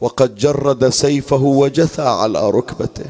وقد 0.00 0.34
جرد 0.34 0.88
سيفه 0.88 1.42
وجثى 1.42 2.02
على 2.02 2.50
ركبته. 2.50 3.06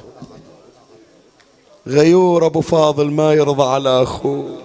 غيور 1.86 2.46
أبو 2.46 2.60
فاضل 2.60 3.10
ما 3.10 3.32
يرضى 3.32 3.62
على 3.62 4.02
أخوه. 4.02 4.58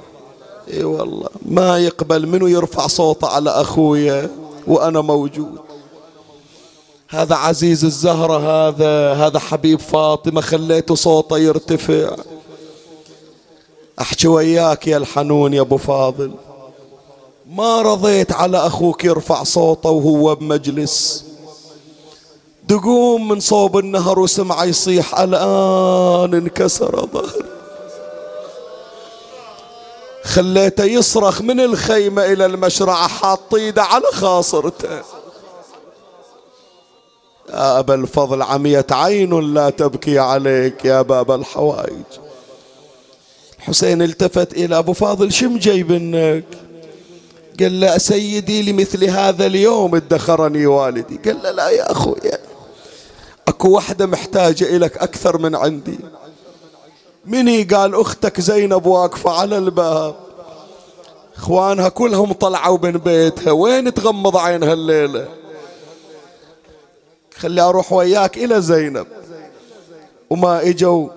إي 0.74 0.84
والله 0.84 1.30
ما 1.46 1.78
يقبل 1.78 2.28
منه 2.28 2.50
يرفع 2.50 2.88
صوته 2.88 3.28
على 3.28 3.50
أخويا 3.50 4.30
وأنا 4.68 5.02
موجود. 5.02 5.60
هذا 7.14 7.36
عزيز 7.36 7.86
الزهرة 7.86 8.38
هذا 8.38 9.14
هذا 9.14 9.39
حبيب 9.39 9.80
فاطمة 9.80 10.41
خليته 10.41 10.95
صوته 10.95 11.38
يرتفع. 11.38 12.16
أحكي 14.01 14.28
وياك 14.28 14.88
يا 14.88 14.97
الحنون 14.97 15.53
يا 15.53 15.61
أبو 15.61 15.78
فاضل. 15.78 16.32
ما 17.49 17.82
رضيت 17.82 18.32
على 18.32 18.57
أخوك 18.57 19.03
يرفع 19.03 19.43
صوته 19.43 19.89
وهو 19.89 20.36
بمجلس. 20.36 21.26
دقوم 22.68 23.28
من 23.28 23.39
صوب 23.39 23.78
النهر 23.78 24.20
وسمع 24.20 24.64
يصيح 24.64 25.20
الآن 25.20 26.34
انكسر 26.34 27.07
ظهر 27.14 27.45
خليته 30.24 30.84
يصرخ 30.84 31.41
من 31.41 31.59
الخيمة 31.59 32.26
إلى 32.26 32.45
المشرعة 32.45 33.07
حاط 33.07 33.53
إيده 33.53 33.84
على 33.84 34.05
خاصرته. 34.14 35.23
أبا 37.54 37.93
الفضل 37.93 38.41
عميت 38.41 38.91
عين 38.91 39.54
لا 39.54 39.70
تبكي 39.70 40.20
عليك 40.20 40.86
يا 40.86 41.01
باب 41.01 41.32
الحوائج. 41.32 42.06
حسين 43.60 44.01
التفت 44.01 44.54
إلى 44.54 44.78
أبو 44.78 44.93
فاضل 44.93 45.32
شم 45.32 45.58
جايبنك 45.58 46.43
قال 47.60 47.80
له 47.80 47.97
سيدي 47.97 48.72
لمثل 48.72 49.04
هذا 49.04 49.45
اليوم 49.45 49.95
ادخرني 49.95 50.66
والدي. 50.66 51.18
قال 51.26 51.43
له 51.43 51.51
لا 51.51 51.70
يا 51.70 51.91
أخويا 51.91 52.39
أكو 53.47 53.70
وحدة 53.70 54.06
محتاجة 54.06 54.76
إلك 54.76 54.97
أكثر 54.97 55.38
من 55.38 55.56
عندي. 55.56 55.99
مني؟ 57.26 57.64
قال 57.64 57.95
أختك 57.95 58.41
زينب 58.41 58.86
واقفة 58.86 59.32
على 59.32 59.58
الباب. 59.58 60.16
إخوانها 61.38 61.89
كلهم 61.89 62.34
طلعوا 62.34 62.78
من 62.84 62.91
بيتها. 62.91 63.51
وين 63.51 63.93
تغمض 63.93 64.38
عينها 64.38 64.74
الليلة؟ 64.74 65.28
خلي 67.44 67.62
أروح 67.62 67.94
وياك 67.94 68.38
إلى 68.38 68.62
زينب. 68.62 69.08
وما 70.30 70.70
إجوا 70.70 71.10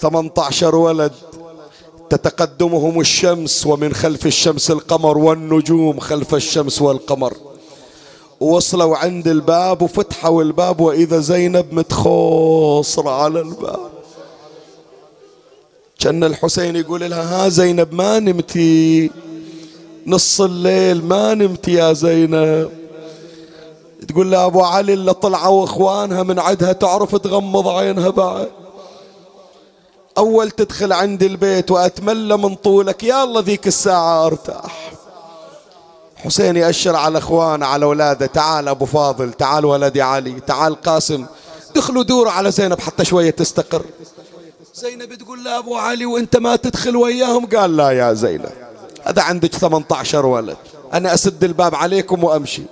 18 0.00 0.74
ولد. 0.74 1.12
تتقدمهم 2.10 3.00
الشمس 3.00 3.66
ومن 3.66 3.94
خلف 3.94 4.26
الشمس 4.26 4.70
القمر 4.70 5.18
والنجوم 5.18 6.00
خلف 6.00 6.34
الشمس 6.34 6.82
والقمر. 6.82 7.36
وصلوا 8.40 8.96
عند 8.96 9.28
الباب 9.28 9.82
وفتحوا 9.82 10.42
الباب 10.42 10.80
وإذا 10.80 11.20
زينب 11.20 11.66
متخوصرة 11.72 13.10
على 13.10 13.40
الباب. 13.40 13.90
كان 15.98 16.24
الحسين 16.24 16.76
يقول 16.76 17.10
لها 17.10 17.46
ها 17.46 17.48
زينب 17.48 17.94
ما 17.94 18.18
نمتي؟ 18.18 19.10
نص 20.06 20.40
الليل 20.40 21.04
ما 21.04 21.34
نمتي 21.34 21.72
يا 21.72 21.92
زينب. 21.92 22.85
تقول 24.08 24.30
له 24.30 24.46
أبو 24.46 24.62
علي 24.62 24.92
اللي 24.92 25.14
طلعوا 25.14 25.64
إخوانها 25.64 26.22
من 26.22 26.38
عدها 26.38 26.72
تعرف 26.72 27.16
تغمض 27.16 27.68
عينها 27.68 28.10
بعد. 28.10 28.48
أول 30.18 30.50
تدخل 30.50 30.92
عند 30.92 31.22
البيت 31.22 31.70
وأتملى 31.70 32.36
من 32.36 32.54
طولك 32.54 33.04
يا 33.04 33.24
الله 33.24 33.40
ذيك 33.40 33.66
الساعة 33.66 34.26
أرتاح. 34.26 34.92
حسين 36.16 36.56
يأشر 36.56 36.96
على 36.96 37.18
إخوانه 37.18 37.66
على 37.66 37.84
أولاده 37.84 38.26
تعال 38.26 38.68
أبو 38.68 38.84
فاضل 38.84 39.32
تعال 39.32 39.64
ولدي 39.64 40.02
علي 40.02 40.40
تعال 40.40 40.82
قاسم. 40.82 41.26
دخلوا 41.74 42.02
دوروا 42.02 42.32
على 42.32 42.50
زينب 42.50 42.80
حتى 42.80 43.04
شوية 43.04 43.30
تستقر. 43.30 43.82
زينب 44.74 45.14
تقول 45.14 45.44
لا 45.44 45.58
أبو 45.58 45.76
علي 45.76 46.06
وأنت 46.06 46.36
ما 46.36 46.56
تدخل 46.56 46.96
وياهم؟ 46.96 47.46
قال 47.46 47.76
لا 47.76 47.90
يا 47.90 48.12
زينب 48.12 48.52
هذا 49.04 49.22
عندك 49.22 49.54
18 49.54 50.26
ولد 50.26 50.56
أنا 50.92 51.14
أسد 51.14 51.44
الباب 51.44 51.74
عليكم 51.74 52.24
وأمشي. 52.24 52.62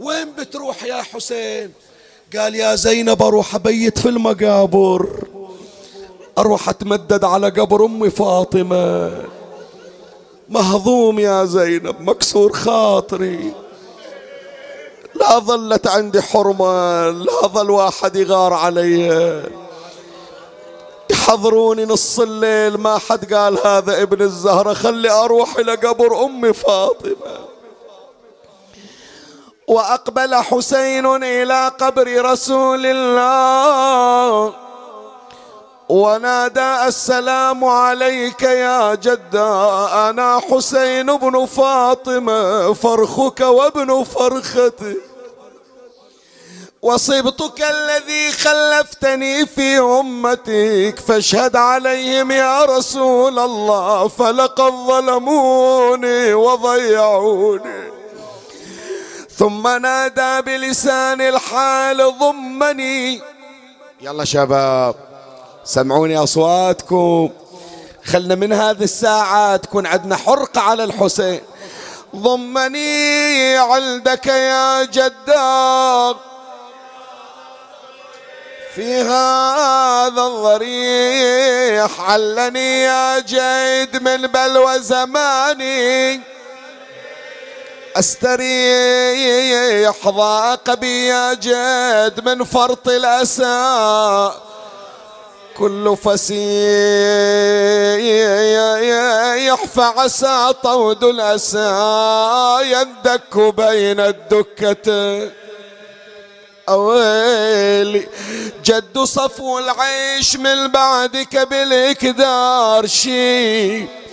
وين 0.00 0.32
بتروح 0.32 0.84
يا 0.84 1.02
حسين؟ 1.02 1.72
قال 2.36 2.54
يا 2.54 2.74
زينب 2.74 3.22
أروح 3.22 3.54
أبيت 3.54 3.98
في 3.98 4.08
المقابر. 4.08 5.08
أروح 6.38 6.68
أتمدد 6.68 7.24
على 7.24 7.48
قبر 7.48 7.84
امي 7.84 8.10
فاطمة. 8.10 9.12
مهضوم 10.48 11.18
يا 11.18 11.44
زينب 11.44 12.00
مكسور 12.00 12.52
خاطري. 12.52 13.52
لا 15.14 15.38
ظلت 15.38 15.86
عندي 15.86 16.22
حرمة 16.22 17.10
لا 17.10 17.46
ظل 17.46 17.70
واحد 17.70 18.16
يغار 18.16 18.52
علي. 18.52 19.42
يحضروني 21.10 21.84
نص 21.84 22.20
الليل 22.20 22.76
ما 22.76 22.98
حد 22.98 23.34
قال 23.34 23.58
هذا 23.66 24.02
ابن 24.02 24.22
الزهرة 24.22 24.74
خلي 24.74 25.10
أروح 25.10 25.58
إلى 25.58 25.74
قبر 25.74 26.24
أمي 26.24 26.52
فاطمة. 26.52 27.57
وأقبل 29.68 30.34
حسين 30.34 31.06
إلى 31.24 31.72
قبر 31.80 32.24
رسول 32.24 32.86
الله. 32.86 34.52
ونادى 35.88 36.86
السلام 36.86 37.64
عليك 37.64 38.42
يا 38.42 38.94
جدا. 38.94 39.50
أنا 40.08 40.40
حسين 40.50 41.16
بن 41.16 41.46
فاطمة 41.46 42.72
فرخك 42.72 43.40
وابن 43.40 44.04
فرختي. 44.04 44.96
وصبتك 46.82 47.62
الذي 47.62 48.32
خلفتني 48.32 49.46
في 49.46 49.78
أمتك. 49.78 51.00
فاشهد 51.08 51.56
عليهم 51.56 52.30
يا 52.30 52.64
رسول 52.64 53.38
الله. 53.38 54.08
فلقد 54.08 54.72
ظلموني 54.72 56.34
وضيعوني. 56.34 57.97
ثم 59.38 59.68
نادى 59.68 60.42
بلسان 60.42 61.20
الحال 61.20 62.18
ضمني. 62.18 63.22
يلا 64.00 64.24
شباب 64.24 64.94
سمعوني 65.64 66.16
أصواتكم. 66.16 67.30
خلنا 68.04 68.34
من 68.34 68.52
هذه 68.52 68.84
الساعة 68.84 69.56
تكون 69.56 69.86
عندنا 69.86 70.16
حرقة 70.16 70.60
على 70.60 70.84
الحسين. 70.84 71.40
ضمني 72.16 73.56
عندك 73.56 74.26
يا 74.26 74.84
جدار. 74.84 76.16
في 78.74 79.00
هذا 79.00 80.22
الضريح 80.22 82.00
علني 82.00 82.82
يا 82.82 83.18
جيد 83.18 84.02
من 84.02 84.26
بلوى 84.26 84.78
زماني. 84.78 86.37
استريح 87.98 89.96
ضاق 90.08 90.74
بي 90.74 91.06
يا 91.06 91.34
جيد 91.34 92.28
من 92.28 92.44
فرط 92.44 92.88
الاسى 92.88 94.32
كل 95.56 95.96
فسيح 96.04 96.38
فعسى 99.64 100.52
طود 100.62 101.04
الأسى 101.04 101.58
يندك 102.62 103.38
بين 103.38 104.00
الدكة. 104.00 105.30
أويلي 106.68 108.08
جد 108.64 108.98
صفو 108.98 109.58
العيش 109.58 110.36
من 110.36 110.68
بعدك 110.68 111.36
بالإكدار 111.36 112.86
شي. 112.86 114.07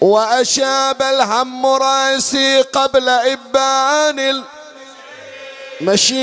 وأشاب 0.00 1.02
الهم 1.02 1.66
رأسي 1.66 2.60
قبل 2.62 3.08
إبان 3.08 4.44
مشيب 5.80 6.20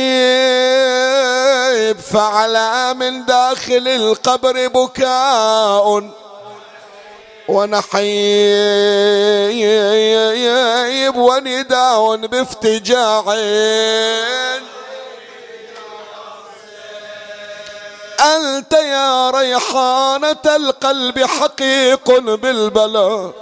فعلى 2.00 2.94
من 2.94 3.26
داخل 3.26 3.88
القبر 3.88 4.68
بكاء 4.68 6.10
ونحيب 7.48 7.88
ونداء 11.16 12.16
بافتجاع. 12.16 13.24
أنت 18.20 18.74
يا 18.74 19.30
ريحانة 19.30 20.36
القلب 20.45 21.20
حقيق 21.20 22.20
بالبلاء 22.20 23.34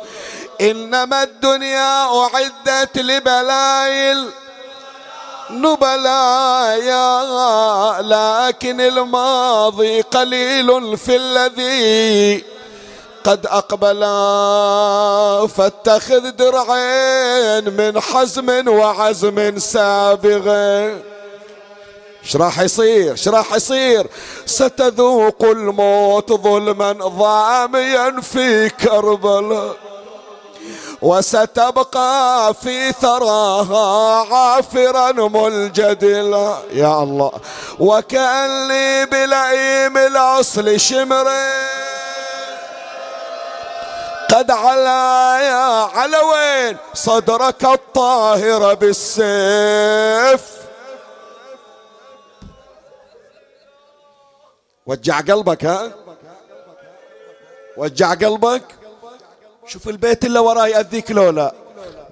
إنما 0.61 1.23
الدنيا 1.23 2.23
أعدت 2.23 2.97
لبلايل 2.97 4.29
نبلايا 5.51 7.21
لكن 8.01 8.81
الماضي 8.81 10.01
قليل 10.01 10.97
في 10.97 11.15
الذي 11.15 12.43
قد 13.23 13.45
أقبلا 13.45 15.47
فاتخذ 15.47 16.31
درعين 16.31 17.77
من 17.77 17.99
حزم 17.99 18.67
وعزم 18.67 19.59
سابغ. 19.59 20.49
إيش 22.25 22.35
راح 22.35 22.59
يصير 22.59 23.11
إيش 23.11 23.27
راح 23.27 23.53
يصير. 23.53 24.07
ستذوق 24.45 25.43
الموت 25.43 26.33
ظلما 26.33 26.91
ضاميا 26.91 28.21
في 28.21 28.69
كربلاء 28.69 29.75
وستبقى 31.01 32.53
في 32.53 32.91
ثراها 32.91 34.35
عافرا 34.35 35.11
ملجدلا. 35.11 36.57
يا 36.73 37.03
الله. 37.03 37.31
وكأني 37.79 39.05
بلئيم 39.05 39.97
الأصل 39.97 40.79
شمرين 40.79 41.75
قد 44.29 44.51
علا 44.51 45.39
يا 45.41 45.89
على 45.97 46.17
وين 46.17 46.77
صدرك 46.93 47.65
الطاهر 47.65 48.73
بالسيف. 48.73 50.41
وجع 54.87 55.19
قلبك 55.19 55.65
ها؟ 55.65 55.91
وجع 57.77 58.13
قلبك. 58.13 58.63
شوف 59.67 59.89
البيت 59.89 60.25
اللي 60.25 60.39
وراي 60.39 60.71
يأذيك 60.71 61.11
لولا. 61.11 61.53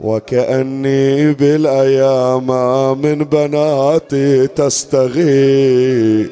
وكأني 0.01 1.33
بالأيام 1.33 2.47
من 3.01 3.23
بناتي 3.23 4.47
تستغيث. 4.47 6.31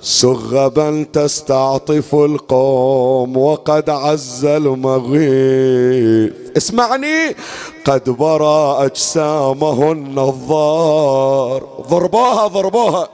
سغبا 0.00 1.06
تستعطف 1.12 2.14
القوم 2.14 3.36
وقد 3.36 3.90
عز 3.90 4.44
المغيث. 4.44 6.32
اسمعني 6.56 7.36
قد 7.84 8.10
برى 8.10 8.86
أجسامهن 8.86 10.18
الضار. 10.18 11.84
ضربوها 11.90 12.46
ضربوها. 12.46 13.08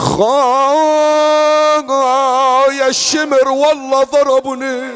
خا 0.00 1.80
يا 2.72 2.86
الشمر 2.86 3.48
والله 3.48 4.04
ضربني. 4.04 4.90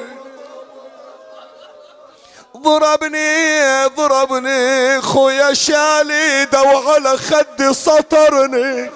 ضربني 2.57 3.87
ضربني. 3.87 5.01
خويا 5.01 5.55
شالي 5.55 6.45
دو 6.45 6.69
على 6.89 7.17
خدي 7.17 7.75
سطرني. 7.75 8.91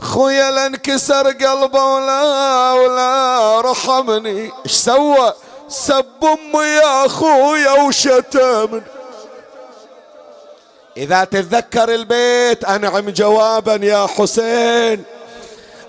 خويا 0.00 0.50
لانكسر 0.50 1.26
قلبه 1.26 1.84
ولا 1.84 2.72
ولا 2.72 3.60
رحمني. 3.60 4.52
إيش 4.64 4.72
سوى؟ 4.72 5.32
سب 5.68 6.24
أمي 6.24 6.64
يا 6.64 7.08
خويا 7.08 7.72
وشتمني. 7.72 8.95
إذا 10.96 11.24
تتذكر 11.24 11.94
البيت 11.94 12.64
أنعم 12.64 13.10
جوابا 13.10 13.74
يا 13.74 14.06
حسين. 14.06 15.02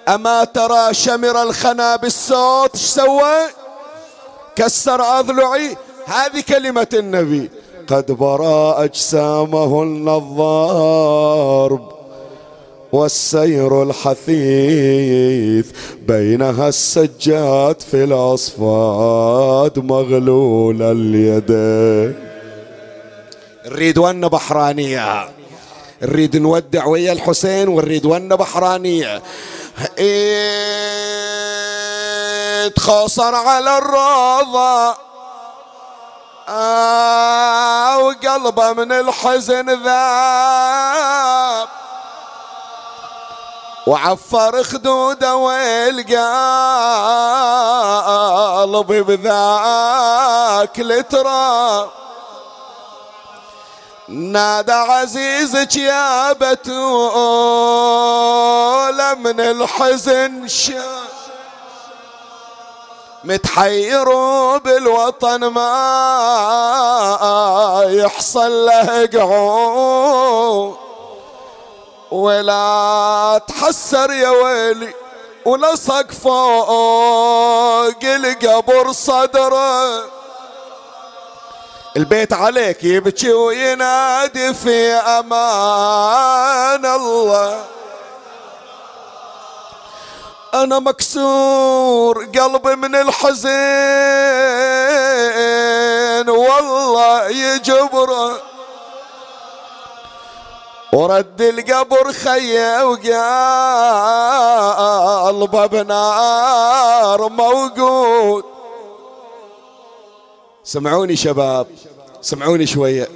أما 0.07 0.43
ترى 0.43 0.93
شمر 0.93 1.43
الخنا 1.43 1.95
بالصوت 1.95 2.75
إيش 2.75 2.83
سوى؟ 2.83 3.47
كسر 4.55 5.01
اضلعي 5.01 5.77
هذه 6.05 6.43
كلمة 6.49 6.87
النبي. 6.93 7.49
قد 7.87 8.11
برى 8.11 8.75
اجسامهن 8.77 10.09
الضارب 10.09 11.91
والسير 12.91 13.83
الحثيث. 13.83 15.65
بينها 16.07 16.67
السجاد 16.67 17.81
في 17.81 18.03
الأصفاد 18.03 19.79
مغلول 19.79 20.81
اليدين. 20.81 22.26
نريد 23.67 23.97
ون 23.97 24.27
بحرانية. 24.27 25.29
نريد 26.01 26.37
نودع 26.37 26.85
ويا 26.85 27.11
الحسين 27.11 27.67
ونريد 27.67 28.05
ون 28.05 28.35
بحرانية 28.35 29.21
تخاصر 32.75 33.35
على 33.35 33.77
الروضة 33.77 34.95
آه 36.49 37.97
وقلبه 37.99 38.73
من 38.73 38.91
الحزن 38.91 39.83
ذاب. 39.83 41.67
وعفر 43.87 44.63
خدوده 44.63 45.35
والقلب 45.35 46.07
بذاك 49.07 50.79
التراب. 50.79 51.89
نادى 54.09 54.71
عزيزك 54.71 55.75
يا 55.75 56.33
بتول 56.33 56.57
من 59.17 59.39
الحزن 59.39 60.47
شا 60.47 61.03
متحير 63.23 64.09
بالوطن 64.57 65.45
ما 65.45 65.67
يحصل 67.89 68.65
له 68.65 69.31
ولا 72.11 73.41
تحسر 73.47 74.11
يا 74.11 74.29
ويلي 74.29 74.93
ولصق 75.45 76.11
فوق 76.11 78.03
القبر 78.03 78.91
صدره. 78.91 80.16
البيت 81.95 82.33
عليك 82.33 82.83
يبكي 82.83 83.33
وينادي 83.33 84.53
في 84.53 84.93
أمان 84.93 86.85
الله. 86.85 87.63
أنا 90.53 90.79
مكسور 90.79 92.25
قلبي 92.25 92.75
من 92.75 92.95
الحزن 92.95 93.49
والله 96.29 97.27
يجبره 97.27 98.41
ورد 100.93 101.41
القبر 101.41 102.11
خيه 102.13 102.85
وقلبه 105.25 105.65
بنار 105.65 107.29
موجود. 107.29 108.56
سمعوني 110.67 111.15
شباب 111.15 111.67
سمعوني 112.21 112.67
شوية. 112.67 113.07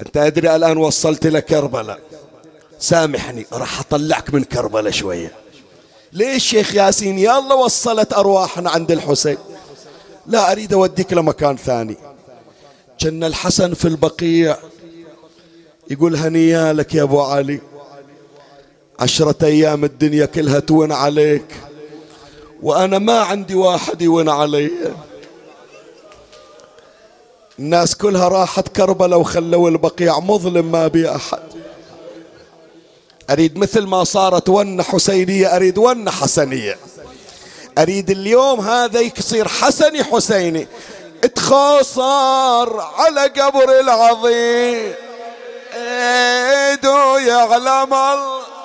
أنت 0.00 0.16
أدري 0.16 0.56
الآن 0.56 0.76
وصلت 0.76 1.26
لك 1.26 1.44
كربلاء. 1.44 2.00
سامحني 2.78 3.46
راح 3.52 3.80
أطلعك 3.80 4.34
من 4.34 4.44
كربلاء 4.44 4.92
شوية. 4.92 5.32
ليش 6.12 6.44
شيخ 6.44 6.74
ياسين؟ 6.74 7.18
يا 7.18 7.38
الله 7.38 7.56
وصلت 7.56 8.12
أرواحنا 8.12 8.70
عند 8.70 8.90
الحسين. 8.90 9.36
لا 10.26 10.52
أريد 10.52 10.72
أوديك 10.72 11.12
لمكان 11.12 11.56
ثاني. 11.56 11.96
كان 12.98 13.24
الحسن 13.24 13.74
في 13.74 13.88
البقيع. 13.88 14.56
يقول 15.90 16.16
هنيا 16.16 16.72
لك 16.72 16.94
يا 16.94 17.02
أبو 17.02 17.20
علي. 17.20 17.60
عشرة 19.00 19.36
أيام 19.42 19.84
الدنيا 19.84 20.26
كلها 20.26 20.60
تون 20.60 20.92
عليك. 20.92 21.54
وأنا 22.62 22.98
ما 22.98 23.18
عندي 23.18 23.54
واحد 23.54 24.02
يون 24.02 24.28
علي. 24.28 24.70
الناس 27.58 27.96
كلها 27.96 28.28
راحت 28.28 28.68
كربلاء 28.68 29.20
وخلوا 29.20 29.70
البقيع 29.70 30.18
مظلم 30.18 30.72
ما 30.72 30.86
بي 30.86 31.10
أحد. 31.16 31.38
أريد 33.30 33.58
مثل 33.58 33.86
ما 33.86 34.04
صارت 34.04 34.48
ون 34.48 34.82
حسينية 34.82 35.56
أريد 35.56 35.78
ون 35.78 36.10
حسنية. 36.10 36.78
أريد 37.78 38.10
اليوم 38.10 38.60
هذا 38.60 39.00
يصير 39.00 39.48
حسني 39.48 40.04
حسيني. 40.04 40.68
تخاصر 41.34 42.80
على 42.80 43.20
قبر 43.20 43.80
العظيم. 43.80 44.94
إيدو 45.74 47.16
يعلم 47.16 47.94
الله. 47.94 48.57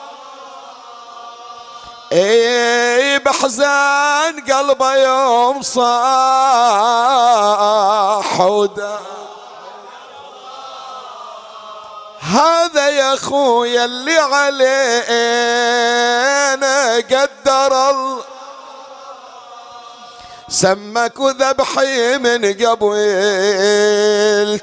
اي 2.14 3.20
بحزان 3.20 4.52
قلبه 4.52 4.96
يوم 4.96 5.62
صاح 5.62 5.94
هذا 12.22 12.90
يا 12.90 13.16
خويا 13.16 13.86
اللي 13.86 14.18
علينا 14.18 14.56
قدر 16.96 17.90
الله. 17.90 18.24
سمك 20.50 21.20
وذبحي 21.20 22.18
من 22.18 22.54
قبل 22.66 22.96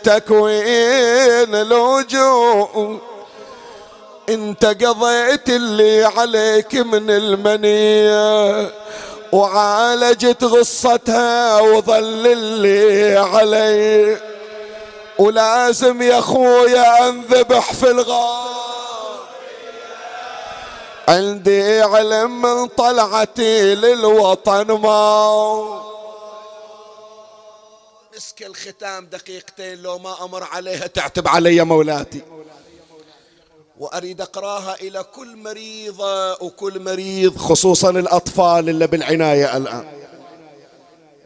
تكوين 0.04 1.54
الوجوه. 1.54 3.09
انت 4.30 4.64
قضيت 4.64 5.48
اللي 5.48 6.04
عليك 6.04 6.74
من 6.74 7.10
المنية 7.10 8.72
وعالجت 9.32 10.44
غصتها 10.44 11.60
وظل 11.60 12.26
اللي 12.26 13.18
علي. 13.18 14.20
ولازم 15.18 16.02
يا 16.02 16.20
خويا 16.20 17.08
أنذبح 17.08 17.72
في 17.72 17.90
الغار. 17.90 19.20
عندي 21.08 21.82
علم 21.82 22.42
من 22.42 22.66
طلعتي 22.66 23.74
للوطن 23.74 24.72
ما. 24.72 25.80
مسك 28.16 28.42
الختام 28.42 29.06
دقيقتين 29.06 29.82
لو 29.82 29.98
ما 29.98 30.24
أمر 30.24 30.44
عليها 30.44 30.86
تعتب 30.86 31.28
علي 31.28 31.64
مولاتي. 31.64 32.22
وأريد 33.80 34.20
أقراها 34.20 34.74
إلى 34.80 35.04
كل 35.14 35.36
مريضة 35.36 36.32
وكل 36.32 36.80
مريض 36.80 37.36
خصوصا 37.36 37.90
الأطفال 37.90 38.68
اللي 38.68 38.86
بالعناية 38.86 39.56
الآن. 39.56 39.84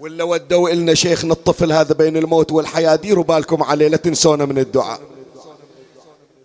ولا 0.01 0.25
ودوا 0.25 0.71
لنا 0.71 0.95
شيخنا 0.95 1.33
الطفل 1.33 1.73
هذا 1.73 1.95
بين 1.95 2.17
الموت 2.17 2.53
والحياة 2.53 2.97
ديروا 2.97 3.25
بالكم 3.25 3.63
عليه 3.63 3.89
لا 3.89 3.97
تنسونا 3.97 4.45
من 4.45 4.59
الدعاء. 4.59 5.01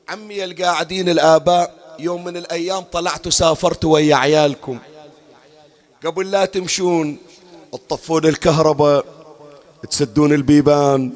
عمي 0.10 0.44
القاعدين 0.44 1.10
الآباء 1.10 1.74
يوم 2.00 2.24
من 2.24 2.38
الأيام 2.38 2.84
طلعت 2.92 3.28
وسافرت 3.28 3.86
ويا 3.86 4.16
عيالكم. 4.16 4.80
قبل 6.06 6.32
لا 6.32 6.46
تمشون 6.46 7.18
تطفون 7.74 8.26
الكهرباء 8.26 9.06
تسدون 9.90 10.34
البيبان. 10.34 11.14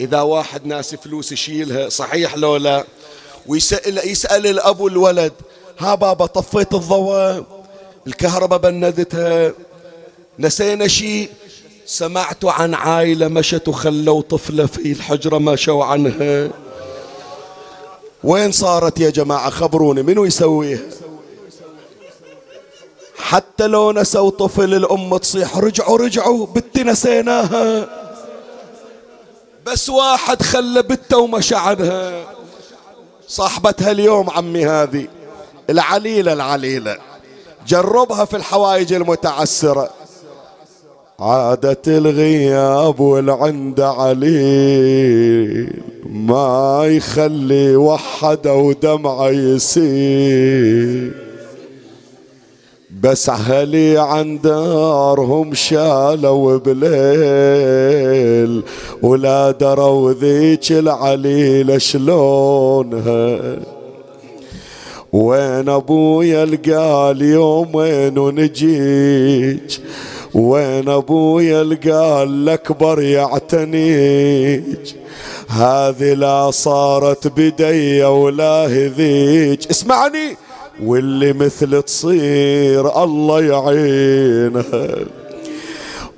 إذا 0.00 0.20
واحد 0.20 0.66
ناس 0.66 0.94
فلوس 0.94 1.32
يشيلها 1.32 1.88
صحيح 1.88 2.36
لو 2.36 2.56
لا؟ 2.56 2.84
ويسأل 3.48 4.08
يسأل 4.08 4.46
الأب 4.46 4.80
والولد 4.80 5.32
ها 5.78 5.94
بابا 5.94 6.26
طفيت 6.26 6.74
الضوء 6.74 7.44
الكهرباء 8.06 8.58
بندتها. 8.58 9.52
نسينا 10.38 10.88
شيء 10.88 11.30
سمعت 11.86 12.44
عن 12.44 12.74
عائلة 12.74 13.28
مشت 13.28 13.68
وخلوا 13.68 14.22
طفلة 14.22 14.66
في 14.66 14.92
الحجرة 14.92 15.38
مشوا 15.38 15.84
عنها. 15.84 16.50
وين 18.24 18.52
صارت 18.52 19.00
يا 19.00 19.10
جماعة؟ 19.10 19.50
خبروني 19.50 20.02
منو 20.02 20.24
يسويها؟ 20.24 20.80
حتى 23.18 23.66
لو 23.66 23.92
نسوا 23.92 24.30
طفل 24.30 24.74
الأم 24.74 25.16
تصيح 25.16 25.58
رجعوا 25.58 25.98
رجعوا 25.98 26.46
بنتي 26.46 26.82
نسيناها. 26.82 27.88
بس 29.66 29.88
واحد 29.88 30.42
خلى 30.42 30.82
بنته 30.82 31.18
ومشى 31.18 31.54
عنها. 31.54 32.37
صاحبتها 33.28 33.90
اليوم 33.90 34.30
عمي 34.30 34.66
هذه 34.66 35.06
العليلة 35.70 36.32
العليلة. 36.32 36.96
جربها 37.66 38.24
في 38.24 38.36
الحوايج 38.36 38.92
المتعسرة. 38.92 39.90
عادة 41.20 41.82
الغياب 41.86 43.00
والعند 43.00 43.80
عليل 43.80 45.82
ما 46.04 46.82
يخلي 46.86 47.76
وحده 47.76 48.54
ودمعه 48.54 49.28
يسيل. 49.28 51.27
بس 52.90 53.28
أهلي 53.28 53.98
عن 53.98 54.40
دارهم 54.40 55.54
شالوا 55.54 56.58
بليل 56.58 58.62
ولا 59.02 59.50
دروا 59.50 60.12
ذيك 60.12 60.72
العليلة 60.72 61.78
شلونها 61.78 63.56
وين 65.12 65.68
أبويا 65.68 66.44
القال 66.44 67.22
يومين 67.22 68.18
ونجيج 68.18 69.78
وين 70.34 70.88
أبويا 70.88 71.62
القال 71.62 72.28
الأكبر 72.28 73.00
يعتنيج 73.00 74.94
هذه 75.48 76.14
لا 76.14 76.50
صارت 76.50 77.26
بدي 77.36 78.04
ولا 78.04 78.66
هذيج 78.66 79.66
اسمعني. 79.70 80.36
واللي 80.82 81.32
مثل 81.32 81.82
تصير 81.82 83.04
الله 83.04 83.42
يعينها 83.42 84.88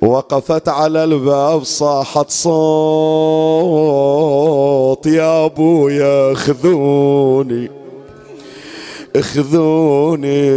وقفت 0.01 0.69
على 0.69 1.03
الباب 1.03 1.63
صاحت 1.63 2.29
صوت 2.29 2.51
يا 5.05 5.45
ابويا 5.45 6.33
خذوني 6.33 7.71
اخذوني 9.15 10.47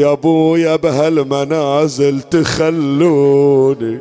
يا 0.00 0.12
ابويا 0.12 0.76
بهالمنازل 0.76 2.20
تخلوني. 2.22 3.98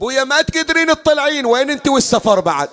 بويا 0.00 0.24
ما 0.24 0.42
تقدرين 0.42 0.86
تطلعين. 0.86 1.46
وين 1.46 1.70
أنت 1.70 1.88
والسفر 1.88 2.40
بعد؟ 2.40 2.68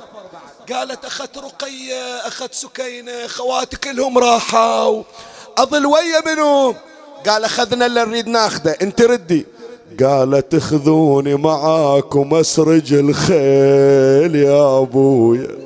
قالت 0.73 1.05
أخت 1.05 1.37
رقية 1.37 2.27
أخت 2.27 2.53
سكينة 2.53 3.27
خواتي 3.27 3.77
كلهم 3.77 4.17
راحوا. 4.17 5.03
أظل 5.57 5.85
ويا 5.85 6.21
منو؟ 6.25 6.75
قال 7.27 7.43
أخذنا 7.43 7.85
اللي 7.85 8.05
نريد 8.05 8.27
ناخذه 8.27 8.75
أنت 8.81 9.01
ردي. 9.01 9.45
قالت 10.03 10.53
اخذوني 10.53 11.35
معاكم 11.35 12.35
أسرج 12.35 12.93
الخيل 12.93 14.35
يا 14.35 14.79
أبويا. 14.79 15.65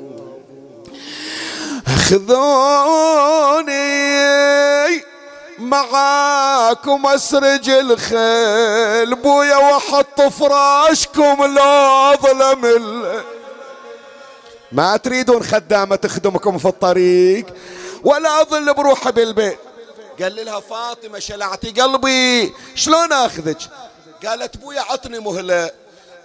خذوني 2.08 3.70
معاكم 5.58 7.06
أسرج 7.06 7.70
الخيل. 7.70 9.14
بويا 9.14 9.56
واحط 9.56 10.20
فراشكم 10.20 11.44
لو 11.44 12.16
ظلم 12.22 12.82
ما 14.72 14.96
تريدون 14.96 15.42
خدامة 15.42 15.96
تخدمكم 15.96 16.58
في 16.58 16.68
الطريق 16.68 17.46
ولا 18.04 18.42
أظل 18.42 18.74
بروحي 18.74 19.12
بالبيت. 19.12 19.58
قال 20.22 20.46
لها 20.46 20.60
فاطمة 20.60 21.18
شلعتي 21.18 21.70
قلبي 21.70 22.52
شلون 22.74 23.12
أخذك؟ 23.12 23.58
قالت 24.26 24.56
بويا 24.56 24.80
عطني 24.80 25.18
مهلة. 25.18 25.70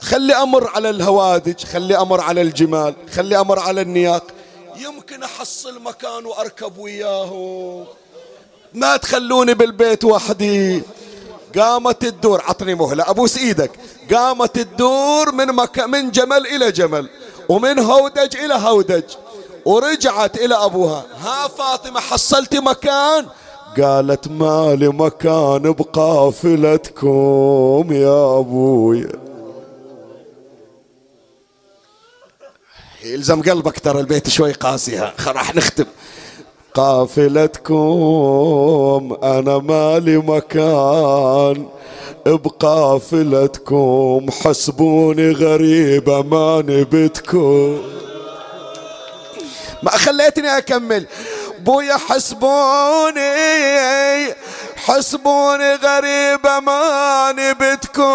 خلي 0.01 0.33
أمر 0.35 0.67
على 0.67 0.89
الهوادج 0.89 1.65
خلي 1.65 1.97
أمر 1.97 2.21
على 2.21 2.41
الجمال 2.41 2.95
خلي 3.13 3.39
أمر 3.39 3.59
على 3.59 3.81
النياق. 3.81 4.23
يمكن 4.75 5.23
أحصل 5.23 5.81
مكان 5.81 6.25
وأركب 6.25 6.77
وياه 6.77 7.85
ما 8.73 8.97
تخلوني 8.97 9.53
بالبيت 9.53 10.03
وحدي. 10.03 10.83
قامت 11.57 12.03
الدور 12.03 12.41
عطني 12.41 12.75
مهلة. 12.75 13.09
أبوس 13.09 13.37
إيدك. 13.37 13.71
قامت 14.13 14.57
الدور 14.57 15.31
من, 15.31 15.47
مك... 15.47 15.79
من 15.79 16.11
جمل 16.11 16.47
إلى 16.47 16.71
جمل. 16.71 17.09
ومن 17.49 17.79
هودج 17.79 18.37
إلى 18.37 18.53
هودج 18.53 19.03
ورجعت 19.65 20.37
إلى 20.37 20.55
أبوها. 20.55 21.05
ها 21.19 21.47
فاطمة 21.47 21.99
حصلتي 21.99 22.59
مكان؟ 22.59 23.25
قالت 23.81 24.27
مالي 24.27 24.87
مكان 24.87 25.71
بقافلتكم 25.71 27.07
يا 27.91 28.39
أبويا 28.39 29.11
يلزم 33.03 33.41
قلبك 33.41 33.79
ترى 33.79 33.99
البيت 33.99 34.29
شوي 34.29 34.51
قاسي 34.51 35.11
راح 35.27 35.55
نختم. 35.55 35.85
قافلتكم 36.75 37.75
أنا 39.23 39.57
مالي 39.57 40.17
مكان. 40.17 41.67
بقافلتكم 42.25 44.25
حسبوني 44.43 45.31
غريبة 45.31 46.21
ما 46.21 46.63
نبتكم 46.67 47.81
ما 49.83 49.91
خليتني 49.91 50.57
أكمل. 50.57 51.07
بويا 51.59 51.97
حسبوني 51.97 53.21
حسبوني 54.75 55.75
غريبة 55.75 56.59
ماني 56.59 57.53
بدكم 57.53 58.05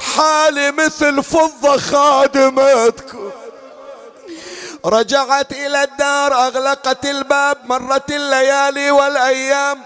حالي 0.00 0.72
مثل 0.72 1.22
فضة 1.22 1.76
خادمتكم. 1.76 3.25
رجعت 4.86 5.52
إلى 5.52 5.82
الدار 5.82 6.32
أغلقت 6.34 7.06
الباب 7.06 7.56
مرت 7.64 8.10
الليالي 8.10 8.90
والأيام. 8.90 9.78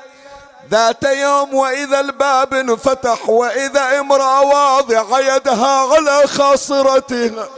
ذات 0.71 1.05
يوم 1.05 1.55
وإذا 1.55 2.01
الباب 2.01 2.55
انفتح 2.55 3.29
وإذا 3.29 4.01
امرأة 4.01 4.43
واضعة 4.43 5.37
يدها 5.37 5.95
على 5.95 6.27
خاصرتها. 6.27 7.49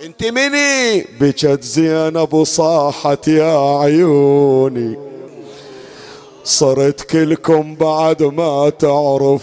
انت 0.00 0.24
مني؟ 0.24 1.00
بجت 1.00 1.62
زينب 1.62 2.34
وصاحت 2.34 3.28
يا 3.28 3.80
عيوني. 3.82 4.98
صرت 6.44 7.00
كلكم 7.00 7.74
بعد 7.74 8.22
ما 8.22 8.70
تعرف. 8.70 9.42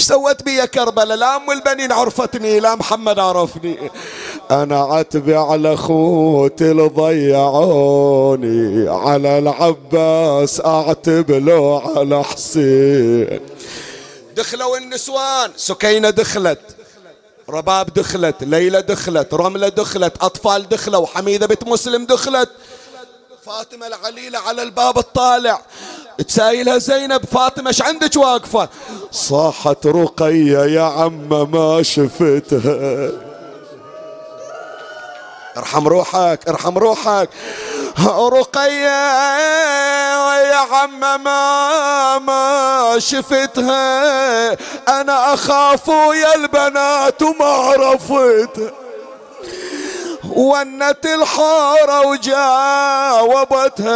إيش 0.00 0.08
سوت 0.08 0.42
بي 0.42 0.54
يا 0.54 0.64
كربلاء؟ 0.64 1.16
لا 1.16 1.36
أم 1.36 1.50
البنين 1.50 1.92
عرفتني 1.92 2.60
لا 2.60 2.74
محمد 2.74 3.18
عرفني. 3.18 3.90
أنا 4.50 4.80
عتبي 4.80 5.36
على 5.36 5.74
أخوتي 5.74 6.70
اللي 6.70 6.88
ضيعوني. 6.88 8.88
على 8.88 9.38
العباس 9.38 10.60
أعتب 10.60 11.30
له 11.30 11.96
على 11.96 12.24
حسين. 12.24 13.40
دخلوا 14.36 14.78
النسوان. 14.78 15.50
سكينة 15.56 16.10
دخلت. 16.10 16.60
رباب 17.48 17.94
دخلت. 17.94 18.44
ليلى 18.44 18.82
دخلت. 18.82 19.34
رملة 19.34 19.68
دخلت. 19.68 20.22
أطفال 20.22 20.68
دخلوا. 20.68 21.06
حميدة 21.06 21.46
بنت 21.46 21.64
مسلم 21.64 22.06
دخلت. 22.06 22.50
فاطمة 23.46 23.86
العليلة 23.86 24.38
على 24.38 24.62
الباب 24.62 24.98
الطالع. 24.98 25.62
تسايلها 26.28 26.78
زينب 26.78 27.24
فاطمة 27.32 27.68
إيش 27.68 27.82
عندك 27.82 28.16
واقفة؟ 28.16 28.68
صاحت 29.12 29.86
رقية 29.86 30.58
يا 30.58 30.82
عم 30.82 31.50
ما 31.52 31.82
شفتها. 31.82 33.10
ارحم 35.56 35.88
روحك 35.88 36.48
ارحم 36.48 36.78
روحك. 36.78 37.28
رقية 38.08 39.00
يا 40.50 40.56
عم 40.56 41.00
ما 41.00 42.18
ما 42.18 42.98
شفتها. 42.98 44.52
أنا 44.88 45.34
أخاف 45.34 45.88
يا 45.88 46.34
البنات 46.34 47.22
وما 47.22 47.44
عرفتها. 47.44 48.79
ونت 50.24 51.06
الحارة 51.06 52.06
وجاوبتها 52.06 53.94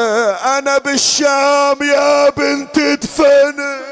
أنا 0.58 0.78
بالشام 0.78 1.82
يا 1.82 2.30
بنت 2.30 2.78
دفنت 2.78 3.84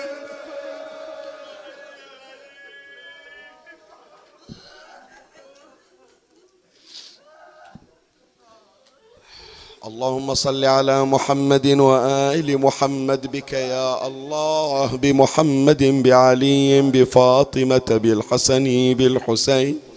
اللهم 9.87 10.35
صل 10.35 10.65
على 10.65 11.05
محمد 11.05 11.67
وآل 11.67 12.59
محمد 12.59 13.27
بك 13.33 13.53
يا 13.53 14.07
الله 14.07 14.97
بمحمد 14.97 15.83
بعلي 15.85 16.81
بفاطمة 16.83 17.89
بالحسن 17.91 18.95
بالحسين. 18.95 19.92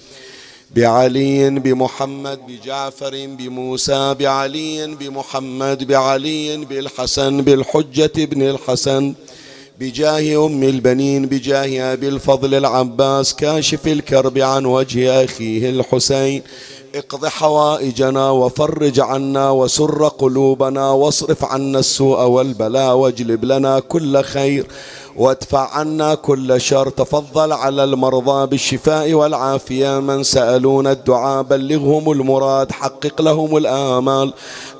بعلي 0.75 1.49
بمحمد 1.49 2.39
بجعفر 2.47 3.27
بموسى 3.27 4.13
بعلي 4.19 4.95
بمحمد 4.95 5.87
بعلي 5.87 6.65
بالحسن 6.65 7.41
بالحجة 7.41 8.11
ابن 8.17 8.41
الحسن 8.41 9.13
بجاه 9.79 10.45
أم 10.45 10.63
البنين 10.63 11.25
بجاه 11.25 11.93
أبي 11.93 12.07
الفضل 12.07 12.55
العباس 12.55 13.35
كاشف 13.35 13.87
الكرب 13.87 14.37
عن 14.37 14.65
وجه 14.65 15.23
أخيه 15.23 15.69
الحسين. 15.69 16.41
اقض 16.95 17.25
حوائجنا 17.25 18.29
وفرج 18.29 18.99
عنا 18.99 19.49
وسر 19.49 20.07
قلوبنا 20.07 20.89
واصرف 20.91 21.45
عنا 21.45 21.79
السوء 21.79 22.21
والبلاء 22.21 22.95
واجلب 22.95 23.45
لنا 23.45 23.79
كل 23.79 24.23
خير. 24.23 24.65
وادفع 25.17 25.77
عنا 25.77 26.15
كل 26.15 26.61
شر 26.61 26.89
تفضل 26.89 27.53
على 27.53 27.83
المرضى 27.83 28.47
بالشفاء 28.47 29.13
والعافية. 29.13 29.99
من 29.99 30.23
سألون 30.23 30.87
الدعاء 30.87 31.43
بلغهم 31.43 32.11
المراد 32.11 32.71
حقق 32.71 33.21
لهم 33.21 33.57
الآمال. 33.57 34.33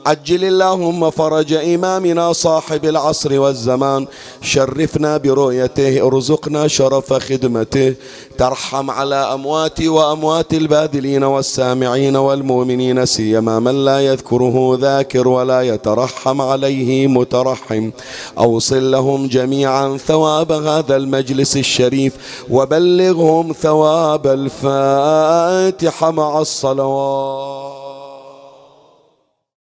عجل 0.06 0.44
اللهم 0.44 1.10
فرج 1.10 1.54
إمامنا 1.54 2.34
صاحب 2.34 2.86
العصر 2.86 3.40
والزمان. 3.40 4.08
شرفنا 4.42 5.18
برؤيته 5.18 6.08
ارزقنا 6.08 6.68
شرف 6.68 7.14
خدمته. 7.14 7.94
ترحم 8.38 8.92
على 8.92 9.16
أمواتي 9.16 9.90
وأموات 9.90 10.54
الباذلين 10.54 11.24
والسامعين 11.24 12.16
والمؤمنين 12.16 13.06
سيما 13.06 13.60
من 13.60 13.86
لا 13.86 14.00
يذكره 14.00 14.78
ذاكر 14.82 15.28
ولا 15.28 15.62
يترحم 15.62 16.42
عليه 16.42 17.08
مترحم. 17.08 17.92
أوصل 18.38 18.92
لهم 18.92 19.28
جميعا 19.28 19.98
ثواب 20.26 20.52
هذا 20.52 20.96
المجلس 20.96 21.58
الشريف 21.58 22.14
وبلغهم 22.50 23.54
ثواب 23.62 24.28
الفاتحة 24.28 26.12
مع 26.12 26.40
الصلوات. 26.40 27.65